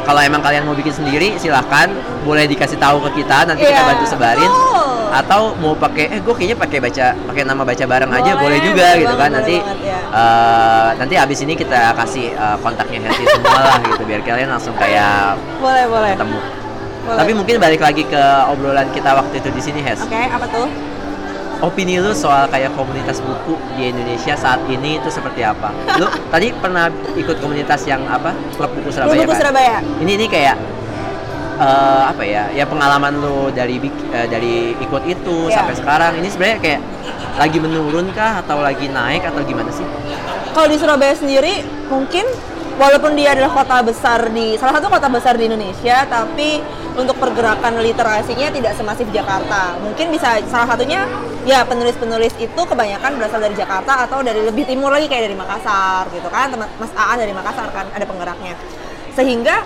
Kalau 0.07 0.23
emang 0.23 0.41
kalian 0.41 0.65
mau 0.65 0.73
bikin 0.73 0.95
sendiri, 0.95 1.37
silahkan 1.37 1.91
boleh 2.25 2.47
dikasih 2.47 2.79
tahu 2.81 3.03
ke 3.11 3.21
kita, 3.21 3.45
nanti 3.45 3.67
kita 3.69 3.83
Iya, 3.85 3.89
bantu 3.91 4.05
sebarin. 4.09 4.49
betul. 4.49 4.90
Atau 5.11 5.59
mau 5.59 5.75
pakai, 5.75 6.07
eh 6.09 6.21
gue 6.21 6.31
kayaknya 6.31 6.55
pakai 6.55 6.79
baca, 6.79 7.07
pakai 7.27 7.43
nama 7.43 7.63
baca 7.63 7.85
bareng 7.85 8.11
aja, 8.11 8.33
Boleh, 8.33 8.41
boleh 8.41 8.59
juga 8.63 8.87
boleh 8.87 9.01
gitu 9.01 9.15
kan. 9.15 9.29
boleh 9.29 9.37
Nanti 9.37 9.57
banget, 9.59 9.79
ya. 9.83 9.99
eh, 10.15 10.89
nanti 10.97 11.15
abis 11.17 11.39
ini 11.43 11.55
kita 11.55 11.81
kasih 11.95 12.27
eh, 12.31 12.57
kontaknya 12.59 12.99
Hesti 13.05 13.25
semua 13.27 13.59
lah 13.59 13.79
gitu, 13.83 14.03
biar 14.07 14.21
kalian 14.23 14.49
langsung 14.49 14.75
kayak 14.75 15.35
Boleh, 15.59 15.85
boleh. 15.85 16.11
ketemu. 16.15 16.39
Boleh. 17.01 17.19
Tapi 17.19 17.33
mungkin 17.33 17.55
balik 17.59 17.81
lagi 17.81 18.03
ke 18.05 18.23
obrolan 18.47 18.87
kita 18.93 19.11
waktu 19.13 19.35
itu 19.37 19.49
di 19.51 19.61
sini, 19.61 19.81
Hes 19.81 19.99
Oke, 20.01 20.15
apa 20.17 20.47
tuh? 20.47 20.69
opini 21.61 22.01
lu 22.01 22.17
soal 22.17 22.49
kayak 22.49 22.73
komunitas 22.73 23.21
buku 23.21 23.53
di 23.77 23.93
Indonesia 23.93 24.33
saat 24.33 24.65
ini 24.65 24.97
itu 24.97 25.13
seperti 25.13 25.45
apa? 25.45 25.69
Lu 25.97 26.09
tadi 26.33 26.57
pernah 26.57 26.89
ikut 27.13 27.37
komunitas 27.37 27.85
yang 27.85 28.01
apa? 28.07 28.33
Klub 28.57 28.73
buku 28.73 28.89
Surabaya 28.89 29.21
Buku 29.21 29.29
kan? 29.29 29.41
Surabaya. 29.45 29.77
Ini 30.01 30.13
ini 30.15 30.25
kayak 30.25 30.57
eh, 31.61 32.03
apa 32.09 32.23
ya 32.25 32.49
ya 32.51 32.65
pengalaman 32.65 33.21
lu 33.21 33.53
dari 33.53 33.77
eh, 33.87 34.27
dari 34.27 34.73
ikut 34.81 35.03
itu 35.05 35.37
Iya. 35.53 35.61
sampai 35.61 35.75
sekarang 35.77 36.13
ini 36.19 36.29
sebenarnya 36.33 36.59
kayak 36.65 36.81
lagi 37.37 37.59
menurun 37.61 38.07
kah 38.17 38.41
atau 38.41 38.65
lagi 38.65 38.89
naik 38.89 39.23
atau 39.29 39.41
gimana 39.45 39.69
sih? 39.73 39.85
Kalau 40.51 40.67
di 40.67 40.77
Surabaya 40.81 41.15
sendiri 41.15 41.63
mungkin 41.89 42.27
walaupun 42.81 43.13
dia 43.13 43.37
adalah 43.37 43.53
kota 43.53 43.85
besar 43.85 44.33
di 44.33 44.57
salah 44.57 44.81
satu 44.81 44.89
kota 44.89 45.07
besar 45.13 45.37
di 45.37 45.47
Indonesia, 45.47 46.05
tapi 46.09 46.65
untuk 46.97 47.17
pergerakan 47.21 47.81
literasinya 47.81 48.51
tidak 48.51 48.73
semasif 48.75 49.07
Jakarta. 49.15 49.79
Mungkin 49.79 50.11
bisa 50.11 50.41
salah 50.51 50.75
satunya 50.75 51.07
ya 51.47 51.63
penulis-penulis 51.65 52.35
itu 52.41 52.61
kebanyakan 52.61 53.21
berasal 53.21 53.41
dari 53.41 53.55
Jakarta 53.55 54.05
atau 54.09 54.25
dari 54.25 54.43
lebih 54.43 54.65
timur 54.67 54.91
lagi 54.91 55.07
kayak 55.07 55.31
dari 55.31 55.37
Makassar 55.39 56.09
gitu 56.13 56.29
kan. 56.33 56.51
Teman 56.51 56.67
Mas 56.81 56.93
Aan 56.99 57.17
dari 57.21 57.31
Makassar 57.37 57.69
kan 57.71 57.87
ada 57.95 58.05
penggeraknya. 58.05 58.59
Sehingga 59.15 59.63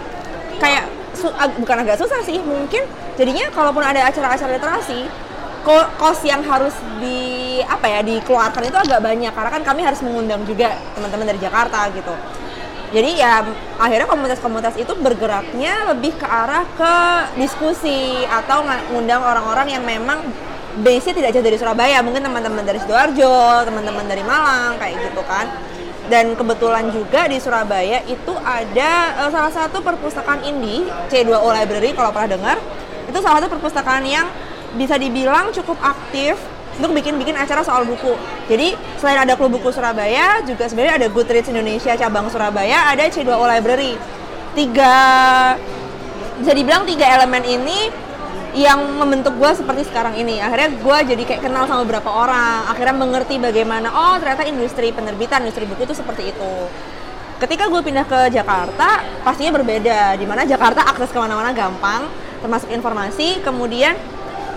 kayak 0.60 0.84
ag- 1.32 1.56
bukan 1.56 1.76
agak 1.80 1.96
susah 1.96 2.20
sih, 2.26 2.42
mungkin 2.42 2.84
jadinya 3.16 3.48
kalaupun 3.54 3.80
ada 3.80 4.04
acara-acara 4.04 4.60
literasi 4.60 5.08
ko- 5.64 5.90
kos 5.96 6.20
yang 6.28 6.44
harus 6.44 6.76
di 7.00 7.60
apa 7.64 7.88
ya 7.88 8.00
dikeluarkan 8.04 8.68
itu 8.68 8.76
agak 8.76 9.00
banyak 9.00 9.32
karena 9.32 9.50
kan 9.54 9.62
kami 9.64 9.80
harus 9.80 10.00
mengundang 10.04 10.44
juga 10.44 10.76
teman-teman 10.92 11.24
dari 11.32 11.40
Jakarta 11.40 11.88
gitu. 11.94 12.14
Jadi 12.94 13.18
ya 13.18 13.42
akhirnya 13.80 14.06
komunitas-komunitas 14.06 14.78
itu 14.78 14.94
bergeraknya 14.94 15.90
lebih 15.90 16.14
ke 16.14 16.26
arah 16.28 16.62
ke 16.78 16.94
diskusi 17.40 18.22
atau 18.28 18.62
nga- 18.62 18.84
ngundang 18.92 19.24
orang-orang 19.24 19.66
yang 19.72 19.82
memang 19.82 20.22
base-nya 20.74 21.14
tidak 21.14 21.30
jauh 21.34 21.46
dari 21.46 21.58
Surabaya, 21.58 22.02
mungkin 22.02 22.22
teman-teman 22.22 22.66
dari 22.66 22.82
Sidoarjo, 22.82 23.62
teman-teman 23.66 24.06
dari 24.10 24.22
Malang 24.26 24.74
kayak 24.78 25.10
gitu 25.10 25.22
kan. 25.26 25.46
Dan 26.04 26.36
kebetulan 26.36 26.92
juga 26.92 27.24
di 27.24 27.40
Surabaya 27.40 28.04
itu 28.04 28.32
ada 28.44 28.92
eh, 29.24 29.30
salah 29.32 29.52
satu 29.52 29.80
perpustakaan 29.80 30.44
indie 30.44 30.84
C2O 31.08 31.48
Library 31.52 31.96
kalau 31.96 32.12
pernah 32.12 32.36
dengar. 32.36 32.56
Itu 33.08 33.18
salah 33.24 33.40
satu 33.40 33.48
perpustakaan 33.56 34.04
yang 34.04 34.28
bisa 34.74 34.98
dibilang 35.00 35.54
cukup 35.54 35.78
aktif 35.80 36.36
untuk 36.76 36.92
bikin-bikin 36.98 37.38
acara 37.38 37.62
soal 37.62 37.86
buku. 37.86 38.18
Jadi 38.50 38.74
selain 38.98 39.22
ada 39.22 39.38
klub 39.38 39.54
buku 39.54 39.70
Surabaya, 39.70 40.42
juga 40.42 40.66
sebenarnya 40.66 40.98
ada 41.00 41.06
Goodreads 41.08 41.48
Indonesia 41.48 41.94
cabang 41.94 42.26
Surabaya, 42.28 42.90
ada 42.90 43.06
C2O 43.06 43.46
Library. 43.46 43.94
Tiga 44.54 44.94
bisa 46.34 46.50
dibilang 46.50 46.82
tiga 46.82 47.06
elemen 47.14 47.46
ini 47.46 47.94
yang 48.54 48.78
membentuk 49.02 49.34
gue 49.34 49.50
seperti 49.50 49.82
sekarang 49.90 50.14
ini. 50.14 50.38
Akhirnya 50.38 50.78
gue 50.78 50.98
jadi 51.14 51.22
kayak 51.26 51.42
kenal 51.42 51.66
sama 51.66 51.82
beberapa 51.82 52.06
orang. 52.06 52.70
Akhirnya 52.70 52.94
mengerti 52.94 53.42
bagaimana 53.42 53.90
oh 53.90 54.14
ternyata 54.22 54.46
industri 54.46 54.94
penerbitan, 54.94 55.42
industri 55.42 55.66
buku 55.66 55.82
itu 55.82 55.94
seperti 55.94 56.30
itu. 56.30 56.54
Ketika 57.42 57.66
gue 57.66 57.82
pindah 57.82 58.06
ke 58.06 58.30
Jakarta, 58.30 59.02
pastinya 59.26 59.58
berbeda. 59.58 60.14
Di 60.14 60.22
mana 60.22 60.46
Jakarta 60.46 60.86
akses 60.86 61.10
ke 61.10 61.18
mana-mana 61.18 61.50
gampang, 61.50 62.06
termasuk 62.38 62.70
informasi. 62.70 63.42
Kemudian 63.42 63.98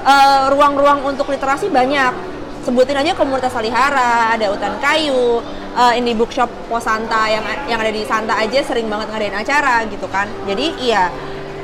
eh, 0.05 0.43
ruang-ruang 0.53 1.01
untuk 1.01 1.25
literasi 1.33 1.73
banyak. 1.73 2.37
Sebutin 2.61 2.99
aja 3.01 3.17
komunitas 3.17 3.49
Salihara, 3.49 4.37
ada 4.37 4.45
Hutan 4.53 4.77
Kayu, 4.77 5.41
eh, 5.73 5.97
Indie 5.97 6.13
Bookshop 6.13 6.53
Posanta 6.69 7.25
yang 7.25 7.41
yang 7.65 7.81
ada 7.81 7.89
di 7.89 8.05
Santa 8.05 8.37
aja 8.37 8.61
sering 8.61 8.85
banget 8.93 9.09
ngadain 9.09 9.33
acara 9.41 9.81
gitu 9.89 10.05
kan. 10.13 10.29
Jadi 10.45 10.85
iya 10.85 11.09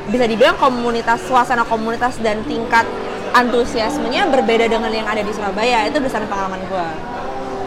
bisa 0.10 0.26
dibilang 0.28 0.60
komunitas 0.60 1.24
suasana 1.28 1.64
komunitas 1.64 2.20
dan 2.20 2.44
tingkat 2.44 2.84
antusiasmenya 3.34 4.30
berbeda 4.30 4.70
dengan 4.70 4.92
yang 4.94 5.08
ada 5.10 5.24
di 5.24 5.32
Surabaya 5.34 5.90
itu 5.90 5.98
berdasarkan 5.98 6.30
pengalaman 6.30 6.62
gue. 6.70 6.88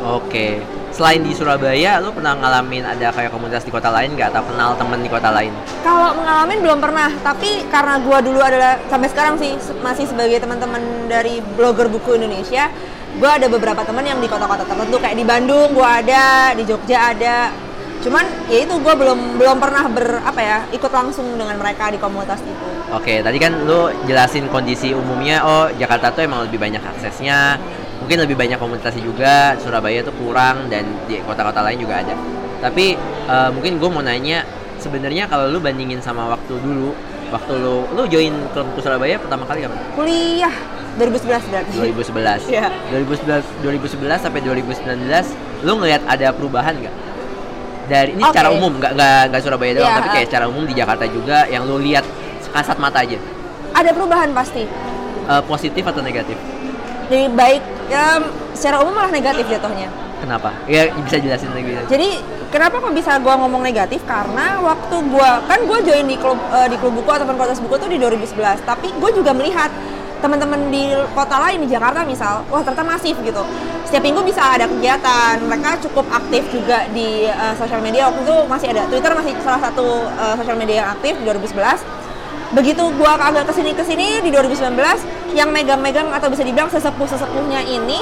Oke. 0.07 0.49
Selain 0.97 1.21
di 1.21 1.37
Surabaya, 1.37 2.01
lu 2.01 2.09
pernah 2.09 2.33
ngalamin 2.41 2.81
ada 2.81 3.13
kayak 3.13 3.29
komunitas 3.29 3.69
di 3.69 3.73
kota 3.75 3.93
lain 3.93 4.17
nggak 4.17 4.33
atau 4.33 4.49
kenal 4.49 4.73
temen 4.81 5.05
di 5.05 5.13
kota 5.13 5.29
lain? 5.29 5.53
Kalau 5.85 6.17
mengalami 6.17 6.57
belum 6.57 6.79
pernah, 6.81 7.13
tapi 7.21 7.69
karena 7.69 8.01
gua 8.01 8.25
dulu 8.25 8.41
adalah 8.41 8.81
sampai 8.89 9.09
sekarang 9.13 9.37
sih 9.37 9.61
masih 9.85 10.09
sebagai 10.09 10.41
teman-teman 10.41 10.81
dari 11.05 11.45
blogger 11.53 11.93
buku 11.93 12.17
Indonesia, 12.17 12.73
gua 13.21 13.37
ada 13.37 13.45
beberapa 13.45 13.85
teman 13.85 14.09
yang 14.09 14.25
di 14.25 14.29
kota-kota 14.31 14.65
tertentu 14.65 14.97
kayak 14.97 15.21
di 15.21 15.27
Bandung 15.29 15.77
gua 15.77 16.01
ada, 16.01 16.57
di 16.57 16.65
Jogja 16.65 17.13
ada. 17.13 17.66
Cuman 18.07 18.23
ya 18.47 18.63
itu 18.63 18.75
gua 18.79 18.95
belum 18.95 19.35
belum 19.35 19.59
pernah 19.59 19.91
ber 19.91 20.23
apa 20.23 20.39
ya 20.39 20.59
ikut 20.71 20.93
langsung 20.95 21.27
dengan 21.35 21.59
mereka 21.59 21.91
di 21.91 21.99
komunitas 21.99 22.39
itu. 22.39 22.67
Oke, 22.95 23.19
tadi 23.19 23.43
kan 23.43 23.67
lu 23.67 23.91
jelasin 24.07 24.47
kondisi 24.47 24.95
umumnya, 24.95 25.43
oh 25.43 25.67
Jakarta 25.75 26.15
tuh 26.15 26.23
emang 26.23 26.47
lebih 26.47 26.63
banyak 26.63 26.79
aksesnya, 26.79 27.59
mungkin 27.99 28.23
lebih 28.23 28.39
banyak 28.39 28.63
komunikasi 28.63 29.03
juga, 29.03 29.59
Surabaya 29.59 30.07
tuh 30.07 30.15
kurang 30.15 30.71
dan 30.71 30.87
di 31.11 31.19
kota-kota 31.27 31.67
lain 31.67 31.83
juga 31.83 32.07
ada. 32.07 32.15
Tapi 32.63 32.95
eh, 33.27 33.51
mungkin 33.51 33.83
gue 33.83 33.91
mau 33.91 34.07
nanya, 34.07 34.47
sebenarnya 34.79 35.27
kalau 35.27 35.51
lu 35.51 35.59
bandingin 35.59 35.99
sama 35.99 36.31
waktu 36.31 36.63
dulu, 36.63 36.95
waktu 37.35 37.53
lu 37.59 37.91
lu 37.91 38.07
join 38.07 38.39
klub 38.55 38.71
Surabaya 38.79 39.19
pertama 39.19 39.43
kali 39.51 39.67
kapan? 39.67 39.83
Kuliah 39.99 40.55
2011 40.95 41.51
berarti. 41.51 41.75
2011. 41.75 42.55
Iya. 42.55 42.67
2011 42.95 43.67
2011 43.67 44.23
sampai 44.23 44.41
2019 44.47 45.67
lu 45.67 45.73
ngelihat 45.83 46.07
ada 46.07 46.31
perubahan 46.31 46.79
nggak? 46.79 47.06
Dari 47.87 48.19
ini 48.19 48.23
secara 48.27 48.51
Oke. 48.51 48.59
umum, 48.59 48.73
nggak 48.83 48.93
nggak 48.99 49.21
nggak 49.31 49.43
Surabaya 49.47 49.73
doang, 49.79 49.87
Iya, 49.87 49.99
tapi 50.03 50.09
kayak 50.11 50.27
secara 50.27 50.45
umum 50.51 50.65
di 50.67 50.75
Jakarta 50.75 51.05
juga 51.07 51.39
yang 51.47 51.63
lu 51.71 51.79
lihat 51.79 52.05
kasat 52.51 52.77
mata 52.83 52.99
aja. 53.07 53.19
Ada 53.75 53.91
perubahan 53.95 54.31
pasti. 54.35 54.67
Eh, 55.27 55.43
positif 55.47 55.83
atau 55.87 56.03
negatif? 56.03 56.39
Jadi 57.07 57.31
baik 57.31 57.63
ya 57.87 58.19
secara 58.55 58.83
umum 58.83 58.95
malah 58.95 59.11
negatif 59.15 59.47
jatuhnya. 59.47 59.91
Kenapa? 60.17 60.51
Ya 60.67 60.91
bisa 60.91 61.21
jelasin 61.21 61.53
lagi. 61.55 61.77
Jadi 61.87 62.09
kenapa 62.51 62.83
kok 62.83 62.95
bisa 62.97 63.21
gua 63.23 63.39
ngomong 63.39 63.63
negatif? 63.63 64.03
Karena 64.09 64.59
waktu 64.65 64.97
gua 65.13 65.45
kan 65.47 65.63
gua 65.69 65.79
join 65.85 66.07
di 66.09 66.17
klub 66.19 66.39
eh, 66.51 66.67
di 66.73 66.77
klub 66.81 66.95
buku 66.99 67.11
ataupun 67.11 67.37
kontes 67.39 67.63
buku 67.63 67.75
tuh 67.79 67.91
di 67.91 67.99
2011. 68.01 68.65
Tapi 68.67 68.91
gue 68.97 69.11
juga 69.15 69.31
melihat 69.37 69.71
teman-teman 70.27 70.59
di 70.75 70.91
kota 71.15 71.39
lain 71.39 71.63
di 71.63 71.69
Jakarta 71.71 72.03
misal, 72.03 72.43
wah 72.51 72.59
ternyata 72.67 72.83
masif 72.83 73.15
gitu. 73.23 73.47
Setiap 73.87 74.03
minggu 74.03 74.27
bisa 74.27 74.43
ada 74.43 74.67
kegiatan. 74.67 75.39
Mereka 75.47 75.79
cukup 75.87 76.11
aktif 76.11 76.43
juga 76.51 76.91
di 76.91 77.31
eh, 77.31 77.55
sosial 77.55 77.79
media. 77.79 78.11
Waktu 78.11 78.27
itu 78.27 78.37
masih 78.51 78.69
ada 78.75 78.83
Twitter 78.91 79.15
masih 79.15 79.33
salah 79.47 79.63
satu 79.71 79.87
eh, 80.11 80.35
sosial 80.35 80.59
media 80.59 80.83
yang 80.83 80.91
aktif 80.99 81.15
di 81.23 81.25
2011 81.31 82.07
begitu 82.47 82.79
gua 82.95 83.19
agak 83.19 83.51
ke 83.51 83.59
sini 83.59 83.75
ke 83.75 83.83
sini 83.83 84.23
di 84.23 84.31
2019 84.31 84.79
yang 85.35 85.51
megang-megang 85.51 86.15
atau 86.15 86.31
bisa 86.31 86.47
dibilang 86.47 86.71
sesepuh 86.71 87.03
sesepuhnya 87.03 87.59
ini 87.67 87.99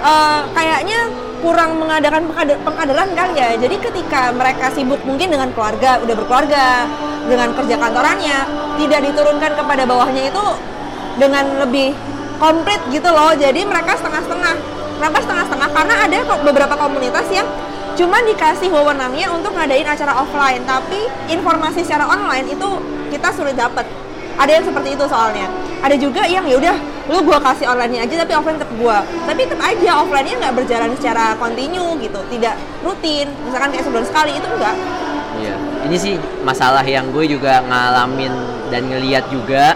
eh, 0.00 0.40
kayaknya 0.56 1.12
kurang 1.44 1.76
mengadakan 1.76 2.30
pengkaderan 2.64 3.10
kali 3.12 3.34
ya 3.36 3.52
jadi 3.60 3.76
ketika 3.82 4.32
mereka 4.32 4.72
sibuk 4.72 5.02
mungkin 5.04 5.28
dengan 5.28 5.52
keluarga 5.52 6.00
udah 6.00 6.14
berkeluarga 6.14 6.88
dengan 7.28 7.52
kerja 7.52 7.76
kantorannya 7.76 8.38
tidak 8.80 9.00
diturunkan 9.10 9.52
kepada 9.60 9.82
bawahnya 9.84 10.32
itu 10.32 10.46
dengan 11.16 11.44
lebih 11.60 11.92
komplit 12.40 12.80
gitu 12.90 13.08
loh. 13.08 13.32
Jadi 13.36 13.62
mereka 13.62 13.94
setengah-setengah. 13.98 14.54
Kenapa 14.98 15.18
setengah-setengah? 15.18 15.68
Karena 15.74 15.94
ada 16.06 16.18
beberapa 16.46 16.74
komunitas 16.78 17.26
yang 17.30 17.46
cuma 17.92 18.18
dikasih 18.24 18.72
wewenangnya 18.72 19.28
untuk 19.30 19.52
ngadain 19.54 19.86
acara 19.86 20.16
offline. 20.18 20.62
Tapi 20.64 21.06
informasi 21.30 21.82
secara 21.84 22.08
online 22.08 22.50
itu 22.50 22.68
kita 23.12 23.28
sulit 23.34 23.58
dapat 23.58 23.84
ada 24.38 24.50
yang 24.50 24.64
seperti 24.64 24.96
itu 24.96 25.04
soalnya. 25.06 25.46
Ada 25.82 25.98
juga 25.98 26.22
yang 26.24 26.46
ya 26.46 26.56
udah 26.56 26.76
lu 27.10 27.18
gua 27.26 27.42
kasih 27.42 27.66
online 27.66 28.06
aja 28.06 28.14
tapi 28.22 28.32
offline 28.38 28.58
tetap 28.58 28.72
gua. 28.78 29.02
Tapi 29.26 29.40
tetap 29.44 29.60
aja 29.60 29.90
offline-nya 30.00 30.34
nggak 30.38 30.54
berjalan 30.54 30.90
secara 30.96 31.34
kontinu 31.36 31.98
gitu. 31.98 32.20
Tidak 32.30 32.54
rutin. 32.86 33.26
Misalkan 33.44 33.74
kayak 33.74 33.84
sebulan 33.84 34.06
sekali 34.06 34.32
itu 34.38 34.46
enggak 34.46 34.76
Iya. 35.42 35.56
Ini 35.88 35.96
sih 35.98 36.14
masalah 36.46 36.84
yang 36.84 37.10
gue 37.10 37.24
juga 37.26 37.64
ngalamin 37.64 38.30
dan 38.70 38.86
ngeliat 38.86 39.26
juga 39.32 39.74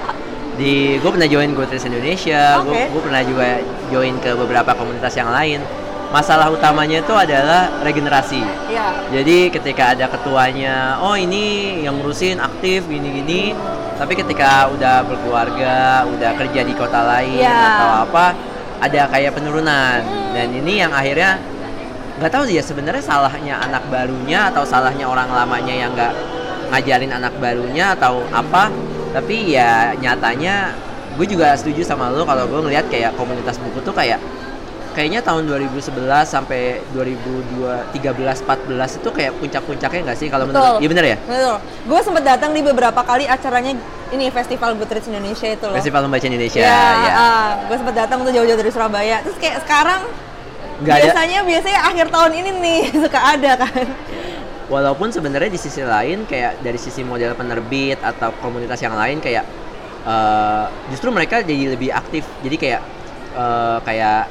di 0.56 0.96
gue 0.96 1.10
pernah 1.12 1.28
join 1.28 1.52
Goodreads 1.52 1.84
Indonesia, 1.84 2.64
Oke. 2.64 2.88
gue 2.88 3.02
pernah 3.04 3.22
juga 3.22 3.60
join 3.92 4.16
ke 4.18 4.32
beberapa 4.32 4.72
komunitas 4.72 5.12
yang 5.12 5.28
lain. 5.28 5.60
Masalah 6.06 6.48
utamanya 6.48 7.02
itu 7.02 7.12
adalah 7.12 7.68
regenerasi. 7.82 8.40
ya 8.70 8.94
Jadi 9.10 9.50
ketika 9.50 9.92
ada 9.92 10.06
ketuanya, 10.08 10.96
oh 11.02 11.18
ini 11.18 11.76
yang 11.82 11.98
ngurusin 11.98 12.38
aktif 12.38 12.86
gini-gini, 12.86 13.52
tapi 13.98 14.14
ketika 14.14 14.70
udah 14.70 15.02
berkeluarga, 15.02 16.06
udah 16.08 16.30
kerja 16.38 16.60
di 16.62 16.72
kota 16.72 17.04
lain 17.04 17.42
Iya. 17.42 17.58
atau 17.58 17.90
apa, 18.06 18.26
ada 18.80 19.02
kayak 19.12 19.34
penurunan. 19.34 19.98
Dan 20.32 20.56
ini 20.56 20.80
yang 20.80 20.94
akhirnya 20.94 21.36
nggak 22.16 22.32
tahu 22.32 22.48
sih 22.48 22.56
ya 22.56 22.64
sebenarnya 22.64 23.04
salahnya 23.04 23.60
anak 23.60 23.84
barunya 23.92 24.48
atau 24.48 24.64
salahnya 24.64 25.04
orang 25.04 25.28
lamanya 25.28 25.74
yang 25.74 25.90
nggak 25.92 26.12
ngajarin 26.72 27.12
anak 27.12 27.34
barunya 27.36 27.92
atau 27.92 28.24
apa. 28.32 28.72
Tapi 29.16 29.56
ya 29.56 29.96
nyatanya 29.96 30.76
gue 31.16 31.24
juga 31.24 31.56
setuju 31.56 31.80
sama 31.88 32.12
lo 32.12 32.28
kalau 32.28 32.44
gue 32.44 32.60
ngelihat 32.68 32.92
kayak 32.92 33.16
komunitas 33.16 33.56
buku 33.56 33.80
tuh 33.80 33.96
kayak 33.96 34.20
kayaknya 34.92 35.24
tahun 35.24 35.48
2011 35.48 35.92
sampai 36.28 36.84
2013 36.92 37.96
14 37.96 39.00
itu 39.00 39.08
kayak 39.08 39.32
puncak-puncaknya 39.40 40.00
nggak 40.04 40.18
sih 40.20 40.28
kalau 40.28 40.44
menurut. 40.44 40.84
Iya 40.84 40.88
bener 40.92 41.04
ya? 41.04 41.16
betul. 41.24 41.56
Gue 41.88 42.00
sempat 42.04 42.24
datang 42.28 42.52
di 42.52 42.60
beberapa 42.60 43.00
kali 43.00 43.24
acaranya 43.24 43.72
ini 44.12 44.28
festival 44.28 44.76
Goodreads 44.76 45.08
Indonesia 45.08 45.48
itu 45.48 45.64
loh. 45.64 45.76
Festival 45.80 46.04
Membaca 46.04 46.26
Indonesia 46.28 46.60
ya, 46.60 46.80
ya. 47.08 47.28
gue 47.72 47.76
sempat 47.80 47.96
datang 47.96 48.20
tuh 48.20 48.32
jauh-jauh 48.36 48.60
dari 48.60 48.72
Surabaya. 48.72 49.24
Terus 49.24 49.36
kayak 49.40 49.64
sekarang 49.64 50.00
ada? 50.76 50.92
biasanya 51.00 51.38
biasanya 51.44 51.80
akhir 51.88 52.06
tahun 52.12 52.32
ini 52.36 52.50
nih 52.60 52.80
suka 53.04 53.20
ada 53.20 53.52
kan 53.64 53.84
walaupun 54.66 55.08
sebenarnya 55.08 55.48
di 55.48 55.56
sisi 55.56 55.80
lain 55.80 56.26
kayak 56.26 56.58
dari 56.60 56.76
sisi 56.76 57.02
model 57.02 57.34
penerbit 57.34 58.02
atau 58.02 58.34
komunitas 58.38 58.78
yang 58.78 58.94
lain 58.94 59.18
kayak 59.18 59.46
eh, 60.02 60.64
justru 60.90 61.10
mereka 61.10 61.40
jadi 61.40 61.72
lebih 61.72 61.90
aktif 61.90 62.26
jadi 62.42 62.56
kayak 62.56 62.82
eh, 63.32 63.78
kayak 63.82 64.22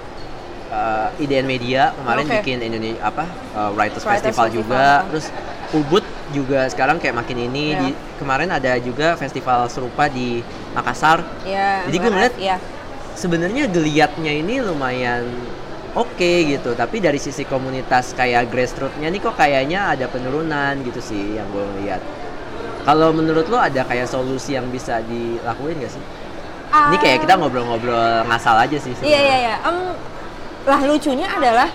eh, 0.69 1.23
IDN 1.23 1.47
Media 1.47 1.95
kemarin 1.95 2.25
Oke. 2.25 2.33
bikin 2.39 2.57
Indonesia 2.61 2.99
apa 3.01 3.23
eh, 3.27 3.69
Writers, 3.73 4.03
Writers 4.03 4.03
Festival, 4.27 4.47
Festival. 4.47 4.49
juga 4.51 4.83
terus 5.07 5.27
Ubud 5.73 6.03
juga 6.31 6.69
sekarang 6.69 6.99
kayak 6.99 7.15
makin 7.15 7.38
ini 7.41 7.65
Iya. 7.67 7.79
di 7.79 7.89
kemarin 8.15 8.49
ada 8.49 8.77
juga 8.79 9.15
festival 9.15 9.65
serupa 9.67 10.07
di 10.07 10.39
Makassar 10.71 11.23
ya 11.43 11.83
Jadi 11.83 11.95
gue 11.95 12.11
ngeliat 12.11 12.36
ya 12.38 12.55
sebenarnya 13.15 13.71
geliatnya 13.71 14.31
ini 14.31 14.59
lumayan 14.59 15.23
oke 15.96 16.32
gitu 16.46 16.76
tapi 16.76 17.00
dari 17.00 17.18
sisi 17.18 17.43
komunitas 17.43 18.12
kayak 18.14 18.52
grassrootsnya 18.52 19.08
nih 19.08 19.22
kok 19.24 19.36
kayaknya 19.36 19.96
ada 19.96 20.06
penurunan 20.06 20.76
gitu 20.84 21.00
sih 21.00 21.39
yang 21.39 21.48
gue 21.50 21.66
lihat 21.82 22.04
kalau 22.84 23.10
menurut 23.10 23.48
lo 23.48 23.58
ada 23.58 23.82
kayak 23.82 24.06
solusi 24.06 24.54
yang 24.54 24.68
bisa 24.70 25.02
dilakuin 25.02 25.80
gak 25.80 25.93
sih 25.96 26.04
ini 26.76 26.98
kayak 27.00 27.24
kita 27.24 27.39
ngobrol-ngobrol 27.39 28.28
ngasal 28.28 28.60
aja 28.60 28.76
sih 28.76 28.91
Iya 28.91 29.00
sebenarnya. 29.00 29.24
iya 29.24 29.36
iya. 29.39 29.56
Em, 29.64 29.78
lah 30.66 30.80
lucunya 30.84 31.28
adalah 31.30 31.70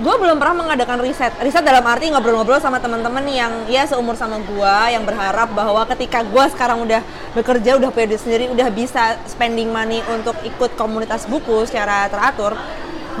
gue 0.00 0.14
belum 0.22 0.38
pernah 0.38 0.56
mengadakan 0.64 1.02
riset. 1.02 1.34
Riset 1.42 1.66
dalam 1.66 1.82
arti 1.82 2.08
ngobrol-ngobrol 2.08 2.62
sama 2.62 2.78
teman-teman 2.78 3.26
yang 3.26 3.50
ya 3.66 3.82
seumur 3.84 4.14
sama 4.14 4.38
gue 4.38 4.74
yang 4.94 5.02
berharap 5.02 5.50
bahwa 5.50 5.82
ketika 5.92 6.22
gue 6.22 6.44
sekarang 6.54 6.86
udah 6.86 7.02
bekerja, 7.34 7.74
udah 7.76 7.90
duit 7.90 8.16
sendiri, 8.16 8.48
udah 8.54 8.70
bisa 8.70 9.18
spending 9.26 9.74
money 9.74 9.98
untuk 10.08 10.38
ikut 10.46 10.78
komunitas 10.78 11.26
buku 11.26 11.66
secara 11.66 12.06
teratur. 12.06 12.54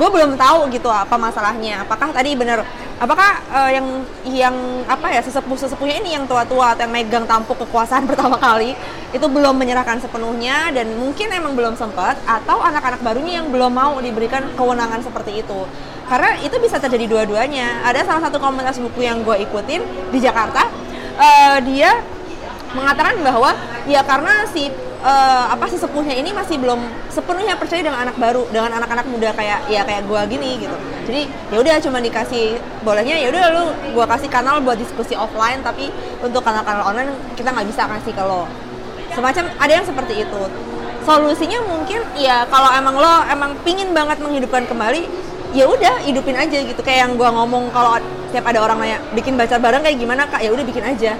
Gue 0.00 0.08
belum 0.08 0.40
tahu 0.40 0.72
gitu 0.72 0.88
apa 0.88 1.20
masalahnya. 1.20 1.84
Apakah 1.84 2.08
tadi 2.08 2.32
bener 2.32 2.64
apakah 3.00 3.40
eh, 3.48 3.70
yang 3.80 3.86
yang 4.28 4.56
apa 4.84 5.08
ya 5.08 5.24
sesepuh 5.24 5.56
sesepuhnya 5.56 6.04
ini 6.04 6.16
yang 6.20 6.28
tua-tua 6.28 6.76
atau 6.76 6.84
yang 6.84 6.92
megang 6.92 7.24
tampuk 7.24 7.56
kekuasaan 7.64 8.04
pertama 8.10 8.36
kali 8.36 8.76
itu 9.10 9.26
belum 9.26 9.56
menyerahkan 9.56 10.04
sepenuhnya 10.04 10.68
dan 10.76 10.92
mungkin 11.00 11.32
emang 11.32 11.56
belum 11.56 11.74
sempat 11.80 12.20
atau 12.28 12.60
anak-anak 12.60 13.00
barunya 13.00 13.40
yang 13.40 13.48
belum 13.48 13.72
mau 13.72 13.96
diberikan 14.04 14.52
kewenangan 14.52 15.00
seperti 15.00 15.40
itu 15.40 15.64
karena 16.12 16.36
itu 16.44 16.56
bisa 16.60 16.76
terjadi 16.76 17.08
dua-duanya 17.08 17.80
ada 17.88 18.04
salah 18.04 18.28
satu 18.28 18.36
komunitas 18.36 18.76
buku 18.76 19.08
yang 19.08 19.24
gue 19.24 19.36
ikutin 19.48 19.80
di 20.12 20.18
Jakarta 20.20 20.68
eh, 21.16 21.56
dia 21.64 22.04
mengatakan 22.76 23.16
bahwa 23.24 23.56
ya 23.88 24.04
karena 24.04 24.44
si 24.52 24.70
eh, 25.00 25.44
apa 25.48 25.64
si 25.68 25.76
sepuhnya 25.80 26.14
ini 26.16 26.30
masih 26.30 26.60
belum 26.60 26.80
sepenuhnya 27.08 27.56
percaya 27.56 27.80
dengan 27.80 28.04
anak 28.04 28.16
baru 28.20 28.44
dengan 28.52 28.76
anak-anak 28.80 29.06
muda 29.08 29.32
kayak 29.32 29.66
ya 29.72 29.82
kayak 29.84 30.04
gua 30.04 30.28
gini 30.28 30.60
gitu. 30.60 30.76
Jadi 31.08 31.22
ya 31.26 31.56
udah 31.58 31.74
cuma 31.80 31.98
dikasih 31.98 32.60
bolehnya 32.84 33.16
ya 33.16 33.28
udah 33.32 33.44
lu 33.50 33.64
gua 33.96 34.06
kasih 34.06 34.28
kanal 34.28 34.60
buat 34.60 34.76
diskusi 34.76 35.16
offline 35.16 35.64
tapi 35.64 35.88
untuk 36.20 36.44
kanal-kanal 36.44 36.84
online 36.92 37.12
kita 37.34 37.50
nggak 37.50 37.68
bisa 37.68 37.88
kasih 37.88 38.12
ke 38.12 38.22
lo 38.22 38.44
semacam 39.10 39.44
ada 39.58 39.72
yang 39.72 39.86
seperti 39.86 40.14
itu. 40.22 40.42
Solusinya 41.00 41.58
mungkin 41.64 42.04
ya 42.14 42.44
kalau 42.52 42.70
emang 42.76 42.94
lo 43.00 43.14
emang 43.26 43.56
pingin 43.64 43.90
banget 43.96 44.20
menghidupkan 44.20 44.68
kembali 44.68 45.08
ya 45.50 45.66
udah 45.66 46.04
hidupin 46.04 46.36
aja 46.36 46.60
gitu. 46.60 46.80
Kayak 46.84 47.08
yang 47.08 47.12
gua 47.16 47.32
ngomong 47.34 47.72
kalau 47.72 47.96
tiap 48.30 48.46
ada 48.46 48.62
orang 48.62 48.78
nanya 48.78 48.98
bikin 49.16 49.34
baca 49.34 49.58
bareng 49.58 49.82
kayak 49.82 49.98
gimana 49.98 50.22
kak? 50.28 50.44
Ya 50.44 50.54
udah 50.54 50.62
bikin 50.62 50.84
aja 50.86 51.18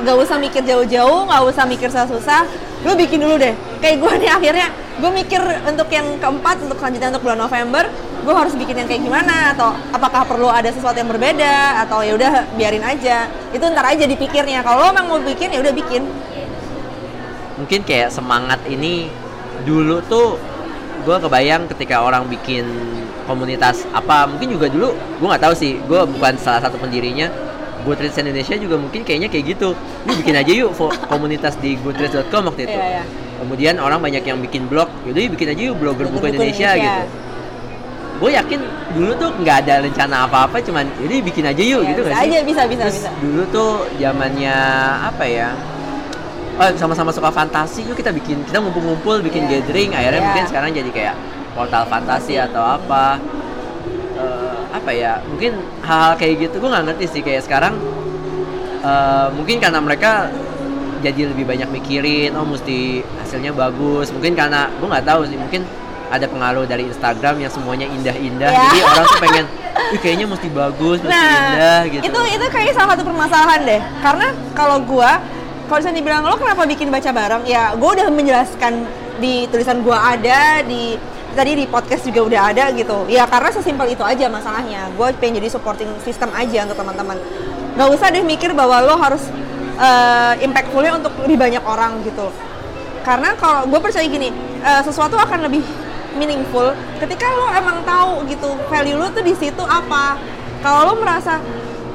nggak 0.00 0.16
usah 0.16 0.36
mikir 0.40 0.62
jauh-jauh 0.64 1.28
nggak 1.28 1.42
usah 1.46 1.64
mikir 1.68 1.88
susah-susah. 1.92 2.48
Lu 2.84 2.96
bikin 2.96 3.20
dulu 3.20 3.36
deh. 3.36 3.52
Kayak 3.84 3.96
gue 4.00 4.12
nih 4.24 4.30
akhirnya 4.32 4.68
gue 5.00 5.10
mikir 5.12 5.40
untuk 5.64 5.88
yang 5.88 6.06
keempat 6.20 6.60
untuk 6.64 6.76
selanjutnya 6.76 7.08
untuk 7.16 7.24
bulan 7.24 7.40
November 7.40 7.84
gue 8.20 8.34
harus 8.36 8.52
bikin 8.52 8.76
yang 8.76 8.88
kayak 8.88 9.02
gimana? 9.04 9.56
Atau 9.56 9.72
apakah 9.92 10.22
perlu 10.28 10.48
ada 10.52 10.68
sesuatu 10.68 10.96
yang 10.96 11.08
berbeda? 11.08 11.84
Atau 11.84 12.04
ya 12.04 12.12
udah 12.16 12.44
biarin 12.54 12.84
aja. 12.84 13.28
Itu 13.52 13.64
ntar 13.72 13.84
aja 13.88 14.04
dipikirnya. 14.04 14.60
Kalau 14.60 14.84
lo 14.84 14.86
emang 14.92 15.06
mau 15.08 15.20
bikin 15.20 15.52
ya 15.52 15.60
udah 15.60 15.72
bikin. 15.72 16.04
Mungkin 17.60 17.80
kayak 17.84 18.12
semangat 18.12 18.60
ini 18.68 19.08
dulu 19.64 20.00
tuh 20.08 20.40
gue 21.04 21.16
kebayang 21.16 21.68
ketika 21.72 22.04
orang 22.04 22.28
bikin 22.28 22.64
komunitas 23.24 23.88
apa. 23.92 24.28
Mungkin 24.28 24.52
juga 24.52 24.68
dulu 24.68 24.92
gue 24.92 25.26
nggak 25.28 25.44
tahu 25.44 25.54
sih. 25.56 25.80
Gue 25.88 26.04
bukan 26.04 26.36
salah 26.36 26.60
satu 26.60 26.76
pendirinya 26.76 27.49
Goodreads 27.82 28.16
Indonesia 28.16 28.54
juga 28.54 28.76
mungkin 28.76 29.00
kayaknya 29.02 29.28
kayak 29.28 29.44
gitu 29.48 29.68
Yuk 30.04 30.16
bikin 30.20 30.34
aja 30.34 30.52
yuk 30.52 30.70
komunitas 31.12 31.56
di 31.58 31.76
goodreads.com 31.80 32.46
waktu 32.46 32.66
itu 32.66 32.74
Iya, 32.74 32.86
iya. 32.98 33.04
kemudian 33.38 33.74
orang 33.76 33.98
banyak 33.98 34.20
yang 34.20 34.38
bikin 34.38 34.66
blog 34.66 34.88
yaudah 35.02 35.20
yuk 35.20 35.32
bikin 35.34 35.48
aja 35.50 35.62
yuk 35.62 35.76
blogger 35.76 36.04
buku 36.06 36.16
buku 36.18 36.26
Indonesia, 36.30 36.70
Indonesia. 36.70 37.00
gitu 37.00 37.28
gue 38.20 38.30
yakin 38.36 38.60
dulu 38.92 39.12
tuh 39.16 39.30
nggak 39.32 39.56
ada 39.64 39.74
rencana 39.80 40.16
apa-apa 40.28 40.60
cuman 40.60 40.84
yuk 41.00 41.24
bikin 41.24 41.44
aja 41.46 41.62
yuk 41.62 41.80
Ya, 41.82 41.88
gitu 41.88 42.00
sih 42.04 42.12
aja 42.12 42.38
bisa 42.44 42.62
bisa 42.64 42.82
Terus 42.84 42.96
bisa 43.00 43.10
dulu 43.16 43.42
tuh 43.48 43.70
zamannya 43.96 44.56
apa 45.02 45.24
ya? 45.24 45.48
Oh, 46.60 46.68
sama-sama 46.76 47.08
suka 47.08 47.32
fantasi, 47.32 47.88
yuk 47.88 47.96
kita 47.96 48.12
bikin, 48.12 48.44
kita 48.44 48.60
ngumpul-ngumpul 48.60 49.24
bikin 49.24 49.48
Iya. 49.48 49.64
gathering. 49.64 49.96
Akhirnya 49.96 50.20
Iya. 50.20 50.26
mungkin 50.28 50.44
sekarang 50.44 50.70
jadi 50.76 50.90
kayak 50.92 51.14
portal 51.50 51.88
fantasi 51.88 52.36
atau 52.36 52.60
apa? 52.60 53.16
Apa 54.70 54.90
ya? 54.90 55.18
Mungkin 55.26 55.52
hal-hal 55.82 56.14
kayak 56.14 56.34
gitu 56.46 56.56
gue 56.58 56.70
nggak 56.70 56.84
ngerti 56.90 57.04
sih 57.10 57.22
kayak 57.22 57.42
sekarang. 57.44 57.74
eh, 58.80 59.28
mungkin 59.36 59.60
karena 59.60 59.76
mereka 59.76 60.32
jadi 61.00 61.32
lebih 61.32 61.44
banyak 61.44 61.68
mikirin, 61.68 62.32
oh 62.32 62.44
mesti 62.44 63.00
hasilnya 63.20 63.52
bagus. 63.52 64.08
Mungkin 64.08 64.32
karena 64.32 64.72
gue 64.72 64.88
nggak 64.88 65.04
tahu 65.04 65.28
sih, 65.28 65.36
mungkin 65.36 65.64
ada 66.08 66.24
pengaruh 66.24 66.64
dari 66.64 66.88
Instagram 66.88 67.38
yang 67.38 67.52
semuanya 67.52 67.84
indah-indah. 67.86 68.48
Iya. 68.48 68.60
Jadi 68.64 68.78
orang 68.88 69.04
tuh 69.04 69.20
pengen, 69.20 69.44
Ih, 69.90 70.00
kayaknya 70.00 70.26
mesti 70.28 70.48
bagus, 70.48 70.98
mesti 71.00 71.12
Nah, 71.12 71.36
indah 71.52 71.80
gitu. 71.88 72.02
itu 72.08 72.20
itu 72.36 72.46
kayak 72.48 72.72
salah 72.72 72.96
satu 72.96 73.04
permasalahan 73.04 73.60
deh. 73.64 73.80
Karena 74.00 74.26
kalau 74.56 74.80
gua 74.80 75.20
kalau 75.68 75.78
misalnya 75.78 75.98
dibilang 76.02 76.22
lo 76.24 76.34
kenapa 76.34 76.62
bikin 76.64 76.88
baca 76.88 77.10
bareng, 77.12 77.42
ya 77.44 77.76
gua 77.76 77.90
udah 77.94 78.06
menjelaskan 78.10 78.72
di 79.20 79.44
tulisan 79.48 79.84
gua 79.84 80.16
ada 80.16 80.64
di 80.64 80.96
tadi 81.34 81.54
di 81.58 81.64
podcast 81.66 82.02
juga 82.06 82.20
udah 82.26 82.40
ada 82.54 82.64
gitu. 82.74 83.06
Ya 83.06 83.24
karena 83.26 83.50
sesimpel 83.54 83.94
itu 83.94 84.02
aja 84.02 84.26
masalahnya. 84.26 84.90
Gue 84.94 85.14
pengen 85.18 85.42
jadi 85.42 85.48
supporting 85.52 85.90
system 86.02 86.30
aja 86.34 86.66
untuk 86.66 86.78
teman-teman. 86.78 87.16
Gak 87.78 87.88
usah 87.90 88.10
deh 88.10 88.24
mikir 88.24 88.52
bahwa 88.52 88.82
lo 88.82 88.94
harus 88.98 89.22
eh, 89.80 90.34
impactfulnya 90.44 90.98
untuk 91.00 91.12
lebih 91.24 91.38
banyak 91.38 91.64
orang 91.64 92.02
gitu. 92.02 92.28
Karena 93.00 93.32
kalau 93.38 93.64
gue 93.70 93.80
percaya 93.80 94.04
gini, 94.04 94.28
eh, 94.60 94.82
sesuatu 94.84 95.16
akan 95.16 95.48
lebih 95.48 95.64
meaningful 96.18 96.74
ketika 96.98 97.22
lo 97.30 97.54
emang 97.54 97.86
tahu 97.86 98.26
gitu 98.26 98.50
value 98.66 98.98
lo 98.98 99.08
tuh 99.14 99.22
di 99.22 99.34
situ 99.38 99.62
apa. 99.62 100.18
Kalau 100.60 100.92
lo 100.92 100.94
merasa 101.00 101.40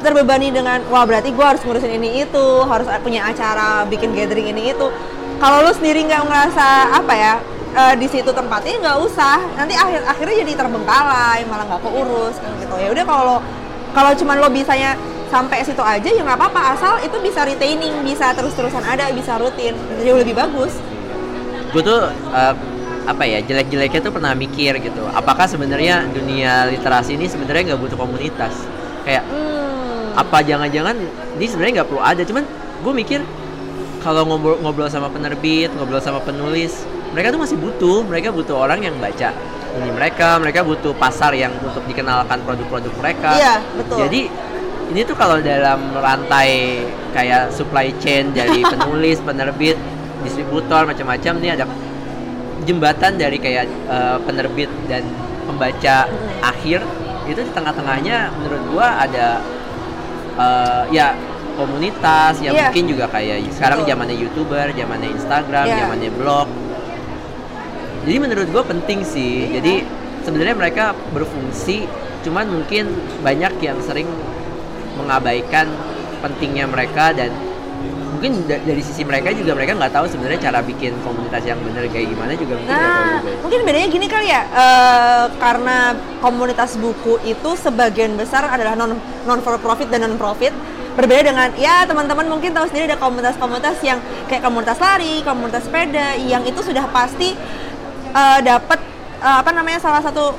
terbebani 0.01 0.53
dengan 0.53 0.81
wah 0.89 1.03
berarti 1.05 1.33
gue 1.33 1.45
harus 1.45 1.61
ngurusin 1.65 1.97
ini 1.97 2.23
itu, 2.23 2.47
harus 2.65 2.87
punya 3.01 3.27
acara, 3.29 3.83
bikin 3.85 4.15
gathering 4.15 4.53
ini 4.55 4.71
itu. 4.71 4.87
Kalau 5.35 5.67
lo 5.67 5.71
sendiri 5.75 6.07
nggak 6.07 6.23
ngerasa 6.25 6.95
apa 6.95 7.13
ya 7.13 7.33
eh, 7.75 7.93
di 7.99 8.07
situ 8.07 8.31
tempatnya 8.31 8.73
nggak 8.81 8.97
usah. 9.03 9.37
Nanti 9.59 9.75
akhir 9.75 10.01
akhirnya 10.07 10.35
jadi 10.47 10.53
terbengkalai, 10.55 11.43
malah 11.45 11.65
nggak 11.67 11.81
keurus 11.83 12.35
kan 12.39 12.51
gitu. 12.57 12.75
Ya 12.79 12.89
udah 12.95 13.05
kalau 13.05 13.37
kalau 13.91 14.11
cuman 14.15 14.35
lo 14.39 14.49
bisanya 14.49 14.95
sampai 15.25 15.65
situ 15.65 15.81
aja 15.83 16.05
ya 16.05 16.21
nggak 16.23 16.37
apa-apa 16.37 16.61
asal 16.77 16.93
itu 17.03 17.17
bisa 17.19 17.43
retaining, 17.43 17.91
bisa 18.05 18.31
terus-terusan 18.31 18.83
ada, 18.83 19.09
bisa 19.11 19.35
rutin, 19.35 19.75
jauh 20.01 20.19
lebih 20.21 20.35
bagus. 20.35 20.73
gue 21.73 21.83
tuh 21.83 22.07
eh, 22.31 22.53
apa 23.05 23.23
ya 23.27 23.43
jelek-jeleknya 23.43 23.99
tuh 23.99 24.13
pernah 24.15 24.31
mikir 24.31 24.79
gitu 24.79 25.03
apakah 25.11 25.43
sebenarnya 25.43 26.07
dunia 26.07 26.65
literasi 26.71 27.19
ini 27.19 27.27
sebenarnya 27.27 27.75
nggak 27.75 27.81
butuh 27.83 27.97
komunitas 27.99 28.55
kayak 29.03 29.27
Hmm. 29.27 30.15
apa 30.15 30.39
jangan-jangan 30.39 30.95
ini 31.35 31.45
sebenarnya 31.45 31.73
nggak 31.83 31.89
perlu 31.91 31.99
ada 31.99 32.21
cuman 32.23 32.43
gue 32.79 32.93
mikir 32.95 33.19
kalau 33.99 34.23
ngobrol 34.23 34.55
ngobrol 34.63 34.87
sama 34.87 35.11
penerbit 35.11 35.67
ngobrol 35.75 35.99
sama 35.99 36.23
penulis 36.23 36.87
mereka 37.15 37.31
tuh 37.31 37.39
masih 37.39 37.55
butuh 37.55 38.03
mereka 38.03 38.27
butuh 38.29 38.59
orang 38.59 38.83
yang 38.83 38.95
baca 38.97 39.31
ini 39.73 39.89
mereka 39.89 40.35
mereka 40.37 40.59
butuh 40.61 40.91
pasar 40.93 41.31
yang 41.33 41.55
untuk 41.57 41.83
dikenalkan 41.83 42.43
produk-produk 42.43 42.91
mereka 42.93 43.29
Iya, 43.33 43.55
betul. 43.73 43.97
jadi 44.01 44.21
ini 44.85 45.01
tuh 45.01 45.15
kalau 45.15 45.39
dalam 45.39 45.79
rantai 45.95 46.83
kayak 47.11 47.49
supply 47.49 47.89
chain 47.97 48.29
dari 48.29 48.61
penulis 48.67 49.17
penerbit 49.19 49.79
distributor 50.21 50.83
macam-macam 50.83 51.33
nih 51.37 51.51
ada 51.53 51.65
jembatan 52.61 53.15
dari 53.15 53.37
kayak 53.37 53.63
eh, 53.65 54.17
penerbit 54.21 54.67
dan 54.85 55.07
pembaca 55.45 56.05
Hmm. 56.05 56.51
akhir 56.51 56.79
itu 57.25 57.39
di 57.39 57.51
tengah-tengahnya 57.51 58.29
menurut 58.35 58.61
gua 58.69 59.01
ada 59.01 59.39
eh, 60.35 60.83
ya 60.91 61.15
komunitas 61.55 62.39
ya 62.39 62.51
Iya. 62.51 62.67
mungkin 62.67 62.83
juga 62.87 63.05
kayak 63.07 63.47
sekarang 63.49 63.83
zamannya 63.83 64.15
youtuber 64.17 64.67
zamannya 64.69 65.09
instagram 65.11 65.65
Iya. 65.65 65.77
zamannya 65.81 66.11
blog 66.13 66.47
jadi 68.05 68.17
menurut 68.17 68.47
gua 68.49 68.63
penting 68.63 69.01
sih 69.03 69.49
Iya. 69.49 69.59
jadi 69.59 69.73
sebenarnya 70.21 70.55
mereka 70.55 70.83
berfungsi 71.11 71.85
cuman 72.21 72.45
mungkin 72.47 72.89
banyak 73.21 73.53
yang 73.59 73.77
sering 73.81 74.09
mengabaikan 74.95 75.67
pentingnya 76.19 76.65
mereka 76.65 77.11
dan 77.11 77.29
mungkin 78.07 78.47
da- 78.47 78.57
dari 78.57 78.79
sisi 78.79 79.03
mereka 79.03 79.29
juga 79.29 79.51
mereka 79.53 79.75
nggak 79.75 79.91
tahu 79.91 80.05
sebenarnya 80.07 80.39
cara 80.41 80.63
bikin 80.63 80.95
komunitas 81.03 81.43
yang 81.43 81.59
bener 81.59 81.85
kayak 81.85 82.07
gimana 82.07 82.31
juga 82.33 82.55
mungkin 82.55 82.71
nggak 82.71 82.89
tahu 82.89 83.03
Nah, 83.03 83.19
juga. 83.19 83.31
mungkin 83.43 83.59
bedanya 83.61 83.89
gini 83.91 84.07
kali 84.07 84.27
ya, 84.27 84.41
eh, 84.47 85.23
karena 85.35 85.77
komunitas 86.19 86.71
buku 86.75 87.19
itu 87.23 87.49
sebagian 87.55 88.15
besar 88.15 88.47
adalah 88.47 88.73
non 88.73 88.95
non 89.23 89.39
for 89.39 89.59
profit 89.59 89.87
dan 89.87 90.01
non 90.03 90.15
profit. 90.15 90.55
berbeda 90.95 91.27
dengan 91.27 91.51
ya 91.59 91.83
teman-teman 91.83 92.23
mungkin 92.25 92.55
tahu 92.55 92.71
sendiri 92.71 92.87
ada 92.87 92.95
komunitas-komunitas 92.95 93.83
yang 93.83 93.99
kayak 94.25 94.39
komunitas 94.39 94.79
lari 94.79 95.19
komunitas 95.21 95.67
sepeda 95.67 96.15
yang 96.15 96.39
itu 96.41 96.55
sudah 96.63 96.87
pasti 96.87 97.35
uh, 98.15 98.39
dapat 98.39 98.79
uh, 99.19 99.43
apa 99.43 99.51
namanya 99.51 99.83
salah 99.83 99.99
satu 99.99 100.31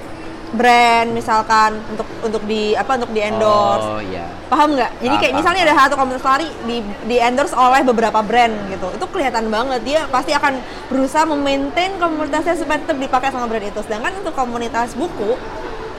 brand 0.57 1.11
misalkan 1.11 1.77
untuk 1.93 2.07
untuk 2.25 2.43
di 2.49 2.73
apa 2.73 2.97
untuk 2.97 3.13
di 3.13 3.21
endorse. 3.21 3.87
Oh 3.87 4.01
iya. 4.01 4.25
paham 4.47 4.79
nggak? 4.79 4.91
Jadi 5.03 5.15
kayak 5.19 5.33
paham, 5.35 5.39
misalnya 5.43 5.63
ada 5.67 5.75
satu 5.75 5.95
komunitas 5.99 6.25
lari 6.25 6.49
di 6.65 6.77
di 7.05 7.17
endorse 7.19 7.53
oleh 7.53 7.83
beberapa 7.85 8.23
brand 8.25 8.55
gitu. 8.71 8.87
Itu 8.95 9.05
kelihatan 9.11 9.51
banget. 9.53 9.83
Dia 9.85 10.01
pasti 10.09 10.33
akan 10.33 10.63
berusaha 10.89 11.27
memaintain 11.29 11.99
komunitasnya 11.99 12.57
supaya 12.57 12.79
tetap 12.81 12.97
dipakai 12.97 13.29
sama 13.35 13.51
brand 13.51 13.67
itu. 13.67 13.81
Sedangkan 13.85 14.23
untuk 14.23 14.33
komunitas 14.33 14.95
buku 14.95 15.37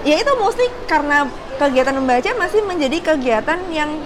ya 0.07 0.15
itu 0.15 0.31
mostly 0.39 0.71
karena 0.87 1.27
kegiatan 1.59 1.95
membaca 1.99 2.29
masih 2.39 2.63
menjadi 2.63 3.13
kegiatan 3.13 3.59
yang 3.73 3.99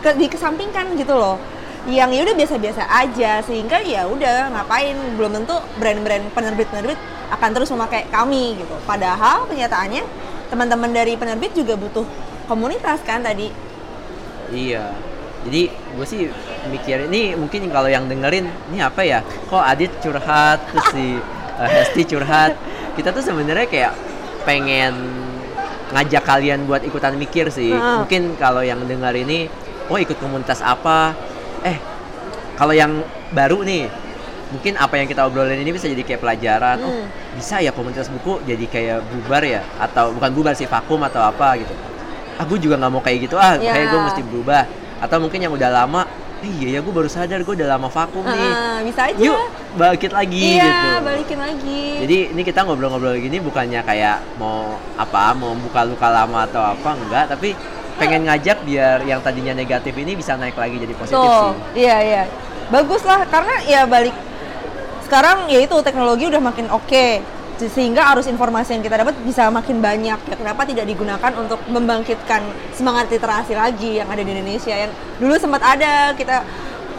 ke, 0.00 0.16
dikesampingkan 0.16 0.96
gitu 0.96 1.12
loh 1.12 1.36
yang 1.90 2.14
ya 2.14 2.22
udah 2.22 2.36
biasa-biasa 2.38 2.86
aja 2.86 3.42
sehingga 3.42 3.82
ya 3.82 4.06
udah 4.06 4.54
ngapain 4.54 4.94
belum 5.18 5.42
tentu 5.42 5.58
brand-brand 5.82 6.30
penerbit-penerbit 6.30 6.98
akan 7.34 7.50
terus 7.50 7.68
memakai 7.74 8.06
kami 8.08 8.58
gitu 8.62 8.74
padahal 8.86 9.44
kenyataannya 9.50 10.06
teman-teman 10.50 10.90
dari 10.94 11.18
penerbit 11.18 11.50
juga 11.54 11.74
butuh 11.74 12.06
komunitas 12.46 13.02
kan 13.02 13.22
tadi 13.22 13.70
Iya. 14.50 14.90
Jadi 15.40 15.72
gue 15.72 16.06
sih 16.06 16.28
mikir 16.68 17.08
ini 17.08 17.32
mungkin 17.38 17.70
kalau 17.72 17.88
yang 17.88 18.10
dengerin 18.10 18.50
ini 18.74 18.78
apa 18.82 19.00
ya? 19.06 19.24
Kok 19.48 19.62
Adit 19.62 19.92
curhat 20.02 20.60
terus 20.68 20.86
si 20.92 21.16
eh, 21.56 21.70
Hesti 21.80 22.02
curhat. 22.04 22.58
Kita 22.98 23.14
tuh 23.14 23.24
sebenarnya 23.24 23.64
kayak 23.70 23.92
pengen 24.44 24.92
ngajak 25.94 26.22
kalian 26.28 26.68
buat 26.68 26.84
ikutan 26.84 27.16
mikir 27.16 27.48
sih. 27.48 27.72
Mungkin 27.72 28.36
kalau 28.36 28.60
yang 28.60 28.84
dengar 28.84 29.16
ini, 29.16 29.48
oh 29.88 29.96
ikut 29.96 30.20
komunitas 30.20 30.60
apa? 30.60 31.16
Eh, 31.62 31.76
kalau 32.54 32.72
yang 32.72 33.04
baru 33.30 33.60
nih, 33.62 33.88
mungkin 34.50 34.74
apa 34.74 34.96
yang 34.96 35.06
kita 35.06 35.22
obrolin 35.22 35.56
ini 35.56 35.70
bisa 35.70 35.86
jadi 35.86 36.00
kayak 36.00 36.20
pelajaran. 36.20 36.76
Oh, 36.80 36.90
Hmm. 36.90 37.06
bisa 37.30 37.60
ya 37.60 37.70
komunitas 37.70 38.08
buku 38.08 38.42
jadi 38.42 38.64
kayak 38.66 38.98
bubar 39.06 39.42
ya? 39.42 39.62
Atau 39.76 40.12
bukan 40.12 40.30
bubar 40.32 40.52
sih 40.52 40.66
vakum 40.66 41.00
atau 41.00 41.20
apa 41.20 41.56
gitu? 41.56 41.72
Aku 42.38 42.56
juga 42.56 42.74
nggak 42.76 42.90
mau 42.90 43.00
kayak 43.00 43.18
gitu 43.24 43.36
ah, 43.36 43.54
Ya. 43.54 43.70
kayak 43.70 43.86
gue 43.88 44.00
mesti 44.02 44.22
berubah. 44.24 44.64
Atau 44.98 45.20
mungkin 45.20 45.38
yang 45.38 45.52
udah 45.52 45.68
lama, 45.70 46.04
eh, 46.40 46.48
iya 46.50 46.68
ya 46.76 46.80
gue 46.80 46.88
baru 46.90 47.04
sadar 47.06 47.40
gue 47.40 47.54
udah 47.54 47.68
lama 47.70 47.88
vakum 47.88 48.24
nih. 48.24 48.50
Ah, 48.50 48.78
bisa 48.80 49.00
aja 49.06 49.20
Yuk 49.20 49.40
bangkit 49.70 50.10
lagi 50.10 50.58
iya 50.58 50.66
gitu. 50.66 50.88
balikin 51.06 51.38
lagi 51.38 51.82
Jadi 52.02 52.16
ini 52.34 52.42
kita 52.42 52.66
ngobrol-ngobrol 52.66 53.14
gini 53.14 53.38
bukannya 53.38 53.80
kayak 53.80 54.18
mau 54.34 54.66
apa, 54.96 55.30
mau 55.30 55.54
buka 55.54 55.86
luka 55.86 56.08
lama 56.10 56.42
atau 56.42 56.58
apa 56.64 56.90
enggak, 56.96 57.24
tapi 57.30 57.54
pengen 57.96 58.28
ngajak 58.28 58.62
biar 58.62 59.02
yang 59.08 59.20
tadinya 59.24 59.56
negatif 59.56 59.94
ini 59.96 60.14
bisa 60.14 60.36
naik 60.36 60.54
lagi 60.54 60.76
jadi 60.78 60.94
positif 60.94 61.18
Tuh, 61.18 61.54
sih. 61.74 61.86
iya 61.86 61.96
iya. 62.04 62.22
Bagus 62.70 63.02
lah 63.02 63.26
karena 63.26 63.54
ya 63.66 63.82
balik 63.88 64.14
sekarang 65.02 65.50
ya 65.50 65.58
itu 65.58 65.74
teknologi 65.82 66.30
udah 66.30 66.38
makin 66.38 66.70
oke 66.70 67.06
sehingga 67.60 68.08
arus 68.14 68.30
informasi 68.30 68.78
yang 68.78 68.84
kita 68.86 69.04
dapat 69.04 69.18
bisa 69.20 69.52
makin 69.52 69.84
banyak 69.84 70.16
ya 70.16 70.34
kenapa 70.38 70.64
tidak 70.64 70.88
digunakan 70.88 71.32
untuk 71.36 71.60
membangkitkan 71.68 72.40
semangat 72.72 73.12
literasi 73.12 73.52
lagi 73.52 74.00
yang 74.00 74.08
ada 74.08 74.22
di 74.24 74.30
Indonesia 74.32 74.72
yang 74.72 74.88
dulu 75.20 75.36
sempat 75.36 75.60
ada 75.60 76.16
kita 76.16 76.40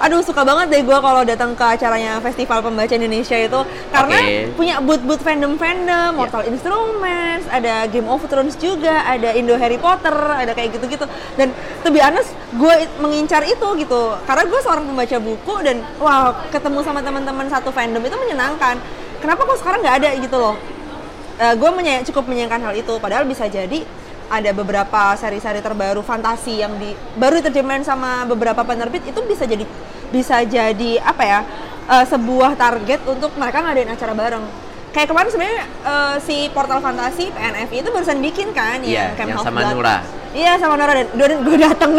aduh 0.02 0.26
suka 0.26 0.42
banget 0.42 0.74
deh 0.74 0.82
gue 0.82 0.98
kalau 0.98 1.22
datang 1.22 1.54
ke 1.54 1.62
acaranya 1.62 2.18
festival 2.26 2.66
pembaca 2.66 2.90
Indonesia 2.90 3.38
itu 3.38 3.62
karena 3.94 4.18
Oke. 4.18 4.58
punya 4.58 4.76
booth-booth 4.82 5.22
fandom-fandom, 5.22 6.18
Mortal 6.18 6.50
Instruments, 6.50 7.46
ada 7.54 7.86
Game 7.86 8.10
of 8.10 8.26
Thrones 8.26 8.58
juga, 8.58 9.06
ada 9.06 9.30
Indo 9.38 9.54
Harry 9.62 9.78
Potter, 9.78 10.12
ada 10.12 10.58
kayak 10.58 10.74
gitu-gitu. 10.74 11.06
Dan 11.38 11.54
to 11.86 11.94
be 11.94 12.02
honest, 12.02 12.34
gue 12.58 12.74
mengincar 12.98 13.46
itu 13.46 13.68
gitu. 13.78 14.18
Karena 14.26 14.44
gue 14.50 14.60
seorang 14.66 14.90
pembaca 14.90 15.18
buku 15.22 15.56
dan 15.62 15.86
wah 16.02 16.34
ketemu 16.50 16.80
sama 16.82 17.06
teman-teman 17.06 17.46
satu 17.46 17.70
fandom 17.70 18.02
itu 18.02 18.18
menyenangkan. 18.18 18.82
Kenapa 19.22 19.46
kok 19.46 19.62
sekarang 19.62 19.86
nggak 19.86 19.98
ada 20.02 20.10
gitu 20.18 20.38
loh? 20.38 20.58
gue 21.42 21.70
cukup 22.06 22.30
menyayangkan 22.30 22.62
hal 22.70 22.74
itu. 22.78 22.94
Padahal 23.02 23.26
bisa 23.26 23.50
jadi 23.50 23.82
ada 24.32 24.52
beberapa 24.56 25.12
seri-seri 25.20 25.60
terbaru 25.60 26.00
fantasi 26.00 26.64
yang 26.64 26.72
di 26.80 26.96
baru 27.20 27.44
diterjemahin 27.44 27.84
sama 27.84 28.24
beberapa 28.24 28.64
penerbit 28.64 29.04
itu 29.04 29.20
bisa 29.28 29.44
jadi 29.44 29.68
bisa 30.12 30.44
jadi 30.44 30.92
apa 31.02 31.24
ya 31.24 31.40
eh, 31.88 32.06
sebuah 32.06 32.54
target 32.54 33.00
untuk 33.06 33.32
mereka 33.36 33.64
ngadain 33.64 33.90
acara 33.90 34.14
bareng 34.14 34.44
kayak 34.92 35.08
kemarin 35.08 35.30
sebenarnya 35.32 35.64
eh, 35.82 36.16
si 36.20 36.52
portal 36.52 36.80
fantasi 36.80 37.32
PNFI 37.32 37.78
itu 37.80 37.90
barusan 37.90 38.20
bikin 38.20 38.52
kan 38.52 38.80
Iya, 38.80 39.16
Camp 39.16 39.32
yang 39.32 39.40
sama 39.40 39.60
Blood. 39.64 39.74
Nura. 39.74 39.98
iya 40.32 40.56
sama 40.56 40.76
Nora 40.76 40.94
dan 40.96 41.08
gue 41.42 41.58
dateng 41.58 41.92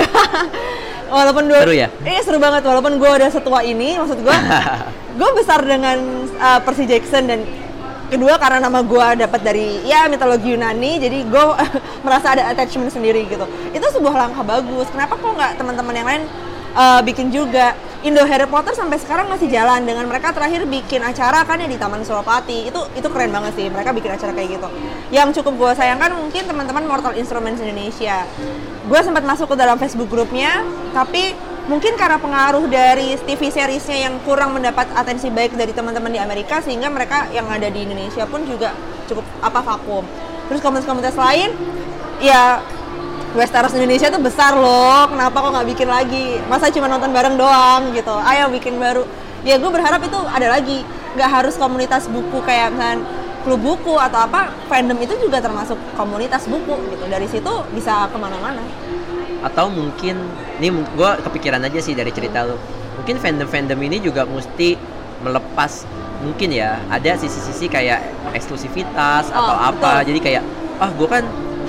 walaupun 1.12 1.44
dua 1.44 1.60
Seru 1.60 1.74
ya? 1.74 1.88
iya 2.02 2.20
seru 2.20 2.38
banget 2.38 2.64
walaupun 2.64 2.96
gue 2.96 3.10
udah 3.10 3.28
setua 3.28 3.60
ini 3.60 3.96
maksud 3.96 4.20
gue 4.20 4.36
gue 5.20 5.30
besar 5.36 5.60
dengan 5.60 5.98
uh, 6.36 6.60
Percy 6.64 6.88
Jackson 6.88 7.28
dan 7.28 7.44
kedua 8.08 8.36
karena 8.36 8.60
nama 8.62 8.80
gue 8.80 9.06
dapat 9.20 9.40
dari 9.40 9.80
ya 9.84 10.04
mitologi 10.04 10.52
Yunani 10.52 11.00
jadi 11.00 11.18
gue 11.24 11.44
merasa 12.04 12.32
ada 12.32 12.48
attachment 12.48 12.88
sendiri 12.88 13.24
gitu 13.24 13.44
itu 13.72 13.86
sebuah 13.88 14.14
langkah 14.14 14.40
bagus 14.42 14.88
kenapa 14.88 15.16
kok 15.16 15.32
nggak 15.32 15.52
teman-teman 15.56 15.94
yang 15.94 16.08
lain 16.08 16.22
uh, 16.76 17.00
bikin 17.04 17.32
juga. 17.32 17.76
Indo 18.02 18.18
Harry 18.26 18.50
Potter 18.50 18.74
sampai 18.74 18.98
sekarang 18.98 19.30
masih 19.30 19.46
jalan. 19.46 19.86
Dengan 19.86 20.10
mereka 20.10 20.34
terakhir 20.34 20.66
bikin 20.66 21.06
acara 21.06 21.46
kan 21.46 21.62
ya 21.62 21.70
di 21.70 21.78
Taman 21.78 22.02
Suropati. 22.02 22.66
Itu 22.66 22.90
itu 22.98 23.06
keren 23.06 23.30
banget 23.30 23.54
sih 23.54 23.66
mereka 23.70 23.94
bikin 23.94 24.10
acara 24.10 24.34
kayak 24.34 24.58
gitu. 24.58 24.68
Yang 25.14 25.38
cukup 25.40 25.54
gue 25.54 25.72
sayangkan 25.78 26.10
mungkin 26.18 26.42
teman-teman 26.50 26.82
Mortal 26.82 27.14
Instruments 27.14 27.62
Indonesia. 27.62 28.26
Gue 28.90 29.00
sempat 29.06 29.22
masuk 29.22 29.54
ke 29.54 29.56
dalam 29.56 29.78
Facebook 29.78 30.10
grupnya 30.10 30.66
tapi 30.90 31.38
mungkin 31.70 31.94
karena 31.94 32.18
pengaruh 32.18 32.66
dari 32.66 33.14
TV 33.22 33.46
seriesnya 33.54 34.10
yang 34.10 34.18
kurang 34.26 34.50
mendapat 34.50 34.90
atensi 34.98 35.30
baik 35.30 35.54
dari 35.54 35.70
teman-teman 35.70 36.10
di 36.10 36.18
Amerika 36.18 36.58
sehingga 36.58 36.90
mereka 36.90 37.30
yang 37.30 37.46
ada 37.46 37.70
di 37.70 37.86
Indonesia 37.86 38.26
pun 38.26 38.42
juga 38.42 38.74
cukup 39.06 39.22
apa 39.38 39.62
vakum. 39.62 40.02
Terus 40.50 40.58
komunitas-komunitas 40.58 41.14
lain 41.14 41.54
ya 42.18 42.58
Westeros 43.32 43.72
Indonesia 43.72 44.12
tuh 44.12 44.20
besar 44.20 44.52
loh. 44.52 45.08
Kenapa 45.08 45.40
kok 45.40 45.50
nggak 45.56 45.68
bikin 45.72 45.88
lagi? 45.88 46.36
Masa 46.52 46.68
cuma 46.68 46.84
nonton 46.84 47.08
bareng 47.10 47.40
doang 47.40 47.88
gitu. 47.96 48.12
Ayo 48.20 48.52
bikin 48.52 48.76
baru. 48.76 49.08
Ya 49.42 49.56
gue 49.56 49.70
berharap 49.72 50.04
itu 50.04 50.18
ada 50.28 50.52
lagi. 50.52 50.84
Nggak 51.16 51.30
harus 51.32 51.54
komunitas 51.56 52.06
buku 52.06 52.44
kayak 52.44 52.76
misalnya 52.76 53.00
klub 53.42 53.58
buku 53.58 53.98
atau 53.98 54.22
apa 54.22 54.52
fandom 54.68 54.94
itu 55.00 55.16
juga 55.18 55.40
termasuk 55.40 55.80
komunitas 55.96 56.44
buku 56.44 56.76
gitu. 56.92 57.04
Dari 57.08 57.24
situ 57.24 57.52
bisa 57.72 58.04
ke 58.12 58.18
mana-mana. 58.20 58.60
Atau 59.40 59.72
mungkin 59.72 60.28
ini 60.60 60.68
gue 60.70 61.10
kepikiran 61.24 61.64
aja 61.64 61.80
sih 61.80 61.96
dari 61.96 62.12
cerita 62.12 62.44
lu. 62.44 62.60
Mungkin 63.00 63.16
fandom-fandom 63.16 63.80
ini 63.80 63.96
juga 63.98 64.28
mesti 64.28 64.76
melepas. 65.24 65.88
Mungkin 66.20 66.52
ya 66.52 66.78
ada 66.86 67.16
sisi-sisi 67.16 67.66
kayak 67.66 67.98
eksklusivitas 68.36 69.32
atau 69.32 69.56
Oh, 69.56 69.72
apa. 69.72 70.04
betul. 70.04 70.14
Jadi 70.14 70.20
kayak 70.20 70.44
ah 70.78 70.90
gue 70.92 71.08
kan 71.08 71.24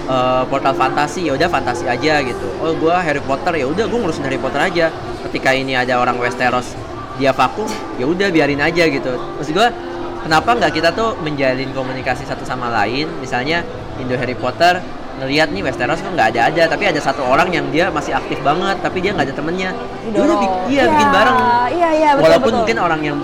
eh, 0.06 0.43
portal 0.47 0.74
fantasi 0.74 1.28
ya 1.28 1.34
udah 1.34 1.47
fantasi 1.47 1.86
aja 1.86 2.20
gitu. 2.22 2.47
Oh 2.60 2.74
gue 2.74 2.93
Harry 2.93 3.22
Potter 3.22 3.54
ya 3.56 3.66
udah 3.66 3.86
gue 3.86 3.99
ngurusin 3.99 4.24
Harry 4.24 4.38
Potter 4.38 4.60
aja. 4.60 4.91
Ketika 5.24 5.51
ini 5.51 5.74
ada 5.74 5.97
orang 5.97 6.20
Westeros 6.20 6.76
dia 7.14 7.30
vakum 7.30 7.70
ya 7.95 8.06
udah 8.06 8.28
biarin 8.30 8.60
aja 8.60 8.84
gitu. 8.86 9.14
Maksud 9.38 9.54
gue 9.54 9.68
kenapa 10.24 10.49
nggak 10.56 10.72
kita 10.74 10.89
tuh 10.91 11.16
menjalin 11.20 11.70
komunikasi 11.72 12.24
satu 12.24 12.41
sama 12.43 12.72
lain 12.72 13.12
misalnya 13.20 13.62
Indo 13.99 14.16
Harry 14.16 14.34
Potter 14.34 14.80
ngelihat 15.14 15.54
nih 15.54 15.62
Westeros 15.62 16.01
kok 16.01 16.10
nggak 16.10 16.34
ada 16.34 16.49
ada 16.49 16.64
tapi 16.66 16.89
ada 16.89 16.97
satu 16.97 17.22
orang 17.22 17.54
yang 17.54 17.70
dia 17.70 17.93
masih 17.93 18.18
aktif 18.18 18.41
banget 18.41 18.82
tapi 18.82 18.97
dia 18.97 19.14
nggak 19.14 19.30
ada 19.30 19.36
temennya 19.36 19.70
Ya 20.10 20.20
udah, 20.20 20.38
bik- 20.41 20.58
iya 20.74 20.84
bikin 20.89 21.10
bareng 21.14 21.38
iya 21.70 21.89
iya 21.93 22.10
betul 22.18 22.24
walaupun 22.26 22.43
betul. 22.49 22.58
mungkin 22.64 22.78
orang 22.82 23.01
yang 23.06 23.18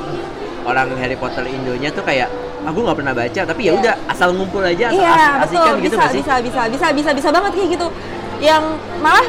orang 0.69 0.87
Harry 1.01 1.17
Potter 1.17 1.43
Indonya 1.49 1.89
tuh 1.89 2.03
kayak 2.05 2.29
aku 2.61 2.79
nggak 2.81 2.97
pernah 2.97 3.13
baca 3.13 3.41
tapi 3.45 3.61
ya 3.61 3.71
Iya. 3.71 3.79
udah 3.79 3.93
asal 4.07 4.29
ngumpul 4.33 4.61
aja 4.61 4.85
asal 4.87 4.99
iya 4.99 5.13
asik-asikan 5.41 5.63
betul. 5.73 5.83
gitu 5.85 5.95
bisa 5.95 6.05
sih? 6.11 6.19
bisa 6.21 6.33
bisa 6.39 6.61
bisa 6.67 6.87
bisa 6.91 7.09
bisa 7.13 7.29
banget 7.29 7.51
kayak 7.53 7.69
gitu. 7.75 7.87
Yang 8.39 8.63
malah 8.99 9.27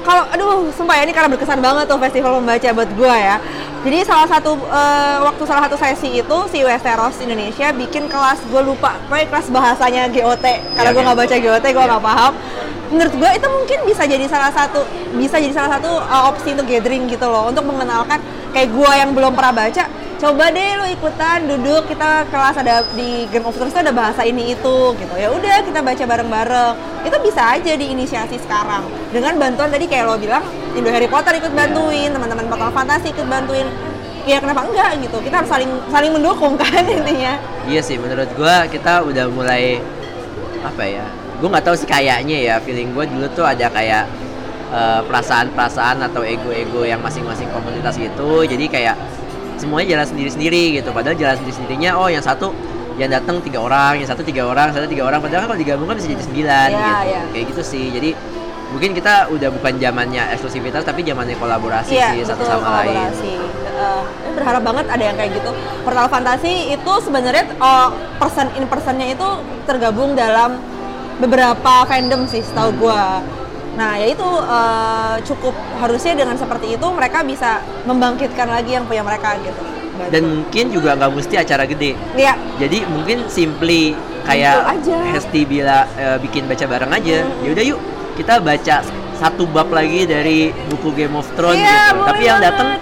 kalau 0.00 0.24
aduh 0.32 0.72
sumpah 0.72 0.96
ya 0.96 1.02
ini 1.04 1.12
karena 1.12 1.28
berkesan 1.28 1.60
banget 1.60 1.84
tuh 1.84 2.00
festival 2.00 2.40
membaca 2.40 2.68
buat 2.72 2.90
gua 2.96 3.14
ya. 3.14 3.36
Jadi 3.80 3.98
salah 4.04 4.28
satu 4.28 4.56
eh, 4.56 5.18
waktu 5.20 5.42
salah 5.44 5.62
satu 5.68 5.76
sesi 5.76 6.20
itu 6.20 6.36
si 6.52 6.58
Westeros 6.60 7.16
Indonesia 7.20 7.72
bikin 7.72 8.08
kelas 8.08 8.44
gue 8.44 8.60
lupa 8.60 8.96
pokoknya 9.08 9.26
kelas 9.32 9.46
bahasanya 9.48 10.02
GOT 10.08 10.44
karena 10.76 10.90
Iya, 10.90 10.92
gue 10.92 11.00
iya. 11.00 11.06
nggak 11.08 11.18
baca 11.20 11.36
GOT 11.36 11.64
gue 11.64 11.84
nggak 11.88 12.04
paham. 12.04 12.32
Menurut 12.90 13.14
gue 13.14 13.30
itu 13.38 13.46
mungkin 13.48 13.78
bisa 13.86 14.02
jadi 14.04 14.26
salah 14.26 14.50
satu 14.50 14.82
bisa 15.16 15.36
jadi 15.38 15.54
salah 15.54 15.78
satu 15.80 15.90
uh, 15.96 16.28
opsi 16.28 16.52
untuk 16.52 16.66
gathering 16.68 17.08
gitu 17.08 17.24
loh. 17.24 17.48
Untuk 17.48 17.64
mengenalkan 17.64 18.20
kayak 18.52 18.68
gue 18.68 18.90
yang 18.96 19.10
belum 19.14 19.32
pernah 19.32 19.54
baca 19.54 19.84
coba 20.20 20.52
deh 20.52 20.76
lo 20.76 20.84
ikutan 20.84 21.48
duduk 21.48 21.88
kita 21.88 22.28
kelas 22.28 22.60
ada 22.60 22.84
di 22.92 23.24
Game 23.32 23.48
of 23.48 23.56
Thrones 23.56 23.72
ada 23.72 23.88
bahasa 23.88 24.20
ini 24.20 24.52
itu 24.52 24.92
gitu. 25.00 25.14
Ya 25.16 25.32
udah 25.32 25.64
kita 25.64 25.80
baca 25.80 26.04
bareng-bareng. 26.04 26.74
Itu 27.08 27.16
bisa 27.24 27.56
aja 27.56 27.72
diinisiasi 27.72 28.36
sekarang. 28.36 28.84
Dengan 29.08 29.40
bantuan 29.40 29.72
tadi 29.72 29.88
kayak 29.88 30.04
lo 30.04 30.20
bilang 30.20 30.44
Indo 30.76 30.92
Harry 30.92 31.08
Potter 31.08 31.40
ikut 31.40 31.56
bantuin 31.56 32.12
teman-teman 32.12 32.44
Portal 32.52 32.68
Fantasi 32.68 33.16
ikut 33.16 33.24
bantuin. 33.24 33.64
Ya 34.28 34.36
kenapa 34.36 34.68
enggak 34.68 35.00
gitu. 35.00 35.16
Kita 35.24 35.40
harus 35.40 35.48
saling 35.48 35.72
saling 35.88 36.12
mendukung 36.12 36.54
kan 36.60 36.84
intinya. 36.84 37.40
Iya 37.64 37.80
sih 37.80 37.96
menurut 37.96 38.28
gua 38.36 38.68
kita 38.68 39.00
udah 39.00 39.24
mulai 39.32 39.80
apa 40.60 40.84
ya 40.84 41.08
gue 41.40 41.48
nggak 41.48 41.64
tahu 41.64 41.72
sih 41.72 41.88
kayaknya 41.88 42.36
ya 42.36 42.54
feeling 42.60 42.92
gue 42.92 43.04
dulu 43.08 43.24
tuh 43.32 43.48
ada 43.48 43.72
kayak 43.72 44.04
eh, 44.68 45.00
perasaan-perasaan 45.08 46.04
atau 46.04 46.20
ego-ego 46.20 46.84
yang 46.84 47.00
masing-masing 47.00 47.48
komunitas 47.48 47.96
itu 47.96 48.44
jadi 48.44 48.64
kayak 48.68 48.96
semuanya 49.60 50.00
jalan 50.00 50.06
sendiri-sendiri 50.16 50.80
gitu 50.80 50.88
padahal 50.90 51.16
jalan 51.20 51.36
sendiri-sendirinya 51.44 51.90
oh 52.00 52.08
yang 52.08 52.24
satu 52.24 52.56
yang 52.96 53.12
datang 53.12 53.44
tiga 53.44 53.60
orang 53.60 54.00
yang 54.00 54.08
satu 54.08 54.24
tiga 54.24 54.48
orang 54.48 54.72
satu 54.72 54.88
tiga 54.88 55.04
orang 55.04 55.20
padahal 55.20 55.44
kan 55.44 55.48
kalau 55.52 55.60
digabungkan 55.60 55.96
bisa 56.00 56.08
jadi 56.16 56.24
sembilan 56.24 56.68
Iya, 56.68 56.80
gitu 56.80 57.04
iya. 57.12 57.20
kayak 57.32 57.44
gitu 57.52 57.62
sih 57.62 57.84
jadi 57.92 58.10
mungkin 58.70 58.90
kita 58.94 59.14
udah 59.34 59.48
bukan 59.50 59.72
zamannya 59.82 60.22
eksklusivitas 60.36 60.82
tapi 60.86 61.00
zamannya 61.02 61.36
kolaborasi 61.36 61.92
Iya, 61.92 62.08
sih 62.16 62.22
satu 62.24 62.44
betul, 62.44 62.52
sama 62.56 62.68
lain 62.80 62.88
kolaborasi. 62.88 63.32
Eh, 63.80 64.02
berharap 64.36 64.62
banget 64.62 64.86
ada 64.92 65.04
yang 65.08 65.16
kayak 65.16 65.32
gitu. 65.40 65.50
Portal 65.82 66.06
Fantasi 66.12 66.52
itu 66.68 66.92
sebenarnya 67.00 67.44
oh, 67.58 67.88
person 68.20 68.46
in 68.60 68.68
personnya 68.68 69.08
itu 69.08 69.28
tergabung 69.64 70.12
dalam 70.12 70.60
beberapa 71.16 71.88
fandom 71.88 72.28
sih, 72.28 72.44
setahu 72.44 72.76
gua. 72.76 73.24
Nah, 73.80 73.96
ya 73.96 74.06
itu 74.06 74.28
eh, 74.44 75.14
cukup 75.24 75.50
harusnya 75.74 76.12
dengan 76.14 76.36
seperti 76.36 76.76
itu 76.76 76.86
mereka 76.90 77.24
bisa 77.24 77.50
membangkitkan 77.82 78.44
lagi 78.46 78.76
yang 78.76 78.84
punya 78.84 79.00
mereka 79.00 79.40
gitu. 79.40 79.56
dan 80.08 80.24
mungkin 80.24 80.68
juga 80.68 80.96
nggak 80.96 81.12
mesti 81.12 81.36
acara 81.36 81.64
gede 81.64 81.92
ya, 82.14 82.32
jadi 82.56 82.88
mungkin 82.88 83.28
simply 83.28 83.92
kayak 84.22 84.56
Ngumpul 84.58 84.72
aja. 84.80 84.96
Hesti 85.12 85.40
bila 85.44 85.78
eh, 85.92 86.16
bikin 86.18 86.44
baca 86.44 86.64
bareng 86.66 86.88
aja 86.90 87.16
Hmm. 87.20 87.40
ya 87.40 87.48
udah 87.52 87.64
yuk 87.66 87.80
kita 88.16 88.40
baca 88.40 88.76
satu 89.14 89.44
bab 89.46 89.68
lagi 89.68 90.04
dari 90.04 90.38
buku 90.66 90.92
Game 90.94 91.12
of 91.12 91.28
Thrones 91.34 91.56
Iya, 91.58 91.92
gitu 91.92 92.00
tapi 92.02 92.22
yang 92.24 92.40
datang 92.40 92.80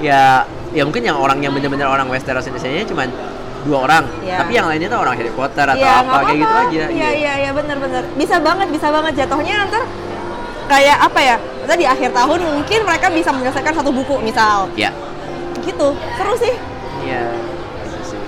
ya 0.00 0.42
ya 0.72 0.82
mungkin 0.82 1.02
yang 1.02 1.14
orang 1.16 1.38
yang 1.38 1.54
bener-bener 1.54 1.86
orang 1.86 2.06
Westeros 2.06 2.42
Indonesia 2.44 2.82
cuma 2.84 3.06
dua 3.62 3.78
orang 3.84 4.02
Iya. 4.20 4.34
tapi 4.36 4.52
yang 4.54 4.66
lainnya 4.66 4.88
tuh 4.88 5.00
orang 5.00 5.14
Harry 5.14 5.30
Potter 5.30 5.66
atau 5.68 5.78
Iya, 5.80 5.94
apa 5.96 6.06
nggak 6.08 6.22
kayak 6.24 6.38
gitu 6.40 6.54
aja 6.58 6.82
Iya 6.88 7.10
iya 7.12 7.32
iya 7.40 7.50
benar-benar. 7.50 8.02
Bisa 8.12 8.36
banget 8.38 8.68
bisa 8.70 8.88
banget 8.90 9.12
jatuhnya 9.16 9.70
ntar 9.70 9.82
kayak 10.66 10.98
apa 11.00 11.20
ya? 11.20 11.36
Ntar 11.64 11.76
di 11.76 11.86
akhir 11.86 12.10
tahun 12.10 12.38
mungkin 12.42 12.80
mereka 12.82 13.06
bisa 13.08 13.30
menyelesaikan 13.30 13.72
satu 13.74 13.90
buku 13.90 14.18
misal. 14.20 14.70
ya 14.74 14.90
Gitu. 15.62 15.88
Seru 16.14 16.34
sih. 16.36 16.54
Iya, 17.02 17.26
gitu 17.82 18.14
sih. 18.14 18.20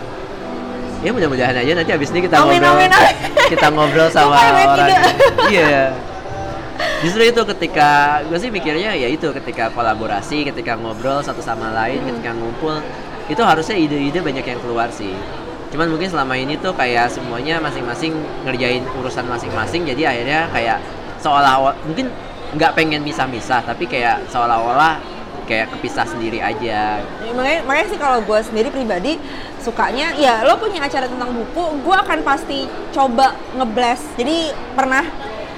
Ya 0.99 1.11
mudah-mudahan 1.11 1.55
aja 1.55 1.73
nanti 1.73 1.93
abis 1.93 2.11
ini 2.11 2.27
kita 2.27 2.43
Amin, 2.43 2.59
ngobrol 2.59 2.75
amin, 2.75 2.91
amin. 2.91 3.15
kita 3.47 3.67
ngobrol 3.71 4.09
sama 4.15 4.35
banyak 4.35 4.67
orang. 4.67 4.89
ide. 4.91 4.97
Iya. 5.55 5.85
Justru 6.99 7.23
itu 7.23 7.43
ketika 7.55 7.91
gue 8.27 8.39
sih 8.39 8.51
mikirnya 8.51 8.91
ya 8.95 9.07
itu 9.07 9.31
ketika 9.31 9.71
kolaborasi, 9.71 10.43
ketika 10.45 10.75
ngobrol 10.75 11.23
satu 11.23 11.39
sama 11.39 11.71
lain, 11.71 12.03
Hmm. 12.03 12.09
ketika 12.13 12.31
ngumpul 12.35 12.75
itu 13.29 13.43
harusnya 13.45 13.77
ide-ide 13.77 14.19
banyak 14.19 14.43
yang 14.43 14.59
keluar 14.59 14.91
sih. 14.91 15.15
Cuman 15.69 15.93
mungkin 15.93 16.09
selama 16.09 16.35
ini 16.35 16.59
tuh 16.59 16.73
kayak 16.73 17.13
semuanya 17.13 17.61
masing-masing 17.61 18.15
ngerjain 18.43 18.83
urusan 18.99 19.29
masing-masing 19.29 19.85
jadi 19.85 20.03
akhirnya 20.11 20.49
kayak 20.49 20.79
seolah-olah 21.21 21.77
mungkin 21.85 22.09
nggak 22.57 22.73
pengen 22.73 23.05
misah-misah 23.05 23.61
tapi 23.61 23.85
kayak 23.85 24.25
seolah-olah 24.33 25.19
kayak 25.49 25.73
kepisah 25.73 26.05
sendiri 26.05 26.45
aja. 26.45 27.01
Ya, 27.01 27.33
makanya, 27.33 27.61
makanya 27.65 27.87
sih 27.89 27.99
kalau 27.99 28.21
gue 28.21 28.41
sendiri 28.45 28.69
pribadi 28.69 29.17
sukanya 29.65 30.13
ya 30.21 30.45
lo 30.45 30.61
punya 30.61 30.85
acara 30.85 31.09
tentang 31.09 31.33
buku 31.33 31.83
gue 31.83 31.97
akan 31.97 32.21
pasti 32.21 32.69
coba 32.93 33.33
ngeblast. 33.57 34.05
Jadi 34.21 34.53
pernah 34.77 35.03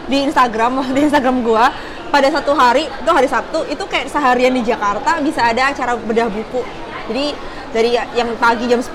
di 0.06 0.22
Instagram 0.30 0.82
di 0.94 1.00
Instagram 1.10 1.42
gue 1.42 1.64
pada 2.10 2.28
satu 2.30 2.54
hari 2.54 2.86
itu 2.86 3.10
hari 3.10 3.26
Sabtu 3.26 3.66
itu 3.66 3.82
kayak 3.86 4.10
seharian 4.10 4.54
di 4.54 4.62
Jakarta 4.62 5.18
bisa 5.18 5.42
ada 5.42 5.74
acara 5.74 5.98
bedah 5.98 6.30
buku. 6.30 6.62
Jadi 7.10 7.34
dari 7.70 7.94
yang 7.94 8.34
pagi 8.38 8.66
jam 8.66 8.82
10 8.82 8.94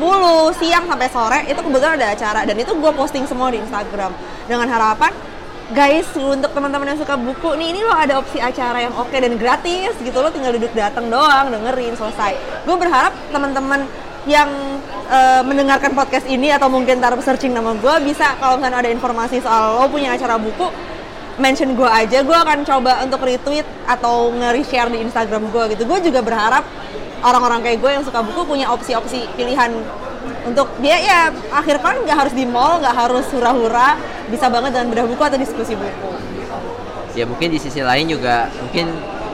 siang 0.59 0.83
sampai 0.87 1.07
sore 1.11 1.39
itu 1.47 1.59
kebetulan 1.59 1.95
ada 1.99 2.11
acara. 2.11 2.43
Dan 2.47 2.55
itu 2.59 2.71
gue 2.75 2.91
posting 2.95 3.23
semua 3.27 3.51
di 3.51 3.59
Instagram. 3.59 4.11
Dengan 4.47 4.67
harapan 4.67 5.11
guys 5.73 6.05
untuk 6.13 6.53
teman-teman 6.53 6.93
yang 6.93 6.99
suka 7.01 7.17
buku 7.17 7.57
nih 7.57 7.73
ini 7.73 7.81
lo 7.81 7.89
ada 7.89 8.21
opsi 8.21 8.37
acara 8.37 8.85
yang 8.85 8.93
oke 8.93 9.09
dan 9.09 9.33
gratis 9.33 9.97
gitu 9.97 10.13
lo 10.21 10.29
tinggal 10.29 10.53
duduk 10.53 10.69
datang 10.77 11.09
doang 11.09 11.49
dengerin 11.49 11.97
selesai. 11.97 12.37
Gue 12.69 12.77
berharap 12.77 13.09
teman-teman 13.33 13.89
yang 14.29 14.49
eh, 15.09 15.41
mendengarkan 15.41 15.97
podcast 15.97 16.29
ini 16.29 16.53
atau 16.53 16.69
mungkin 16.69 17.01
taruh 17.01 17.17
searching 17.17 17.49
nama 17.49 17.73
gue 17.73 17.95
bisa 18.05 18.37
kalau 18.37 18.61
misalnya 18.61 18.85
ada 18.85 18.91
informasi 18.93 19.41
soal 19.41 19.81
lo 19.81 19.89
punya 19.89 20.13
acara 20.13 20.37
buku 20.37 20.69
mention 21.41 21.73
gue 21.73 21.89
aja. 21.89 22.21
Gue 22.21 22.37
akan 22.37 22.61
coba 22.61 23.01
untuk 23.01 23.25
retweet 23.25 23.65
atau 23.89 24.29
nge-reshare 24.37 24.93
di 24.93 25.01
Instagram 25.01 25.49
gue 25.49 25.73
gitu. 25.73 25.89
Gue 25.89 25.97
juga 26.05 26.21
berharap 26.21 26.61
orang-orang 27.25 27.65
kayak 27.65 27.81
gue 27.81 27.89
yang 27.89 28.05
suka 28.05 28.21
buku 28.21 28.45
punya 28.45 28.69
opsi-opsi 28.69 29.25
pilihan 29.33 29.73
untuk 30.45 30.69
dia 30.79 30.97
ya 31.01 31.19
akhir 31.49 31.81
kan 31.81 31.97
nggak 32.05 32.17
harus 32.25 32.33
di 32.37 32.45
mall 32.45 32.77
nggak 32.79 32.95
harus 32.95 33.25
hura-hura. 33.33 33.97
Bisa 34.29 34.49
banget 34.49 34.77
dengan 34.77 34.87
bedah 34.93 35.05
buku 35.09 35.23
atau 35.25 35.37
diskusi 35.41 35.73
buku. 35.73 36.09
Ya 37.17 37.25
mungkin 37.25 37.49
di 37.49 37.59
sisi 37.59 37.81
lain 37.81 38.11
juga 38.11 38.49
mungkin 38.61 38.93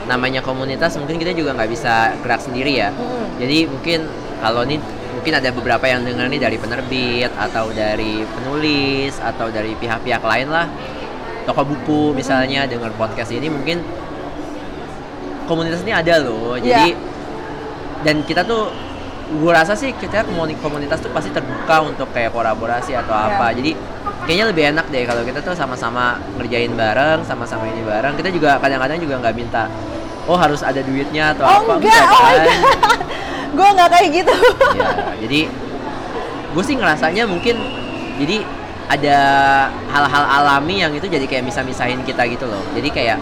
namanya 0.10 0.42
komunitas 0.42 0.98
mungkin 0.98 1.22
kita 1.22 1.32
juga 1.36 1.54
nggak 1.54 1.70
bisa 1.70 2.16
gerak 2.26 2.42
sendiri 2.42 2.74
ya. 2.82 2.90
Mm. 2.90 3.26
jadi 3.38 3.58
mungkin 3.70 4.00
kalau 4.42 4.66
ini 4.66 4.82
mungkin 5.14 5.34
ada 5.38 5.50
beberapa 5.54 5.86
yang 5.86 6.02
denger 6.02 6.26
nih 6.34 6.42
dari 6.42 6.58
penerbit 6.58 7.32
atau 7.38 7.70
dari 7.70 8.26
penulis 8.26 9.14
atau 9.22 9.54
dari 9.54 9.78
pihak-pihak 9.78 10.24
lain 10.24 10.50
lah. 10.50 10.66
Toko 11.46 11.62
buku 11.66 12.14
misalnya 12.18 12.66
dengar 12.66 12.94
podcast 12.98 13.34
ini 13.34 13.50
mungkin 13.50 13.82
komunitas 15.46 15.86
ini 15.86 15.94
ada 15.94 16.22
loh. 16.22 16.58
Jadi 16.58 16.98
dan 18.02 18.26
kita 18.26 18.42
tuh 18.46 18.74
gue 19.34 19.48
rasa 19.50 19.74
sih 19.74 19.92
kita 19.92 20.24
komuni- 20.24 20.58
komunitas 20.58 21.00
tuh 21.00 21.10
pasti 21.10 21.30
terbuka 21.30 21.80
untuk 21.82 22.12
kayak 22.12 22.30
kolaborasi 22.30 22.92
atau 22.94 23.12
Iya. 23.12 23.28
apa. 23.32 23.48
Jadi 23.52 23.72
kayaknya 24.22 24.46
lebih 24.46 24.64
enak 24.70 24.86
deh 24.88 25.04
kalau 25.04 25.24
kita 25.24 25.40
tuh 25.40 25.54
sama-sama 25.54 26.20
ngerjain 26.36 26.72
bareng 26.72 27.24
sama-sama 27.24 27.64
ini 27.66 27.80
bareng. 27.82 28.14
Kita 28.14 28.28
juga 28.28 28.60
kadang-kadang 28.60 29.00
juga 29.00 29.16
nggak 29.18 29.34
minta 29.34 29.72
oh 30.24 30.36
harus 30.36 30.62
ada 30.62 30.80
duitnya 30.80 31.32
atau 31.32 31.44
oh 31.44 31.60
apa. 31.62 31.74
enggak. 31.74 32.04
Oh 32.04 32.20
my 32.20 32.36
kan? 32.36 32.44
god 32.44 32.60
gue 33.58 33.68
nggak 33.70 33.90
kayak 33.90 34.08
gitu. 34.14 34.36
Ya 34.76 34.88
jadi 35.22 35.42
gue 36.52 36.64
sih 36.64 36.76
ngerasanya 36.76 37.24
mungkin 37.26 37.56
jadi 38.18 38.38
ada 38.86 39.18
hal-hal 39.88 40.24
alami 40.30 40.76
yang 40.78 40.92
itu 40.92 41.08
jadi 41.08 41.24
kayak 41.24 41.48
misah-misahin 41.48 42.04
kita 42.04 42.28
gitu 42.28 42.44
loh. 42.44 42.60
Jadi 42.72 42.90
kayak 42.90 43.18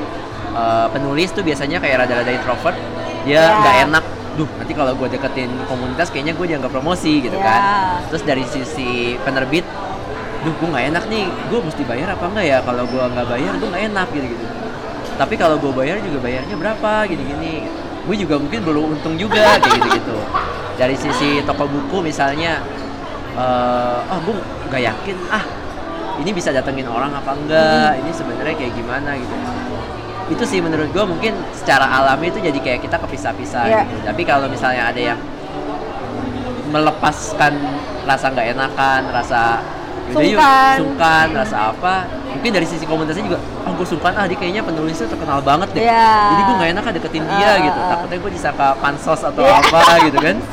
eh, 0.51 0.88
penulis 0.89 1.30
tuh 1.30 1.41
biasanya 1.41 1.78
kayak 1.78 2.03
rada-rada 2.03 2.30
introvert. 2.30 2.74
Dia 3.22 3.38
Ya. 3.38 3.53
nggak 3.55 3.76
enak 3.86 4.05
duh 4.40 4.48
nanti 4.56 4.72
kalau 4.72 4.96
gue 4.96 5.08
deketin 5.12 5.52
komunitas 5.68 6.08
kayaknya 6.08 6.32
gue 6.32 6.48
dianggap 6.48 6.72
promosi 6.72 7.20
gitu 7.20 7.36
Ya. 7.36 7.44
kan. 7.44 7.62
Terus 8.08 8.24
dari 8.24 8.44
sisi 8.48 9.20
penerbit 9.20 9.68
duh 10.40 10.56
gue 10.56 10.68
nggak 10.72 10.86
enak 10.96 11.04
nih. 11.12 11.28
Gue 11.52 11.60
mesti 11.60 11.84
bayar 11.84 12.16
apa 12.16 12.32
enggak 12.32 12.46
ya? 12.48 12.58
Kalau 12.64 12.88
gue 12.88 13.04
nggak 13.04 13.28
bayar 13.28 13.54
gue 13.60 13.68
nggak 13.68 13.84
enak 13.92 14.08
gitu 14.16 14.26
gitu. 14.32 14.46
Tapi 15.20 15.36
kalau 15.36 15.60
gue 15.60 15.72
bayar 15.76 16.00
juga 16.00 16.24
bayarnya 16.24 16.56
berapa? 16.56 16.92
Gini-gini. 17.12 17.68
Gue 18.08 18.16
juga 18.16 18.40
mungkin 18.40 18.64
belum 18.64 18.84
untung 18.96 19.20
juga 19.20 19.44
kayak 19.60 19.76
gitu-gitu. 19.76 20.16
Dari 20.80 20.96
sisi 20.96 21.44
toko 21.44 21.68
buku 21.68 22.00
misalnya 22.00 22.64
eh 23.36 23.98
oh 24.08 24.20
gue 24.24 24.36
nggak 24.72 24.82
yakin. 24.88 25.18
Ah 25.28 25.44
ini 26.24 26.32
bisa 26.32 26.56
datengin 26.56 26.88
orang 26.88 27.12
apa 27.12 27.36
enggak 27.36 28.00
ini 28.00 28.12
sebenarnya 28.16 28.56
kayak 28.56 28.72
gimana? 28.72 29.20
Gitu 29.20 29.36
itu 30.30 30.44
sih 30.46 30.60
menurut 30.60 30.88
gue 30.88 31.04
mungkin 31.04 31.34
secara 31.52 31.90
alami 31.92 32.30
itu 32.30 32.40
jadi 32.40 32.56
kayak 32.56 32.80
kita 32.82 32.98
kepisah-pisah 32.98 33.64
Iya. 33.66 33.82
gitu 33.84 33.96
tapi 34.06 34.22
kalau 34.24 34.46
misalnya 34.46 34.88
ada 34.88 35.02
yang 35.04 35.20
melepaskan 36.70 37.54
rasa 38.06 38.26
nggak 38.30 38.48
enakan 38.54 39.02
rasa 39.10 39.42
yuk 40.12 40.42
Sungkan. 40.78 41.28
rasa 41.32 41.70
apa 41.70 41.94
mungkin 42.30 42.50
dari 42.52 42.66
sisi 42.66 42.82
komunitasnya 42.84 43.26
juga 43.26 43.38
oh 43.64 43.74
gue 43.74 43.86
sungkan 43.86 44.14
ah 44.16 44.26
dia 44.26 44.34
kayaknya 44.34 44.62
penulisnya 44.62 45.06
terkenal 45.06 45.38
banget 45.40 45.70
deh 45.72 45.82
Iya. 45.82 46.14
jadi 46.30 46.42
gue 46.42 46.56
nggak 46.56 46.70
enak 46.72 46.84
ah 46.84 46.94
deketin 46.94 47.24
dia 47.28 47.46
Ah, 47.48 47.56
gitu 47.60 47.74
ah, 47.76 47.84
ah. 47.84 47.90
takutnya 47.92 48.18
gue 48.20 48.32
disangka 48.32 48.68
pansos 48.78 49.22
atau 49.24 49.42
Iya. 49.42 49.58
apa 49.60 49.82
gitu 50.04 50.18
kan 50.20 50.38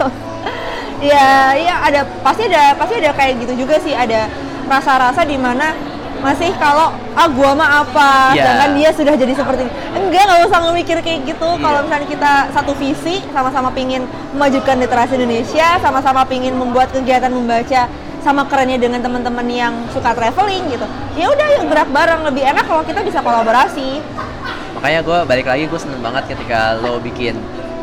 Iya, 0.97 1.29
iya 1.55 1.75
ada 1.83 2.01
pasti 2.25 2.49
ada 2.49 2.73
pasti 2.73 2.97
ada 2.97 3.13
kayak 3.13 3.45
gitu 3.45 3.65
juga 3.65 3.77
sih 3.77 3.93
ada 3.93 4.33
rasa-rasa 4.65 5.23
di 5.23 5.37
mana 5.37 5.77
masih 6.27 6.51
kalau 6.59 6.91
ah 7.15 7.29
gua 7.31 7.55
mah 7.55 7.87
apa, 7.87 8.35
Iya. 8.35 8.43
sedangkan 8.43 8.71
dia 8.75 8.91
sudah 8.91 9.15
jadi 9.15 9.33
seperti 9.33 9.61
ini. 9.63 9.73
Enggak, 9.95 10.23
nggak 10.27 10.41
usah 10.51 10.59
ngemikir 10.67 10.97
kayak 11.01 11.21
gitu. 11.25 11.49
Iya. 11.49 11.63
Kalau 11.63 11.79
misalnya 11.87 12.09
kita 12.11 12.33
satu 12.51 12.73
visi, 12.75 13.23
sama-sama 13.31 13.71
pingin 13.71 14.03
memajukan 14.35 14.77
literasi 14.77 15.15
Indonesia, 15.15 15.79
sama-sama 15.79 16.27
pingin 16.27 16.53
membuat 16.53 16.91
kegiatan 16.91 17.31
membaca 17.31 17.87
sama 18.21 18.43
kerennya 18.45 18.75
dengan 18.77 18.99
teman-teman 18.99 19.47
yang 19.47 19.73
suka 19.95 20.11
traveling 20.11 20.67
gitu. 20.67 20.83
Ya 21.15 21.31
udah, 21.31 21.47
yuk 21.57 21.71
gerak 21.71 21.89
bareng. 21.89 22.27
Lebih 22.27 22.43
enak 22.43 22.67
kalau 22.67 22.83
kita 22.83 23.01
bisa 23.01 23.23
kolaborasi. 23.23 24.03
makanya 24.77 25.01
gue 25.01 25.19
balik 25.25 25.47
lagi 25.49 25.65
gue 25.67 25.81
seneng 25.81 26.05
banget 26.05 26.37
ketika 26.37 26.77
lo 26.77 27.01
bikin 27.01 27.33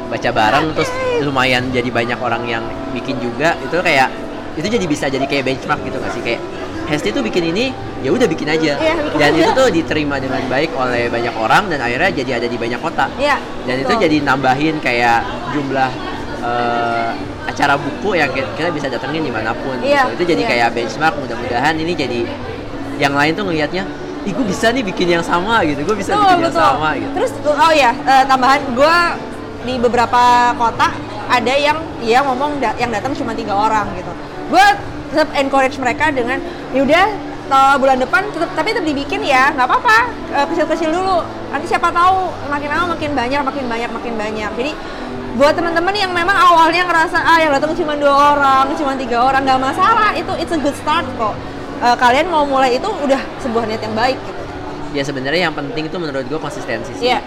baca 0.08 0.30
bareng 0.30 0.78
terus 0.78 0.94
lumayan 1.26 1.74
jadi 1.74 1.90
banyak 1.90 2.22
orang 2.22 2.46
yang 2.46 2.62
bikin 2.94 3.18
juga 3.18 3.58
itu 3.60 3.74
kayak 3.82 4.14
itu 4.54 4.68
jadi 4.70 4.86
bisa 4.86 5.10
jadi 5.10 5.26
kayak 5.26 5.42
benchmark 5.42 5.82
gitu 5.82 5.98
gak 5.98 6.14
sih 6.14 6.22
kayak 6.22 6.38
Hesti 6.84 7.10
tuh 7.10 7.22
bikin 7.22 7.44
ini 7.48 7.72
ya 8.00 8.10
udah 8.10 8.26
bikin 8.26 8.46
aja 8.46 8.76
Iya, 8.76 8.94
bikin 9.02 9.18
dan 9.18 9.32
aja. 9.32 9.40
itu 9.40 9.52
tuh 9.54 9.68
diterima 9.70 10.16
dengan 10.18 10.44
baik 10.46 10.72
oleh 10.74 11.08
banyak 11.08 11.32
orang 11.34 11.64
dan 11.68 11.80
akhirnya 11.80 12.12
jadi 12.14 12.32
ada 12.38 12.48
di 12.48 12.56
banyak 12.56 12.78
kota 12.78 13.08
Iya. 13.16 13.40
dan 13.64 13.76
itu 13.78 13.88
betul. 13.90 14.04
jadi 14.04 14.18
nambahin 14.22 14.76
kayak 14.80 15.20
jumlah 15.52 15.92
eh, 16.42 17.10
acara 17.44 17.74
buku 17.76 18.10
yang 18.14 18.30
ki- 18.30 18.52
kita 18.54 18.70
bisa 18.70 18.88
datengin 18.88 19.22
di 19.22 19.32
mana 19.32 19.52
pun 19.54 19.80
Iya, 19.80 20.08
gitu. 20.10 20.14
itu 20.18 20.24
jadi 20.30 20.42
iya. 20.42 20.50
kayak 20.50 20.68
benchmark 20.74 21.16
mudah-mudahan 21.18 21.76
ini 21.76 21.94
jadi 21.94 22.20
yang 22.98 23.14
lain 23.14 23.32
tuh 23.34 23.44
ngelihatnya 23.44 23.84
ih 24.24 24.32
gue 24.32 24.46
bisa 24.46 24.70
nih 24.70 24.84
bikin 24.84 25.08
yang 25.10 25.24
sama 25.24 25.64
gitu 25.64 25.82
gue 25.82 25.96
bisa 25.96 26.14
Betul, 26.14 26.24
bikin 26.26 26.36
yang 26.38 26.48
betul. 26.50 26.64
sama 26.66 26.90
gitu 26.96 27.12
Terus 27.14 27.32
oh 27.46 27.72
ya 27.74 27.92
eh, 27.94 28.24
tambahan 28.26 28.62
gue 28.70 28.96
di 29.64 29.74
beberapa 29.78 30.24
kota 30.54 30.92
ada 31.26 31.54
yang 31.54 31.80
dia 31.98 32.20
ngomong 32.22 32.60
da- 32.60 32.76
yang 32.76 32.92
datang 32.92 33.12
cuma 33.14 33.32
tiga 33.32 33.56
orang 33.56 33.88
gitu. 33.96 34.12
Gue 34.50 34.66
tetap 35.14 35.30
encourage 35.38 35.78
mereka 35.78 36.10
dengan 36.10 36.42
yaudah 36.74 37.06
eh, 37.54 37.76
bulan 37.78 38.02
depan 38.02 38.26
tetap 38.34 38.50
tapi 38.58 38.74
tetap 38.74 38.86
dibikin 38.90 39.22
ya 39.22 39.54
nggak 39.54 39.70
apa-apa 39.70 40.24
Eh, 40.34 40.46
kecil-kecil 40.50 40.90
dulu. 40.90 41.22
Nanti 41.54 41.70
siapa 41.70 41.94
tahu 41.94 42.34
makin 42.50 42.70
lama 42.74 42.98
makin 42.98 43.14
banyak 43.14 43.42
makin 43.46 43.66
banyak 43.70 43.90
makin 43.94 44.14
banyak. 44.18 44.52
Jadi 44.58 44.72
buat 45.38 45.54
teman-teman 45.54 45.94
yang 45.94 46.10
memang 46.10 46.34
awalnya 46.34 46.90
ngerasa 46.90 47.22
ah 47.22 47.38
yang 47.38 47.54
datang 47.54 47.74
cuma 47.78 47.94
dua 47.94 48.38
orang 48.38 48.74
cuma 48.74 48.98
tiga 48.98 49.22
orang 49.22 49.46
nggak 49.46 49.62
masalah 49.62 50.14
itu 50.18 50.34
it's 50.42 50.50
a 50.50 50.58
good 50.58 50.74
start 50.74 51.06
kok. 51.22 51.38
Eh, 51.86 51.96
kalian 52.02 52.34
mau 52.34 52.50
mulai 52.50 52.82
itu 52.82 52.90
udah 52.90 53.22
sebuah 53.46 53.70
niat 53.70 53.86
yang 53.86 53.94
baik 53.94 54.18
gitu. 54.18 54.42
Ya 54.98 55.06
sebenarnya 55.06 55.50
yang 55.50 55.56
penting 55.58 55.86
itu 55.86 55.98
menurut 56.02 56.26
gue 56.26 56.40
konsistensi 56.42 56.98
sih. 56.98 57.14
Iya. 57.14 57.22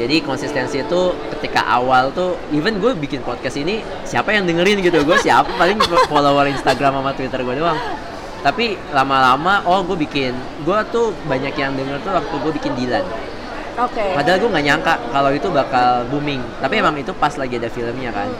Jadi 0.00 0.24
konsistensi 0.24 0.80
itu 0.80 1.12
ketika 1.36 1.60
awal 1.68 2.08
tuh 2.16 2.40
even 2.56 2.80
gue 2.80 2.96
bikin 2.96 3.20
podcast 3.20 3.60
ini 3.60 3.84
siapa 4.08 4.32
yang 4.32 4.48
dengerin 4.48 4.80
gitu? 4.80 5.04
Gue 5.04 5.20
siapa? 5.20 5.52
Paling 5.60 5.76
follower 6.08 6.48
Instagram 6.48 7.04
sama 7.04 7.12
Twitter 7.12 7.44
gue 7.44 7.60
doang. 7.60 7.76
Tapi 8.40 8.80
lama-lama 8.96 9.60
oh 9.68 9.84
gue 9.84 10.00
bikin. 10.00 10.32
Gue 10.64 10.80
tuh 10.88 11.12
banyak 11.28 11.52
yang 11.52 11.76
denger 11.76 12.00
tuh 12.00 12.16
waktu 12.16 12.32
gue 12.32 12.52
bikin 12.56 12.72
Dilan. 12.80 13.04
Oke. 13.76 14.16
Padahal 14.16 14.40
gue 14.40 14.48
nggak 14.48 14.66
nyangka 14.72 14.94
kalau 15.12 15.30
itu 15.36 15.52
bakal 15.52 16.08
booming. 16.08 16.40
Tapi 16.64 16.80
emang 16.80 16.96
itu 16.96 17.12
pas 17.12 17.36
lagi 17.36 17.60
ada 17.60 17.68
filmnya 17.68 18.08
kan. 18.08 18.32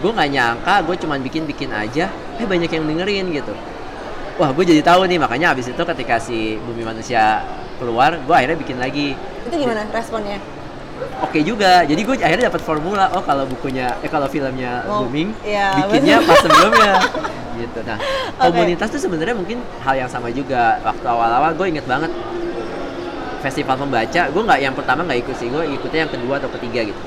Gue 0.00 0.08
nggak 0.08 0.30
nyangka 0.32 0.74
gue 0.88 0.96
cuman 1.04 1.20
bikin 1.20 1.44
bikin 1.44 1.68
aja 1.68 2.08
eh 2.40 2.48
banyak 2.48 2.72
yang 2.72 2.88
dengerin 2.88 3.28
gitu. 3.36 3.52
Wah 4.40 4.56
gue 4.56 4.64
jadi 4.64 4.80
tahu 4.80 5.04
nih 5.04 5.20
makanya 5.20 5.52
abis 5.52 5.68
itu 5.68 5.82
ketika 5.84 6.16
si 6.16 6.56
bumi 6.64 6.80
manusia 6.80 7.44
keluar 7.76 8.16
gue 8.16 8.32
akhirnya 8.32 8.56
bikin 8.56 8.80
lagi. 8.80 9.12
Itu 9.44 9.52
gimana 9.52 9.84
responnya 9.92 10.40
oke 11.18 11.38
juga 11.42 11.82
jadi 11.82 12.00
gue 12.00 12.16
akhirnya 12.18 12.46
dapat 12.50 12.62
formula. 12.62 13.10
Oh 13.14 13.22
kalau 13.22 13.44
bukunya 13.46 13.94
eh 14.00 14.10
kalau 14.10 14.26
filmnya 14.26 14.82
Oh, 14.86 15.04
booming 15.06 15.34
iya, 15.42 15.74
bikinnya 15.78 16.18
betul. 16.22 16.28
pas 16.30 16.38
sebelumnya. 16.44 16.94
Gitu. 17.58 17.78
Nah 17.82 17.98
Oke. 18.38 18.54
komunitas 18.54 18.86
tuh 18.86 19.02
sebenarnya 19.02 19.34
mungkin 19.34 19.58
hal 19.82 19.98
yang 19.98 20.06
sama 20.06 20.30
juga. 20.30 20.78
Waktu 20.86 21.06
awal-awal 21.10 21.50
gue 21.58 21.66
inget 21.74 21.86
banget 21.90 22.12
festival 23.38 23.78
membaca 23.82 24.22
gue 24.30 24.42
nggak 24.42 24.60
yang 24.62 24.74
pertama 24.74 25.02
nggak 25.06 25.26
ikut 25.26 25.36
sih 25.38 25.46
gue 25.50 25.62
ikutnya 25.74 26.06
yang 26.06 26.12
kedua 26.12 26.38
atau 26.38 26.50
ketiga 26.54 26.86
gitu. 26.86 27.00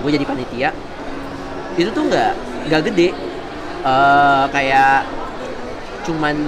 Gue 0.00 0.10
jadi 0.16 0.24
panitia. 0.24 0.70
Itu 1.76 1.92
tuh 1.92 2.08
nggak 2.08 2.32
nggak 2.72 2.82
gede. 2.88 3.08
Eh, 3.86 4.44
kayak 4.50 5.06
cuman 6.06 6.38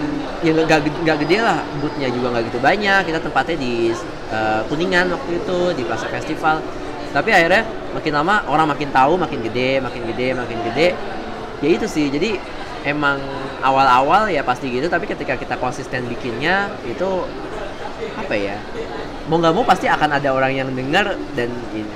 ya 0.46 0.54
nggak 0.54 1.02
nggak- 1.02 1.20
gede 1.26 1.42
lah 1.42 1.58
bootnya 1.82 2.08
juga 2.14 2.30
nggak 2.32 2.44
gitu 2.48 2.58
banyak. 2.62 3.00
Kita 3.10 3.18
tempatnya 3.18 3.56
di 3.58 3.90
eh, 4.30 4.60
kuningan 4.70 5.10
waktu 5.10 5.30
itu 5.42 5.58
di 5.74 5.82
plaza 5.82 6.06
festival. 6.06 6.62
Tapi 7.10 7.30
akhirnya 7.34 7.66
makin 7.96 8.12
lama 8.14 8.44
orang 8.46 8.70
makin 8.70 8.88
tahu 8.94 9.18
makin 9.18 9.42
gede 9.42 9.82
makin 9.82 10.02
gede 10.14 10.28
makin 10.38 10.58
gede. 10.70 10.88
Ya 11.58 11.68
itu 11.74 11.86
sih 11.90 12.06
jadi 12.06 12.38
emang 12.86 13.18
awal-awal 13.58 14.30
ya 14.30 14.46
pasti 14.46 14.70
gitu. 14.70 14.86
Tapi 14.86 15.10
ketika 15.10 15.34
kita 15.34 15.58
konsisten 15.58 16.06
bikinnya 16.06 16.70
itu 16.86 17.26
apa 18.14 18.34
ya 18.38 18.54
mau 19.26 19.42
nggak 19.42 19.54
mau 19.58 19.66
pasti 19.66 19.90
akan 19.90 20.22
ada 20.22 20.30
orang 20.30 20.54
yang 20.54 20.68
dengar 20.70 21.18
dan 21.34 21.50
ini. 21.74 21.90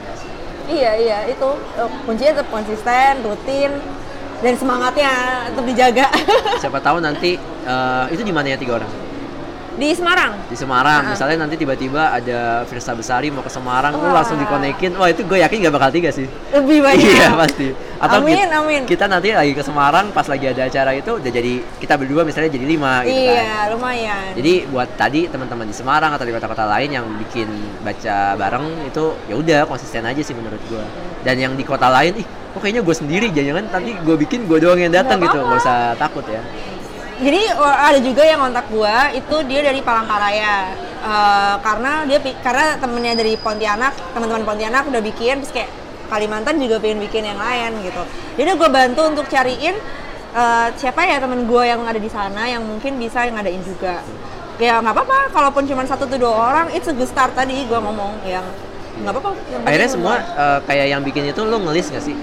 Iya 0.67 0.93
iya 0.99 1.19
itu 1.31 1.49
eh, 1.79 1.91
kuncinya 2.07 2.43
tetap 2.43 2.49
konsisten, 2.51 3.23
rutin 3.23 3.71
dan 4.43 4.53
semangatnya 4.53 5.13
tetap 5.49 5.65
dijaga 5.65 6.07
siapa 6.63 6.79
tahu 6.79 6.99
nanti 6.99 7.39
eh, 7.39 8.05
itu 8.11 8.21
di 8.21 8.31
mana 8.31 8.51
ya 8.51 8.59
tiga 8.59 8.77
orang 8.77 8.91
di 9.73 9.89
Semarang. 9.91 10.37
di 10.47 10.55
Semarang 10.55 11.01
Ah. 11.01 11.11
misalnya 11.11 11.37
nanti 11.41 11.57
tiba-tiba 11.57 12.13
ada 12.13 12.61
Firsa 12.69 12.93
Besari 12.93 13.33
mau 13.33 13.41
ke 13.41 13.49
Semarang 13.49 13.97
lu 13.97 14.13
langsung 14.13 14.37
dikonekin 14.37 14.93
wah 14.93 15.09
itu 15.09 15.25
gue 15.25 15.41
yakin 15.41 15.65
gak 15.65 15.73
bakal 15.73 15.89
tiga 15.89 16.13
sih 16.13 16.29
Lebih 16.53 16.83
banyak. 16.87 17.09
iya 17.09 17.33
pasti 17.33 17.73
Amin, 17.97 18.37
kita, 18.37 18.53
amin. 18.53 18.83
kita 18.85 19.05
nanti 19.07 19.33
lagi 19.33 19.55
ke 19.55 19.65
Semarang 19.65 20.13
pas 20.13 20.29
lagi 20.29 20.45
ada 20.45 20.67
acara 20.67 20.93
itu 20.93 21.17
udah 21.17 21.31
jadi 21.31 21.53
kita 21.81 21.95
berdua 21.97 22.21
misalnya 22.21 22.51
jadi 22.51 22.67
lima 22.69 23.01
gitu 23.01 23.17
kan 23.25 23.33
Iya 23.33 23.57
lumayan. 23.73 24.25
jadi 24.37 24.53
buat 24.69 24.89
tadi 24.93 25.21
teman-teman 25.27 25.65
di 25.65 25.73
Semarang 25.73 26.13
atau 26.13 26.27
di 26.27 26.33
kota-kota 26.33 26.69
lain 26.69 26.91
yang 26.93 27.07
bikin 27.19 27.49
baca 27.81 28.17
bareng 28.37 28.67
itu 28.85 29.05
ya 29.25 29.35
udah 29.35 29.61
konsisten 29.65 30.05
aja 30.05 30.21
sih 30.21 30.37
menurut 30.37 30.61
gue 30.63 30.85
dan 31.23 31.41
yang 31.41 31.57
di 31.57 31.65
kota 31.65 31.89
lain 31.89 32.13
ih 32.19 32.27
kok 32.53 32.61
kayaknya 32.61 32.83
gue 32.85 32.95
sendiri 32.97 33.27
jangan 33.33 33.65
nanti 33.69 33.97
gue 33.97 34.17
bikin 34.29 34.45
gue 34.45 34.59
doang 34.61 34.81
yang 34.81 34.93
datang 34.93 35.19
Nggak 35.19 35.33
gitu 35.33 35.39
nggak 35.43 35.61
usah 35.65 35.79
takut 35.97 36.25
ya 36.29 36.43
Jadi 37.23 37.55
ada 37.55 37.99
juga 38.03 38.27
yang 38.27 38.43
kontak 38.43 38.67
gua 38.67 39.15
itu 39.15 39.47
dia 39.47 39.63
dari 39.63 39.79
Palangkaraya 39.79 40.75
Eh, 41.03 41.55
karena 41.67 42.07
dia 42.07 42.23
karena 42.47 42.79
temennya 42.79 43.19
dari 43.19 43.35
Pontianak 43.35 43.91
teman-teman 44.15 44.47
Pontianak 44.47 44.87
udah 44.87 45.03
bikin 45.03 45.43
terus 45.43 45.51
kayak 45.51 45.67
Kalimantan 46.07 46.63
juga 46.63 46.79
pengen 46.79 47.03
bikin 47.03 47.27
yang 47.27 47.41
lain 47.41 47.83
gitu. 47.83 48.03
Jadi 48.39 48.51
gue 48.55 48.69
bantu 48.71 49.03
untuk 49.11 49.27
cariin 49.27 49.75
eh, 50.31 50.69
siapa 50.79 51.03
ya 51.03 51.19
temen 51.19 51.51
gue 51.51 51.63
yang 51.67 51.83
ada 51.83 51.99
di 51.99 52.07
sana 52.07 52.47
yang 52.47 52.63
mungkin 52.63 53.03
bisa 53.03 53.27
yang 53.27 53.35
ngadain 53.35 53.67
juga. 53.67 53.99
Ya 54.63 54.79
nggak 54.79 54.95
apa-apa, 54.95 55.19
kalaupun 55.35 55.67
cuma 55.67 55.83
satu 55.83 56.07
atau 56.07 56.23
dua 56.23 56.33
orang, 56.39 56.67
it's 56.71 56.87
a 56.87 56.95
good 56.95 57.11
start 57.11 57.35
tadi 57.35 57.67
gue 57.67 57.79
ngomong 57.83 58.23
yang 58.23 58.47
nggak 59.03 59.11
apa-apa. 59.19 59.35
akhirnya 59.67 59.91
semua 59.91 60.15
eh, 60.23 60.59
kayak 60.71 60.87
yang 60.87 61.03
bikin 61.03 61.35
itu 61.35 61.43
lo 61.43 61.59
ngelis 61.67 61.91
gak 61.91 62.05
sih 62.05 62.15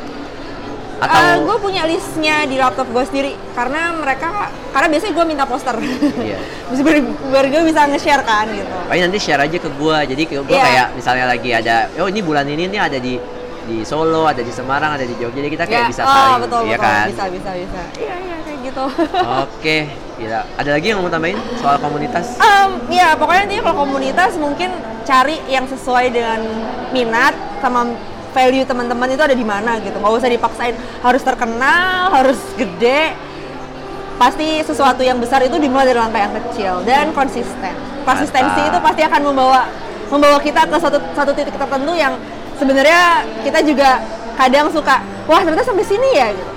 atau 0.99 1.21
gue 1.47 1.57
punya 1.59 1.83
listnya 1.83 2.43
di 2.43 2.59
laptop 2.59 2.91
gue 2.91 3.03
sendiri 3.03 3.31
karena 3.55 3.95
mereka 3.95 4.51
karena 4.69 4.87
biasanya 4.91 5.13
gue 5.15 5.25
minta 5.25 5.45
poster 5.47 5.75
Iya. 5.79 6.37
Terus 6.69 6.81
biar, 6.83 7.45
gue 7.47 7.61
bisa 7.65 7.87
nge-share 7.87 8.21
kan 8.21 8.45
gitu 8.51 8.75
Paling 8.85 9.03
nanti 9.07 9.17
share 9.17 9.41
aja 9.41 9.57
ke 9.57 9.69
gua. 9.73 10.03
Jadi 10.03 10.21
gue 10.27 10.43
Iya. 10.43 10.61
kayak 10.61 10.87
misalnya 10.93 11.25
lagi 11.25 11.49
ada, 11.49 11.75
oh 11.97 12.07
ini 12.07 12.19
bulan 12.19 12.45
ini 12.45 12.67
nih 12.67 12.79
ada 12.79 12.99
di 12.99 13.15
di 13.69 13.85
Solo, 13.85 14.25
ada 14.25 14.41
di 14.41 14.49
Semarang, 14.49 14.97
ada 14.97 15.05
di 15.05 15.13
Jogja. 15.13 15.39
Jadi 15.39 15.49
kita 15.49 15.65
kayak 15.65 15.83
Ya, 15.85 15.89
bisa 15.89 16.01
oh, 16.01 16.09
saling, 16.09 16.41
betul, 16.41 16.61
iya 16.65 16.73
betul. 16.73 16.89
kan? 16.89 17.05
bisa 17.07 17.23
bisa 17.29 17.49
bisa 17.53 17.81
iya 17.95 18.15
iya 18.17 18.35
kayak 18.41 18.59
gitu 18.65 18.85
Oke, 19.45 19.77
gila. 20.17 20.41
Ada 20.57 20.69
lagi 20.73 20.85
yang 20.89 20.99
mau 20.99 21.07
tambahin 21.07 21.37
soal 21.55 21.77
komunitas? 21.77 22.25
Em, 22.37 22.69
ya 22.89 23.13
pokoknya 23.13 23.41
nanti 23.45 23.55
kalau 23.61 23.77
komunitas 23.79 24.31
mungkin 24.35 24.73
cari 25.05 25.37
yang 25.45 25.63
sesuai 25.63 26.05
dengan 26.09 26.41
minat 26.89 27.33
sama 27.61 27.93
value 28.31 28.65
teman-teman 28.65 29.07
itu 29.09 29.21
ada 29.21 29.35
di 29.35 29.45
mana 29.45 29.77
gitu. 29.81 29.97
Nggak 29.97 30.13
usah 30.19 30.29
dipaksain. 30.29 30.75
Harus 31.01 31.21
terkenal 31.23 32.13
harus 32.13 32.39
gede. 32.55 33.13
Pasti 34.19 34.59
sesuatu 34.63 34.99
yang 34.99 35.15
besar 35.17 35.39
itu 35.47 35.55
dimulai 35.55 35.87
dari 35.87 35.99
langkah 35.99 36.19
yang 36.19 36.33
kecil 36.35 36.83
dan 36.83 37.15
konsisten. 37.15 37.73
Konsistensi 38.03 38.61
itu 38.67 38.77
pasti 38.83 39.01
akan 39.05 39.21
membawa 39.31 39.63
membawa 40.09 40.37
kita 40.41 40.65
ke 40.65 40.77
satu 40.81 40.97
satu 41.13 41.31
titik 41.37 41.55
tertentu 41.55 41.93
yang 41.95 42.17
sebenarnya 42.57 43.23
kita 43.45 43.61
juga 43.63 44.01
kadang 44.35 44.67
suka 44.73 44.99
wah 45.29 45.39
ternyata 45.39 45.63
sampai 45.63 45.85
sini 45.87 46.09
ya 46.15 46.27
gitu. 46.35 46.51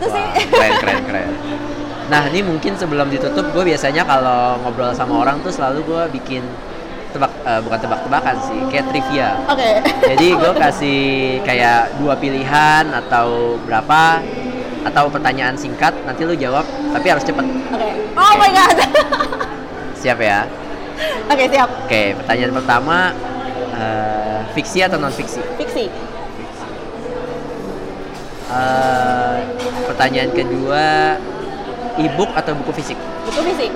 Gitu 0.00 0.06
sih. 0.08 0.24
Keren, 0.48 0.72
keren, 0.80 1.00
keren. 1.04 1.30
Nah, 2.04 2.28
ini 2.28 2.44
mungkin 2.44 2.76
sebelum 2.76 3.08
ditutup, 3.08 3.48
gue 3.56 3.64
biasanya 3.64 4.04
kalau 4.04 4.60
ngobrol 4.60 4.92
sama 4.92 5.24
orang 5.24 5.40
tuh 5.40 5.48
selalu 5.48 5.80
gue 5.88 6.02
bikin 6.20 6.44
tebak, 7.14 7.30
eh, 7.40 7.60
bukan 7.62 7.78
tebak-tebakan 7.78 8.36
sih, 8.42 8.58
kayak 8.68 8.84
trivia. 8.90 9.28
oke 9.46 9.70
Jadi 10.04 10.26
gue 10.34 10.52
kasih 10.52 11.02
kayak 11.40 11.94
dua 11.96 12.18
pilihan 12.18 12.84
atau 12.90 13.54
berapa 13.62 14.18
atau 14.84 15.08
pertanyaan 15.08 15.54
singkat, 15.54 15.94
nanti 16.02 16.26
lu 16.26 16.34
jawab, 16.34 16.66
tapi 16.90 17.06
harus 17.08 17.22
cepet. 17.22 17.46
oke 17.70 17.88
oh 18.14 18.32
my 18.36 18.50
god 18.50 18.76
Siap 19.96 20.18
ya? 20.20 20.44
oke 21.26 21.44
siap 21.48 21.68
Oke, 21.86 22.12
pertanyaan 22.14 22.52
pertama 22.52 22.96
eh, 23.72 24.40
fiksi 24.52 24.82
atau 24.82 24.98
non 24.98 25.08
fiksi? 25.08 25.40
fiksi 25.56 25.86
Eh, 28.44 29.36
pertanyaan 29.88 30.30
kedua 30.30 31.16
e-book 31.96 32.30
atau 32.36 32.52
buku 32.54 32.76
fisik? 32.76 32.98
buku 33.24 33.40
fisik 33.50 33.72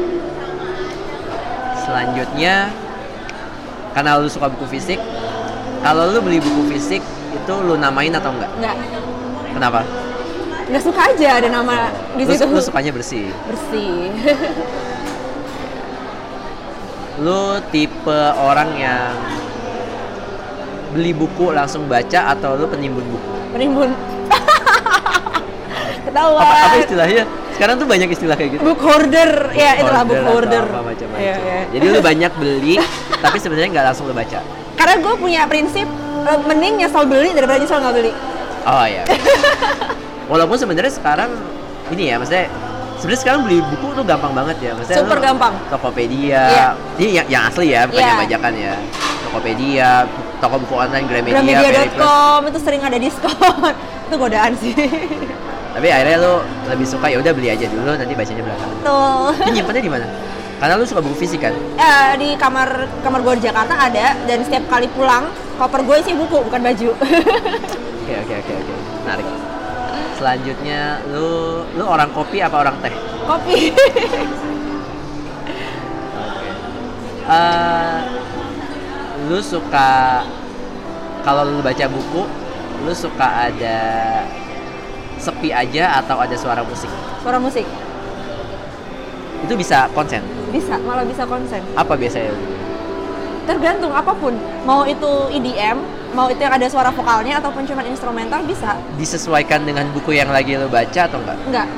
Selanjutnya 1.80 2.68
karena 3.90 4.16
lu 4.16 4.26
suka 4.26 4.48
buku 4.48 4.66
fisik, 4.68 5.00
kalau 5.80 6.08
lu 6.08 6.18
beli 6.18 6.38
buku 6.38 6.70
fisik 6.70 7.02
itu 7.28 7.52
lu 7.58 7.74
namain 7.74 8.10
atau 8.10 8.30
enggak? 8.30 8.50
nggak 8.56 8.76
Kenapa? 9.50 9.80
nggak 10.68 10.82
suka 10.84 11.00
aja 11.08 11.40
ada 11.40 11.48
nama 11.48 11.88
di 12.12 12.22
Lu, 12.22 12.30
situ 12.30 12.44
lu 12.46 12.60
sukanya 12.60 12.92
bersih. 12.92 13.32
bersih 13.44 14.12
Lu 17.18 17.58
tipe 17.68 18.14
orang 18.36 18.70
yang 18.74 19.10
beli 20.88 21.10
buku 21.10 21.50
langsung 21.50 21.84
baca 21.84 22.32
atau 22.32 22.54
lu 22.54 22.64
penimbun 22.64 23.02
buku? 23.02 23.30
penimbun 23.48 23.90
ketahuan 26.06 26.40
Apa, 26.40 26.56
apa 26.64 26.76
istilahnya? 26.78 27.22
Sekarang 27.52 27.74
tuh 27.76 27.84
banyak 27.84 28.08
istilah 28.08 28.36
kayak 28.36 28.50
gitu. 28.54 28.62
book 28.62 28.78
hoarder 28.78 29.50
ya 29.50 29.76
itulah 29.76 30.06
book 30.06 30.22
hoarder 30.22 30.62
apa 30.62 30.80
macam-macam. 30.84 31.18
Iya, 31.18 31.34
iya. 31.36 31.60
Jadi 31.74 31.84
lu 31.88 31.98
banyak 31.98 32.32
beli, 32.38 32.74
tapi 33.18 33.36
sebenarnya 33.36 33.68
nggak 33.70 33.86
langsung 33.86 34.04
lu 34.04 34.12
baca. 34.12 34.40
karena 34.74 34.94
gue 34.96 35.14
punya 35.16 35.42
prinsip 35.44 35.86
eh, 36.22 36.40
mending 36.44 36.74
nyesal 36.78 37.02
beli 37.04 37.30
daripada 37.30 37.58
nyesal 37.58 37.78
nggak 37.78 37.94
beli 37.94 38.12
Oh 38.60 38.84
iya. 38.84 39.00
Walaupun 40.26 40.54
sebenarnya 40.54 40.92
sekarang 40.92 41.30
ini 41.88 42.12
ya, 42.12 42.20
maksudnya 42.20 42.52
sebenarnya 42.96 43.20
sekarang 43.22 43.40
beli 43.42 43.64
buku 43.64 43.96
tuh 43.96 44.04
gampang 44.04 44.32
banget 44.34 44.56
ya 44.60 44.70
Maksudnya 44.76 44.98
Super 45.00 45.18
gampang. 45.18 45.54
Tokopedia 45.68 46.42
Iya. 46.44 46.68
ini 46.96 47.10
yang, 47.14 47.26
yang 47.30 47.42
asli 47.48 47.72
ya 47.72 47.88
bukan 47.88 47.96
Iya. 47.96 48.08
yang 48.08 48.20
bajakan 48.20 48.52
ya 48.54 48.74
Tokopedia 49.24 49.88
toko 50.38 50.56
buku 50.58 50.74
online 50.76 51.06
Gramedia. 51.06 51.40
Gramedia.com 51.40 52.40
itu 52.44 52.58
sering 52.60 52.82
ada 52.82 52.98
diskon. 52.98 53.32
itu 54.06 54.14
godaan 54.16 54.52
sih. 54.54 54.74
tapi 55.68 55.88
akhirnya 55.88 56.16
lu 56.18 56.34
lebih 56.66 56.84
suka 56.84 57.06
ya 57.06 57.16
udah 57.16 57.30
beli 57.30 57.48
aja 57.48 57.64
dulu 57.64 57.86
nanti 57.86 58.12
bacanya 58.12 58.42
belakang 58.42 58.70
Tuh. 58.82 59.30
Ini 59.38 59.52
nyimpannya 59.54 59.80
di 59.80 59.90
mana 59.90 60.06
karena 60.58 60.74
lu 60.74 60.84
suka 60.84 61.00
buku 61.00 61.16
fisik 61.18 61.40
kan 61.40 61.54
Eh, 61.78 62.10
di 62.18 62.28
kamar 62.34 62.68
kamar 63.00 63.22
gue 63.22 63.34
di 63.38 63.46
Jakarta 63.46 63.74
ada 63.78 64.18
dan 64.26 64.38
setiap 64.42 64.66
kali 64.66 64.90
pulang 64.90 65.26
koper 65.54 65.82
gue 65.82 65.96
sih 66.02 66.14
buku 66.14 66.42
bukan 66.44 66.60
baju. 66.60 66.88
oke 68.02 68.14
oke 68.14 68.34
oke 68.36 68.52
oke 68.54 68.74
menarik 69.02 69.26
selanjutnya 70.14 70.80
lu 71.08 71.28
lu 71.72 71.84
orang 71.84 72.10
kopi 72.10 72.42
apa 72.42 72.58
orang 72.58 72.74
teh 72.78 72.90
Kopi. 73.22 73.68
Oke. 76.16 76.48
Eh, 77.28 77.98
lu 79.28 79.36
suka 79.44 80.24
kalau 81.20 81.44
lu 81.44 81.60
baca 81.60 81.84
buku, 81.92 82.24
lu 82.80 82.92
suka 82.96 83.52
ada 83.52 83.78
sepi 85.20 85.52
aja 85.52 86.00
atau 86.00 86.16
ada 86.16 86.32
suara 86.40 86.64
musik? 86.64 86.88
Suara 87.20 87.36
musik. 87.36 87.68
Itu 89.44 89.54
bisa 89.54 89.86
konsen. 89.92 90.22
Bisa, 90.50 90.80
malah 90.82 91.04
bisa 91.04 91.22
konsen. 91.24 91.60
Apa 91.74 91.94
biasanya? 91.94 92.32
Tergantung 93.44 93.92
apa 93.92 94.12
pun. 94.12 94.34
Mau 94.68 94.84
itu 94.84 95.08
EDM, 95.32 95.80
mau 96.12 96.28
itu 96.28 96.40
yang 96.40 96.52
ada 96.52 96.68
suara 96.68 96.92
vokalnya 96.92 97.40
ataupun 97.40 97.64
cuma 97.64 97.80
instrumental 97.84 98.44
bisa. 98.44 98.76
Disesuaikan 99.00 99.64
dengan 99.64 99.88
buku 99.92 100.12
yang 100.12 100.28
lagi 100.28 100.56
lu 100.56 100.68
baca 100.68 101.08
atau 101.08 101.16
enggak? 101.20 101.38
Enggak. 101.48 101.68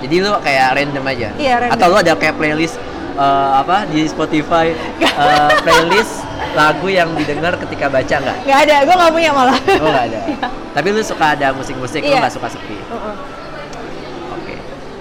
Jadi 0.00 0.16
lu 0.22 0.30
kayak 0.40 0.68
random 0.78 1.04
aja. 1.04 1.28
Iya, 1.34 1.54
random. 1.66 1.74
Atau 1.76 1.86
lu 1.90 1.96
ada 1.98 2.12
kayak 2.14 2.34
playlist 2.38 2.76
eh, 3.18 3.50
apa 3.58 3.90
di 3.90 4.06
Spotify 4.06 4.70
eh, 5.02 5.50
playlist 5.66 6.22
lagu 6.54 6.86
yang 6.90 7.10
didengar 7.18 7.58
ketika 7.58 7.90
baca 7.90 8.14
enggak? 8.22 8.36
Enggak 8.46 8.58
ada, 8.70 8.76
gue 8.86 8.94
nggak 8.94 9.12
punya 9.12 9.30
malah. 9.34 9.58
Oh 9.82 9.88
nggak 9.90 10.06
ada. 10.14 10.20
Tapi 10.78 10.88
lu 10.94 11.02
suka 11.02 11.34
ada 11.34 11.50
musik-musik, 11.50 12.06
Iya. 12.06 12.22
nggak 12.22 12.34
suka 12.38 12.48
sepi. 12.54 12.78
Heeh. 12.78 13.14
Oke. 13.14 13.39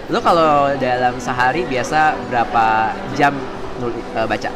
Lu 0.10 0.18
kalau 0.26 0.74
dalam 0.82 1.22
sehari 1.22 1.70
biasa 1.70 2.18
berapa 2.34 2.98
jam 3.14 3.38
nuli, 3.78 4.02
eh, 4.18 4.26
baca? 4.26 4.50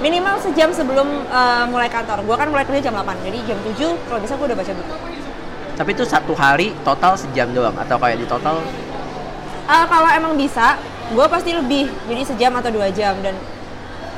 Minimal 0.00 0.40
sejam 0.40 0.72
sebelum 0.72 1.28
eh, 1.28 1.64
mulai 1.68 1.92
kantor. 1.92 2.24
Gue 2.24 2.36
kan 2.36 2.48
mulai 2.48 2.64
kerja 2.64 2.88
jam 2.88 2.96
8, 2.96 3.20
jadi 3.20 3.38
jam 3.44 3.58
7 3.60 3.92
kalau 4.08 4.20
bisa 4.24 4.32
gue 4.40 4.46
udah 4.48 4.58
baca 4.58 4.72
buku. 4.72 4.96
Tapi 5.76 5.90
itu 5.92 6.04
satu 6.08 6.32
hari 6.32 6.72
total 6.80 7.12
sejam 7.12 7.52
doang 7.52 7.76
atau 7.76 8.00
kayak 8.00 8.24
di 8.24 8.24
total? 8.24 8.64
Eh, 9.68 9.84
kalau 9.84 10.08
emang 10.08 10.32
bisa, 10.32 10.80
gue 11.12 11.26
pasti 11.28 11.52
lebih. 11.52 11.92
Jadi 12.08 12.22
sejam 12.24 12.56
atau 12.56 12.72
dua 12.72 12.88
jam 12.88 13.20
dan 13.20 13.36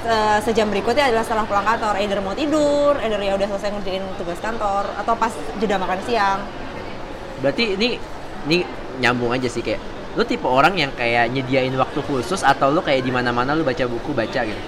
eh, 0.07 0.39
sejam 0.47 0.71
berikutnya 0.71 1.11
adalah 1.11 1.27
setelah 1.27 1.43
pulang 1.43 1.67
kantor. 1.67 1.99
Either 1.99 2.23
mau 2.23 2.39
tidur, 2.39 2.95
either 3.03 3.19
ya 3.19 3.35
udah 3.35 3.51
selesai 3.51 3.75
ngerjain 3.75 4.07
tugas 4.15 4.39
kantor, 4.39 4.87
atau 4.95 5.19
pas 5.19 5.35
jeda 5.59 5.75
makan 5.75 5.99
siang. 6.07 6.39
Berarti 7.43 7.75
ini 7.75 7.99
ini 8.47 8.63
nyambung 9.03 9.35
aja 9.35 9.51
sih 9.51 9.59
kayak 9.59 9.98
lu 10.19 10.27
tipe 10.27 10.51
orang 10.51 10.75
yang 10.75 10.91
kayak 10.99 11.31
nyediain 11.31 11.71
waktu 11.79 12.03
khusus 12.03 12.43
atau 12.43 12.75
lu 12.75 12.83
kayak 12.83 13.07
di 13.07 13.15
mana-mana 13.15 13.55
lu 13.55 13.63
baca 13.63 13.87
buku 13.87 14.11
baca 14.11 14.43
gitu. 14.43 14.63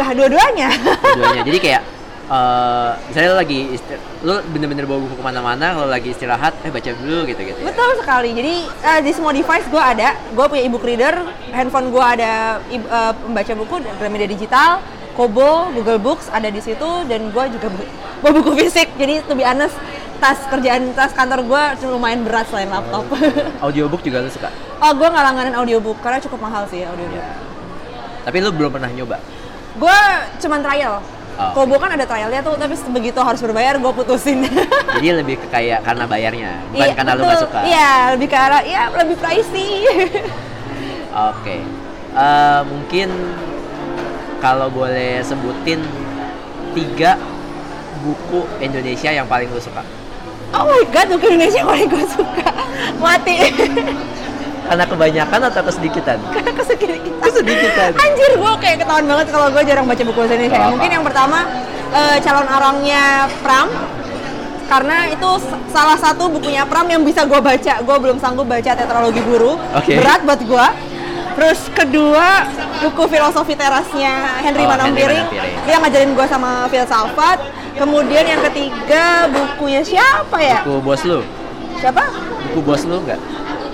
Nah, 0.00 0.10
dua-duanya. 0.16 0.72
Keduanya. 0.96 1.42
Jadi 1.44 1.58
kayak 1.60 1.82
eh 2.24 2.90
misalnya 3.12 3.36
lagi 3.36 3.76
lu 4.24 4.40
bener-bener 4.48 4.88
bawa 4.88 5.04
buku 5.04 5.20
ke 5.20 5.24
mana-mana 5.28 5.76
kalau 5.76 5.92
lagi 5.92 6.08
istirahat 6.08 6.56
eh 6.64 6.72
baca 6.72 6.88
dulu 6.96 7.28
gitu 7.28 7.36
gitu 7.36 7.60
Betul 7.60 8.00
sekali. 8.00 8.32
Jadi 8.32 8.54
eh, 8.64 9.00
di 9.04 9.12
semua 9.12 9.36
device 9.36 9.68
gue 9.68 9.82
ada. 9.84 10.16
Gue 10.32 10.48
punya 10.48 10.64
e-book 10.64 10.88
reader, 10.88 11.20
handphone 11.52 11.92
gue 11.92 12.00
ada 12.00 12.64
e- 12.72 12.80
eh, 12.80 13.12
pembaca 13.12 13.52
buku, 13.60 13.74
Gramedia 14.00 14.24
Digital, 14.24 14.80
Kobo, 15.12 15.68
Google 15.76 16.00
Books 16.00 16.32
ada 16.32 16.48
di 16.48 16.64
situ, 16.64 17.04
dan 17.04 17.28
gue 17.28 17.44
juga 17.52 17.68
bawa 18.24 18.40
buku 18.40 18.56
fisik. 18.56 18.96
Jadi 18.96 19.20
to 19.28 19.36
be 19.36 19.44
honest, 19.44 19.76
tas 20.22 20.38
kerjaan 20.48 20.94
tas 20.94 21.12
kantor 21.12 21.40
gue 21.44 21.62
lumayan 21.90 22.22
berat 22.22 22.46
selain 22.48 22.70
laptop. 22.70 23.04
audiobook 23.66 24.00
juga 24.02 24.22
lu 24.24 24.30
suka 24.30 24.48
oh, 24.80 24.92
gue 24.94 25.08
nggak 25.08 25.24
langganan 25.24 25.54
audiobook 25.60 25.98
karena 26.00 26.18
cukup 26.22 26.48
mahal 26.48 26.64
sih 26.70 26.82
audiobook. 26.86 27.24
tapi 28.24 28.36
lu 28.40 28.50
belum 28.54 28.70
pernah 28.72 28.90
nyoba 28.90 29.18
Gue 29.74 29.98
cuman 30.38 30.62
trial. 30.62 31.02
Oh. 31.34 31.50
Kobo 31.50 31.82
kan 31.82 31.90
ada 31.90 32.06
trialnya 32.06 32.38
tuh, 32.46 32.54
tapi 32.54 32.78
begitu 32.94 33.18
harus 33.18 33.42
berbayar 33.42 33.74
gue 33.74 33.90
putusin. 33.90 34.46
jadi 35.02 35.18
lebih 35.18 35.42
ke 35.42 35.50
kayak 35.50 35.82
karena 35.82 36.06
bayarnya 36.06 36.62
bukan 36.70 36.78
Iya, 36.78 36.94
karena 36.94 37.10
lu 37.18 37.22
betul. 37.26 37.30
gak 37.34 37.42
suka 37.42 37.60
Iya, 37.66 37.90
lebih 38.14 38.28
ke 38.30 38.36
arah, 38.38 38.62
ya 38.62 38.82
lebih 38.94 39.16
pricey. 39.18 39.82
Oke, 41.34 41.58
Eh, 42.14 42.62
mungkin 42.70 43.10
kalau 44.38 44.70
boleh 44.70 45.18
sebutin 45.26 45.82
tiga 46.70 47.18
buku 48.06 48.46
Indonesia 48.62 49.10
yang 49.10 49.26
paling 49.26 49.50
lu 49.50 49.58
suka. 49.58 49.82
Oh 50.54 50.64
my 50.70 50.82
god, 50.94 51.06
buku 51.10 51.26
Indonesia 51.34 51.58
yang 51.60 51.68
paling 51.68 51.88
gue 51.90 52.04
suka. 52.06 52.48
Mati. 53.02 53.34
Karena 54.64 54.84
kebanyakan 54.88 55.40
atau 55.52 55.60
kesedikitan? 55.66 56.16
Karena 56.32 56.52
kesekian 56.56 56.96
Kesedikitan. 57.20 57.90
Anjir, 58.00 58.30
gue 58.38 58.52
kayak 58.62 58.76
ketahuan 58.80 59.04
banget 59.04 59.26
kalau 59.28 59.46
gue 59.52 59.62
jarang 59.66 59.84
baca 59.84 60.02
buku 60.06 60.18
bahasa 60.24 60.34
Indonesia. 60.38 60.60
Apa. 60.62 60.72
Mungkin 60.72 60.90
yang 60.94 61.04
pertama 61.04 61.38
eh, 61.92 62.16
calon 62.22 62.46
orangnya 62.48 63.04
Pram. 63.42 63.68
Karena 64.64 65.12
itu 65.12 65.28
salah 65.68 66.00
satu 66.00 66.32
bukunya 66.32 66.64
Pram 66.64 66.88
yang 66.88 67.04
bisa 67.04 67.28
gue 67.28 67.36
baca. 67.36 67.74
Gue 67.84 67.96
belum 68.00 68.16
sanggup 68.16 68.48
baca 68.48 68.72
tetralogi 68.72 69.20
guru. 69.20 69.60
Oke. 69.76 70.00
Berat 70.00 70.24
buat 70.24 70.40
gue. 70.40 70.66
Terus 71.34 71.60
kedua, 71.74 72.46
buku 72.78 73.10
filosofi 73.10 73.58
terasnya 73.58 74.38
Henry 74.38 74.64
Oh, 74.64 74.70
Manampiring. 74.70 75.26
Dia 75.66 75.82
ngajarin 75.82 76.14
gue 76.14 76.26
sama 76.30 76.70
filsafat. 76.70 77.42
Kemudian 77.74 78.24
yang 78.24 78.42
ketiga, 78.50 79.26
bukunya 79.26 79.82
siapa 79.82 80.38
ya? 80.38 80.62
Buku 80.62 80.78
bos 80.78 81.02
lu? 81.02 81.20
Siapa? 81.82 82.02
Buku 82.50 82.60
bos 82.62 82.82
lu 82.86 83.02
nggak? 83.02 83.20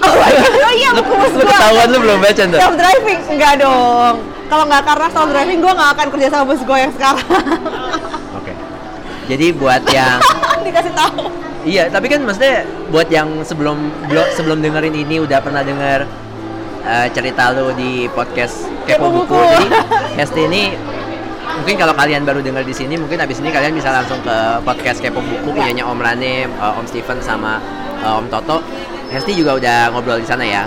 Oh, 0.00 0.12
God. 0.16 0.32
oh 0.64 0.72
iya, 0.72 0.90
buku 0.96 1.12
bos 1.12 1.32
lu 1.36 1.44
ketahuan 1.44 1.86
lu 1.92 1.98
belum 2.00 2.18
baca 2.24 2.42
tuh? 2.48 2.60
Self 2.64 2.76
driving 2.80 3.20
enggak 3.28 3.54
dong. 3.60 4.14
Kalau 4.48 4.64
nggak 4.64 4.82
karena 4.88 5.06
self 5.12 5.28
driving 5.28 5.58
gue 5.60 5.72
nggak 5.76 5.90
akan 5.92 6.06
kerja 6.16 6.26
sama 6.32 6.44
bos 6.48 6.62
gue 6.64 6.78
yang 6.80 6.92
sekarang. 6.96 7.28
Oke. 8.40 8.52
Jadi 9.28 9.46
buat 9.52 9.82
yang 9.92 10.18
Dikasih 10.64 10.92
tahu. 10.96 11.24
Iya, 11.60 11.92
tapi 11.92 12.08
kan 12.08 12.24
maksudnya 12.24 12.64
buat 12.88 13.08
yang 13.12 13.44
sebelum 13.44 13.92
belum 14.08 14.26
sebelum 14.32 14.58
dengerin 14.64 14.96
ini 14.96 15.20
udah 15.20 15.44
pernah 15.44 15.60
denger 15.60 16.08
eh, 16.88 17.06
cerita 17.12 17.52
lu 17.52 17.76
di 17.76 18.08
podcast 18.16 18.64
Kepo 18.88 19.12
Kepo 19.12 19.28
Buku. 19.28 19.36
Buku. 19.36 19.44
Jadi 19.44 19.68
Hesti 20.16 20.40
ini 20.48 20.62
mungkin 21.58 21.74
kalau 21.80 21.94
kalian 21.96 22.22
baru 22.22 22.40
denger 22.44 22.62
di 22.62 22.74
sini, 22.74 22.94
mungkin 22.94 23.18
abis 23.18 23.42
ini 23.42 23.50
kalian 23.50 23.74
bisa 23.74 23.90
langsung 23.90 24.20
ke 24.22 24.36
podcast 24.62 25.02
Kepo 25.02 25.18
Buku 25.18 25.50
punyanya 25.50 25.86
Om 25.88 25.98
Rane, 25.98 26.46
eh, 26.46 26.78
Om 26.78 26.86
Steven 26.86 27.18
sama 27.24 27.58
eh, 27.98 28.18
Om 28.20 28.26
Toto. 28.30 28.62
Hesti 29.10 29.34
juga 29.34 29.58
udah 29.58 29.90
ngobrol 29.90 30.22
di 30.22 30.28
sana 30.28 30.46
ya. 30.46 30.62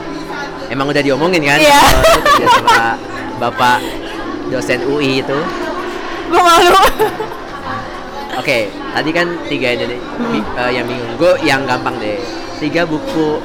Emang 0.68 0.92
udah 0.92 1.00
diomongin 1.00 1.40
kan? 1.48 1.60
Iya. 1.60 1.80
lu 1.80 2.20
kerja 2.28 2.48
sama 2.60 3.00
Bapak 3.40 3.80
dosen 4.52 4.84
UI 4.84 5.24
itu. 5.24 5.40
Gue 6.28 6.42
malu. 6.42 6.76
Oke, 8.34 8.68
tadi 8.74 9.10
kan 9.14 9.28
tiga 9.48 9.78
ini 9.78 9.96
yang 10.74 10.86
bingung. 10.90 11.12
Gue 11.16 11.38
yang 11.46 11.64
gampang 11.64 11.96
deh. 12.02 12.20
Tiga 12.60 12.84
buku 12.88 13.40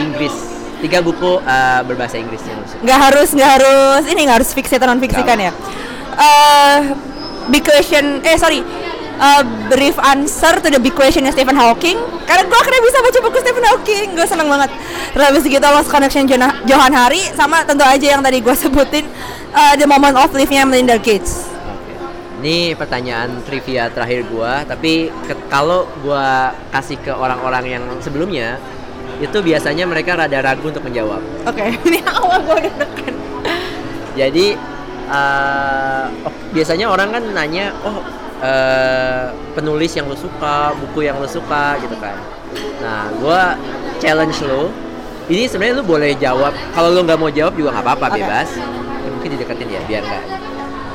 Inggris, 0.00 0.32
tiga 0.80 1.04
buku 1.04 1.38
eh, 1.44 1.80
berbahasa 1.84 2.16
Inggris 2.18 2.42
yang. 2.44 2.60
Nggak 2.82 2.98
harus 2.98 3.28
nggak 3.36 3.50
harus 3.60 4.02
ini 4.08 4.20
nggak 4.26 4.36
harus 4.42 4.50
fiksi 4.52 4.76
atau 4.76 4.88
non 4.90 5.00
fiksikan 5.00 5.38
ya. 5.38 5.52
Eh 6.16 6.78
big 7.48 7.64
question 7.64 8.20
eh 8.24 8.36
sorry. 8.36 8.60
Eh, 9.22 9.42
brief 9.70 9.94
answer 10.02 10.58
to 10.58 10.66
the 10.66 10.80
big 10.82 10.96
question 10.98 11.22
Stephen 11.30 11.54
Hawking. 11.54 11.94
Karena 12.26 12.42
gue 12.42 12.58
akhirnya 12.58 12.82
bisa 12.82 12.98
baca 12.98 13.18
buku 13.22 13.38
Stephen 13.38 13.64
Hawking. 13.70 14.06
Gue 14.18 14.26
seneng 14.26 14.48
banget. 14.50 14.70
Terus 15.14 15.24
habis 15.30 15.44
gitu 15.46 15.62
Lost 15.62 15.90
Connection 15.92 16.24
Johan 16.66 16.90
Hari 16.90 17.30
sama 17.38 17.62
tentu 17.62 17.86
aja 17.86 18.18
yang 18.18 18.22
tadi 18.24 18.42
gue 18.42 18.54
sebutin 18.66 19.06
eh, 19.54 19.74
The 19.78 19.86
Moment 19.86 20.18
of 20.18 20.34
Life-nya 20.34 20.66
Melinda 20.66 20.98
Gates. 20.98 21.52
Ini 22.42 22.74
pertanyaan 22.74 23.38
trivia 23.46 23.86
terakhir 23.86 24.26
gua, 24.26 24.66
tapi 24.66 25.14
kalau 25.46 25.86
gua 26.02 26.50
kasih 26.74 26.98
ke 26.98 27.14
orang-orang 27.14 27.78
yang 27.78 27.84
sebelumnya, 28.02 28.58
itu 29.22 29.38
biasanya 29.38 29.86
mereka 29.86 30.18
rada 30.18 30.42
ragu 30.42 30.66
untuk 30.66 30.82
menjawab. 30.82 31.22
oke 31.46 31.64
ini 31.86 32.02
awal 32.10 32.42
gue 32.42 32.58
deg-degan 32.66 33.14
Jadi 34.18 34.46
eh, 35.08 36.04
oh, 36.26 36.34
biasanya 36.52 36.86
orang 36.90 37.08
kan 37.14 37.22
nanya, 37.34 37.72
oh 37.82 38.02
eh, 38.42 39.24
penulis 39.54 39.94
yang 39.94 40.10
lu 40.10 40.16
suka, 40.18 40.74
buku 40.76 41.06
yang 41.06 41.16
lu 41.22 41.28
suka 41.30 41.78
gitu 41.80 41.94
kan. 42.02 42.18
Nah, 42.82 43.08
gua 43.22 43.54
challenge 44.02 44.42
lu. 44.44 44.68
Ini 45.30 45.46
sebenarnya 45.46 45.78
lu 45.80 45.86
boleh 45.86 46.12
jawab. 46.18 46.52
Kalau 46.74 46.90
lu 46.90 47.06
nggak 47.06 47.16
mau 47.16 47.30
jawab 47.30 47.54
juga 47.54 47.78
nggak 47.78 47.86
apa-apa, 47.86 48.06
Oke. 48.10 48.16
bebas. 48.20 48.48
Ya, 48.58 49.08
mungkin 49.08 49.28
dideketin 49.38 49.68
ya, 49.70 49.80
biar 49.86 50.02
nggak. 50.02 50.24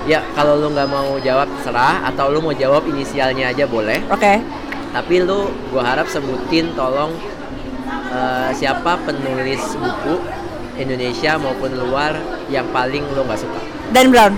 Ya, 0.08 0.20
kalau 0.36 0.60
lu 0.60 0.68
nggak 0.72 0.88
mau 0.92 1.16
jawab 1.24 1.48
serah, 1.64 2.04
atau 2.04 2.32
lu 2.32 2.44
mau 2.44 2.54
jawab 2.54 2.84
inisialnya 2.88 3.52
aja 3.56 3.68
boleh. 3.68 4.04
oke 4.12 4.34
Tapi 4.92 5.16
lu, 5.24 5.52
gua 5.72 5.84
harap 5.84 6.08
sebutin 6.12 6.76
tolong 6.76 7.16
eh, 8.12 8.50
siapa 8.56 9.00
penulis 9.08 9.64
buku 9.80 10.20
Indonesia 10.78 11.40
maupun 11.40 11.74
luar 11.74 12.16
yang 12.52 12.68
paling 12.70 13.04
lo 13.16 13.26
nggak 13.26 13.40
suka? 13.40 13.77
Dan 13.90 14.10
Brown. 14.10 14.34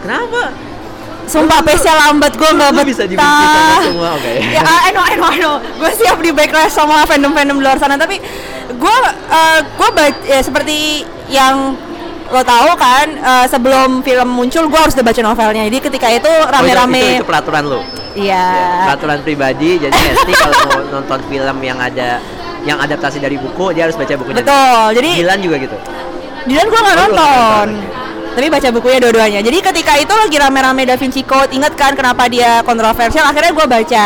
Kenapa? 0.00 0.42
Sumpah 1.24 1.64
pace-nya 1.64 1.96
lambat 1.98 2.36
gue 2.36 2.44
nggak 2.46 2.70
betah. 2.70 2.84
bisa 2.84 3.02
sama 3.08 3.80
semua, 3.82 4.08
oke. 4.12 4.32
ya, 4.56 4.60
I 4.60 4.90
know, 4.92 5.00
I 5.02 5.14
know, 5.14 5.24
I 5.26 5.38
know. 5.38 5.54
Gue 5.74 5.90
siap 5.94 6.20
di 6.20 6.30
backlash 6.30 6.68
sama 6.70 7.00
fandom-fandom 7.02 7.56
luar 7.58 7.80
sana, 7.80 7.96
tapi 7.96 8.20
gue 8.66 8.96
uh, 9.26 9.58
gue 9.64 9.88
ya, 10.26 10.40
seperti 10.40 11.00
yang 11.26 11.80
lo 12.26 12.40
tahu 12.42 12.72
kan 12.74 13.06
eh, 13.06 13.46
sebelum 13.46 14.00
film 14.00 14.26
muncul 14.26 14.66
gue 14.66 14.76
harus 14.76 14.92
udah 14.92 15.06
baca 15.06 15.20
novelnya 15.22 15.68
jadi 15.68 15.78
ketika 15.78 16.08
itu 16.10 16.24
Oh, 16.24 16.40
itu- 16.40 16.50
rame-rame 16.50 16.98
itu, 16.98 17.20
itu 17.20 17.26
peraturan 17.26 17.64
lo. 17.64 17.80
iya 18.14 18.44
Ya, 18.48 18.68
peraturan 18.84 19.18
pribadi. 19.22 19.70
Jadi 19.78 19.92
Hesti 19.94 20.32
kalau 20.34 20.56
mau 20.66 20.80
nonton 20.90 21.20
film 21.24 21.56
yang 21.62 21.78
ada 21.78 22.18
yang 22.64 22.76
adaptasi 22.76 23.16
dari 23.18 23.36
buku, 23.36 23.72
dia 23.72 23.86
harus 23.86 23.94
baca 23.94 24.12
bukunya. 24.14 24.40
betul 24.40 24.86
jadi 24.94 25.10
Dilan 25.14 25.38
juga 25.38 25.56
gitu. 25.58 25.76
Dylan 26.44 26.66
gue 26.66 26.80
nggak 26.80 26.96
Oh, 26.96 27.02
nonton 27.06 27.20
nonton, 27.22 27.68
tapi 28.34 28.46
baca 28.50 28.68
bukunya 28.74 28.98
dua-duanya. 28.98 29.40
Jadi 29.40 29.58
ketika 29.62 29.94
itu 29.96 30.10
lagi 30.10 30.36
rame-rame 30.36 30.82
Da 30.84 30.98
Vinci 30.98 31.22
Code 31.22 31.54
inget 31.54 31.72
kan 31.78 31.94
kenapa 31.94 32.26
dia 32.26 32.60
kontroversial? 32.66 33.24
Akhirnya 33.30 33.54
gue 33.54 33.66
baca. 33.66 34.04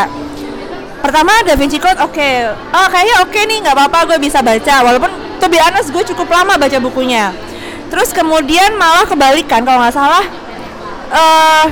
Pertama 1.01 1.31
Da 1.43 1.57
Vinci 1.57 1.81
Code 1.81 1.99
oke. 1.99 2.29
Oh 2.71 2.87
kayaknya 2.93 3.15
oke 3.25 3.39
nih 3.49 3.57
nggak 3.65 3.75
apa-apa 3.75 4.15
gue 4.15 4.17
bisa 4.21 4.45
baca. 4.45 4.75
Walaupun 4.85 5.11
to 5.41 5.45
be 5.49 5.57
honest 5.57 5.89
gue 5.89 6.03
cukup 6.13 6.29
lama 6.29 6.55
baca 6.61 6.77
bukunya. 6.77 7.33
Terus 7.89 8.13
kemudian 8.13 8.77
malah 8.77 9.09
kebalikan 9.09 9.65
kalau 9.65 9.81
nggak 9.81 9.97
salah 9.97 10.25
eh 11.09 11.65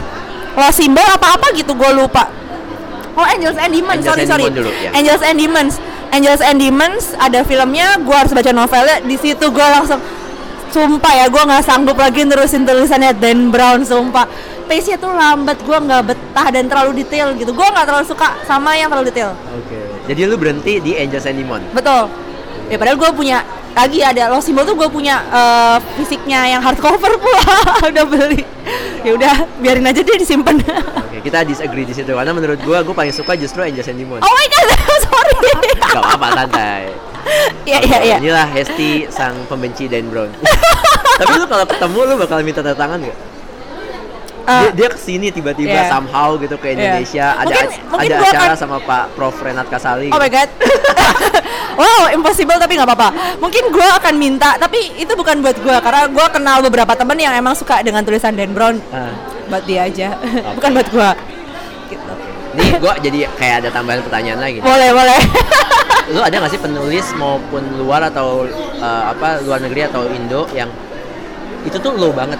Lost 0.57 0.81
Symbol 0.81 1.05
apa-apa 1.05 1.53
gitu 1.53 1.77
gue 1.77 1.91
lupa. 1.93 2.25
Oh 3.13 3.25
Angels 3.25 3.57
and 3.61 3.73
Demons, 3.73 4.01
Angels 4.01 4.09
sorry 4.09 4.25
and 4.25 4.29
sorry. 4.29 4.43
Demons 4.49 4.57
dulu, 4.57 4.71
ya. 4.73 4.89
Angels 4.93 5.23
and 5.25 5.37
Demons, 5.37 5.73
Angels 6.13 6.41
and 6.41 6.57
Demons 6.57 7.03
ada 7.17 7.39
filmnya, 7.45 7.97
gue 8.01 8.13
harus 8.17 8.33
baca 8.33 8.49
novelnya. 8.53 8.97
Di 9.05 9.17
situ 9.17 9.45
gue 9.49 9.67
langsung, 9.73 9.97
sumpah 10.69 11.13
ya, 11.13 11.25
gue 11.27 11.41
nggak 11.41 11.63
sanggup 11.63 11.97
lagi 11.97 12.23
nerusin 12.23 12.63
tulisannya 12.63 13.15
Dan 13.17 13.49
Brown, 13.49 13.83
sumpah. 13.83 14.27
Pace-nya 14.67 14.99
tuh 14.99 15.15
lambat, 15.15 15.63
gue 15.63 15.77
nggak 15.79 16.01
betah 16.03 16.47
dan 16.51 16.67
terlalu 16.67 17.03
detail 17.03 17.31
gitu. 17.39 17.55
Gue 17.55 17.67
nggak 17.67 17.87
terlalu 17.87 18.05
suka 18.05 18.35
sama 18.43 18.75
yang 18.75 18.91
terlalu 18.91 19.09
detail. 19.11 19.31
Oke. 19.55 19.79
Jadi 20.07 20.21
lu 20.27 20.35
berhenti 20.35 20.83
di 20.83 20.91
Angels 20.99 21.23
and 21.23 21.39
Demon. 21.39 21.61
Betul. 21.71 22.11
Ya 22.67 22.75
padahal 22.75 22.99
gue 22.99 23.11
punya 23.15 23.47
lagi 23.71 24.03
ada 24.03 24.27
Lost 24.27 24.49
Symbol 24.49 24.67
tuh 24.67 24.75
gue 24.75 24.89
punya 24.91 25.23
eh, 25.31 25.77
fisiknya 25.95 26.51
yang 26.51 26.59
hardcover 26.59 27.15
pula 27.15 27.43
udah 27.95 28.05
beli. 28.07 28.43
Ya 29.07 29.15
udah 29.15 29.35
biarin 29.63 29.87
aja 29.87 30.03
dia 30.03 30.19
disimpan. 30.19 30.59
Oke, 30.59 31.23
kita 31.23 31.47
disagree 31.47 31.87
di 31.87 31.95
situ 31.95 32.11
karena 32.11 32.35
menurut 32.35 32.59
gua 32.67 32.83
gua 32.83 32.91
paling 32.91 33.15
suka 33.15 33.39
justru 33.39 33.63
Angels 33.63 33.87
and 33.87 34.03
Demon. 34.03 34.19
oh 34.19 34.27
my 34.27 34.47
god, 34.51 34.67
sorry. 35.07 35.35
Gak 35.79 36.01
apa-apa 36.03 36.27
santai. 36.43 36.91
Iya 37.67 37.79
iya 37.83 37.97
iya. 38.03 38.17
Inilah 38.17 38.47
Hesti 38.47 39.11
sang 39.11 39.35
pembenci 39.45 39.85
Dan 39.85 40.07
Brown. 40.07 40.31
Tapi 41.19 41.31
lu 41.35 41.45
kalau 41.45 41.65
ketemu 41.65 41.99
lu 42.05 42.13
bakal 42.15 42.37
minta 42.41 42.61
tanda 42.61 42.77
tangan 42.77 43.01
gak? 43.01 43.17
Eh, 44.47 44.71
dia, 44.71 44.71
dia 44.71 44.87
ke 44.95 44.99
sini 45.01 45.27
tiba-tiba 45.27 45.75
iya. 45.75 45.91
somehow 45.91 46.39
gitu 46.39 46.55
ke 46.55 46.71
Indonesia 46.71 47.35
ada 47.35 47.51
Mungkin- 47.51 47.83
mungkin 47.91 48.11
ada 48.15 48.23
acara 48.23 48.45
akan- 48.47 48.55
sama 48.55 48.77
Pak 48.79 49.19
Prof 49.19 49.35
Renat 49.43 49.67
Kasali 49.67 50.07
Oh 50.07 50.15
my 50.15 50.31
god. 50.31 50.47
wow, 51.81 52.07
impossible 52.09 52.55
tapi 52.55 52.79
nggak 52.79 52.87
apa-apa. 52.87 53.09
Mungkin 53.37 53.75
gue 53.75 53.87
akan 53.99 54.13
minta, 54.15 54.55
tapi 54.55 54.95
itu 54.95 55.11
bukan 55.13 55.43
buat 55.43 55.59
gue 55.59 55.75
karena 55.83 56.07
gue 56.07 56.27
kenal 56.31 56.63
beberapa 56.63 56.95
temen 56.95 57.19
yang 57.19 57.35
emang 57.35 57.59
suka 57.59 57.83
dengan 57.83 58.07
tulisan 58.07 58.31
Dan 58.33 58.55
Brown. 58.55 58.79
Ah, 58.89 59.11
Buat 59.47 59.63
dia 59.63 59.83
aja, 59.83 60.15
bukan 60.57 60.69
buat 60.75 60.87
gue. 60.91 61.09
Nih 62.57 62.69
gua 62.77 62.97
jadi 62.97 63.29
kayak 63.31 63.55
ada 63.61 63.69
tambahan 63.69 64.01
pertanyaan 64.01 64.39
lagi 64.39 64.57
Boleh 64.59 64.89
boleh. 64.91 65.19
lu 66.07 66.19
ada 66.19 66.39
gak 66.39 66.49
sih 66.49 66.57
penulis 66.57 67.03
maupun 67.13 67.59
luar 67.75 67.99
atau 68.01 68.47
eh, 68.73 69.03
apa 69.05 69.43
luar 69.43 69.59
negeri 69.59 69.85
atau 69.85 70.07
Indo 70.07 70.47
yang 70.51 70.71
itu 71.61 71.75
tuh 71.75 71.91
lo 71.93 72.09
banget 72.09 72.39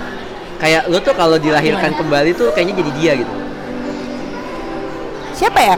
kayak 0.58 0.88
lu 0.88 0.98
tuh 0.98 1.12
kalau 1.12 1.36
dilahirkan 1.36 1.92
Gimana? 1.92 2.00
kembali 2.00 2.30
tuh 2.34 2.48
kayaknya 2.52 2.76
jadi 2.78 2.92
dia 2.94 3.12
gitu 3.20 3.34
Siapa 5.34 5.60
ya? 5.60 5.76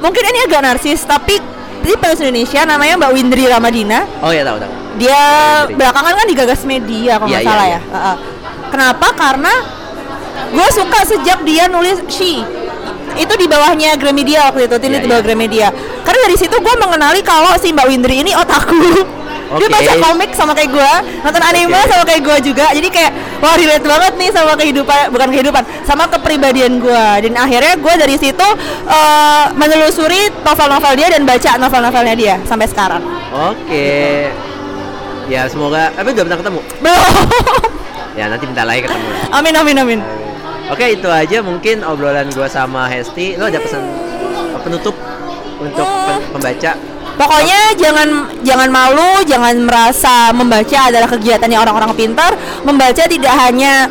Mungkin 0.00 0.22
ini 0.24 0.38
agak 0.42 0.60
narsis, 0.60 1.00
tapi 1.04 1.38
ini 1.80 1.94
penulis 1.94 2.18
Indonesia 2.18 2.60
namanya 2.64 2.98
Mbak 2.98 3.12
Windri 3.12 3.44
Ramadina. 3.46 4.02
oh 4.18 4.32
ya 4.32 4.42
tahu 4.42 4.58
tahu 4.58 4.72
Dia 4.96 5.14
Windri. 5.62 5.74
belakangan 5.76 6.12
kan 6.14 6.26
digagas 6.26 6.60
media 6.64 7.12
kalau 7.16 7.28
Iya, 7.28 7.32
nggak 7.32 7.44
iya, 7.44 7.50
salah 7.52 7.66
iya. 7.66 7.74
ya. 7.74 7.80
Heeh. 7.86 8.16
Kenapa? 8.66 9.06
Karena 9.12 9.52
gue 10.50 10.68
suka 10.72 11.00
sejak 11.04 11.38
dia 11.44 11.64
nulis 11.68 12.00
She 12.08 12.42
itu 13.16 13.34
di 13.34 13.46
bawahnya 13.46 13.94
Gramedia 13.96 14.50
waktu 14.50 14.66
itu, 14.66 14.76
Tini 14.78 14.96
Iya, 14.98 15.02
di 15.02 15.08
bawah 15.08 15.22
iya. 15.22 15.28
Gramedia. 15.28 15.68
Karena 16.02 16.18
dari 16.26 16.36
situ 16.36 16.56
gue 16.56 16.74
mengenali 16.76 17.20
kalau 17.22 17.52
si 17.56 17.70
Mbak 17.70 17.86
Windri 17.88 18.22
ini 18.22 18.32
otaku. 18.34 19.06
Dia 19.54 19.70
Oke. 19.70 19.70
baca 19.70 19.92
komik 20.02 20.30
sama 20.34 20.50
kayak 20.50 20.70
gue, 20.72 20.92
nonton 21.22 21.42
anime 21.44 21.70
Oke. 21.78 21.86
sama 21.86 22.02
kayak 22.02 22.22
gue 22.26 22.36
juga. 22.50 22.66
Jadi 22.74 22.88
kayak 22.90 23.12
wah 23.38 23.54
relate 23.54 23.86
banget 23.86 24.12
nih 24.18 24.30
sama 24.34 24.52
kehidupan, 24.58 25.14
bukan 25.14 25.28
kehidupan, 25.30 25.62
sama 25.86 26.04
kepribadian 26.10 26.82
gue. 26.82 27.06
Dan 27.22 27.38
akhirnya 27.38 27.78
gue 27.78 27.94
dari 27.94 28.16
situ 28.18 28.46
eh, 28.88 29.44
menelusuri 29.54 30.32
novel-novel 30.42 30.92
dia 30.98 31.08
dan 31.12 31.22
baca 31.22 31.50
novel-novelnya 31.60 32.14
dia 32.18 32.34
sampai 32.42 32.66
sekarang. 32.66 33.02
oke 33.30 33.90
ya 35.26 35.48
semoga 35.48 35.88
tapi 35.90 36.12
udah 36.12 36.24
pernah 36.24 36.38
ketemu 36.38 36.60
Belum. 36.84 37.12
ya 38.18 38.24
nanti 38.28 38.44
bentar 38.46 38.62
lagi 38.62 38.80
ketemu 38.84 39.06
amin 39.32 39.54
amin 39.56 39.76
amin. 39.80 40.00
Oke 40.72 40.96
itu 40.96 41.08
aja 41.08 41.38
mungkin 41.44 41.84
obrolan 41.84 42.32
gua 42.32 42.48
sama 42.48 42.88
Hesti. 42.88 43.36
Lo 43.36 43.46
ada 43.48 43.60
pesan 43.60 43.84
penutup 44.64 44.96
untuk 45.60 45.84
pe- 45.84 46.24
pembaca? 46.32 46.72
Pokoknya 47.14 47.78
jangan 47.78 48.08
jangan 48.42 48.68
malu, 48.74 49.22
jangan 49.22 49.54
merasa 49.62 50.34
membaca 50.34 50.90
adalah 50.90 51.06
kegiatannya 51.06 51.58
orang-orang 51.60 51.92
pintar. 51.94 52.34
Membaca 52.66 53.06
tidak 53.06 53.34
hanya 53.38 53.86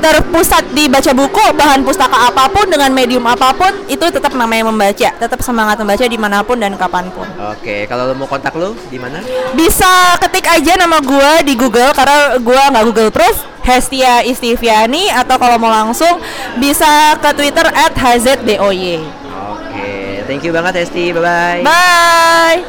terpusat 0.00 0.64
di 0.72 0.88
baca 0.88 1.12
buku, 1.12 1.44
bahan 1.54 1.84
pustaka 1.84 2.32
apa 2.32 2.48
pun 2.48 2.66
dengan 2.66 2.90
medium 2.90 3.22
apa 3.28 3.52
pun 3.52 3.70
itu 3.86 4.02
tetap 4.08 4.32
namanya 4.32 4.72
membaca. 4.72 5.08
Tetap 5.14 5.40
semangat 5.44 5.76
membaca 5.78 6.04
di 6.08 6.18
mana 6.18 6.40
pun 6.40 6.56
dan 6.58 6.74
kapan 6.74 7.12
pun. 7.12 7.28
Oke, 7.52 7.84
kalau 7.86 8.08
lo 8.08 8.14
mau 8.16 8.26
kontak 8.26 8.56
lo 8.56 8.72
di 8.88 8.96
mana? 8.96 9.20
Bisa 9.52 10.16
ketik 10.18 10.48
aja 10.48 10.80
nama 10.80 10.98
gua 11.04 11.44
di 11.44 11.54
Google 11.54 11.92
karena 11.92 12.40
gua 12.40 12.72
nggak 12.72 12.84
Google 12.88 13.12
Proof. 13.12 13.46
Hestia 13.60 14.24
Istiviani 14.24 15.12
atau 15.12 15.36
kalau 15.36 15.60
mau 15.60 15.68
langsung 15.68 16.16
bisa 16.56 17.14
ke 17.20 17.30
Twitter 17.36 17.68
@hzdoy. 17.92 19.04
Oke, 19.52 20.24
thank 20.24 20.40
you 20.40 20.50
banget 20.50 20.80
Hesti. 20.80 21.12
Bye 21.12 21.20
bye. 21.20 21.60
Bye. 21.60 22.60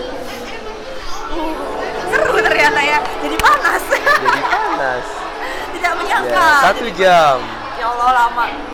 Seru 2.11 2.35
ternyata 2.43 2.79
ya. 2.83 2.99
Jadi 3.23 3.35
panas. 3.39 3.83
Panas. 3.87 4.50
Tidak 6.21 6.37
menyangka. 6.37 6.65
Satu 6.69 6.85
jam. 6.97 7.37
Ya 7.79 7.85
Allah 7.89 8.09
lama. 8.13 8.70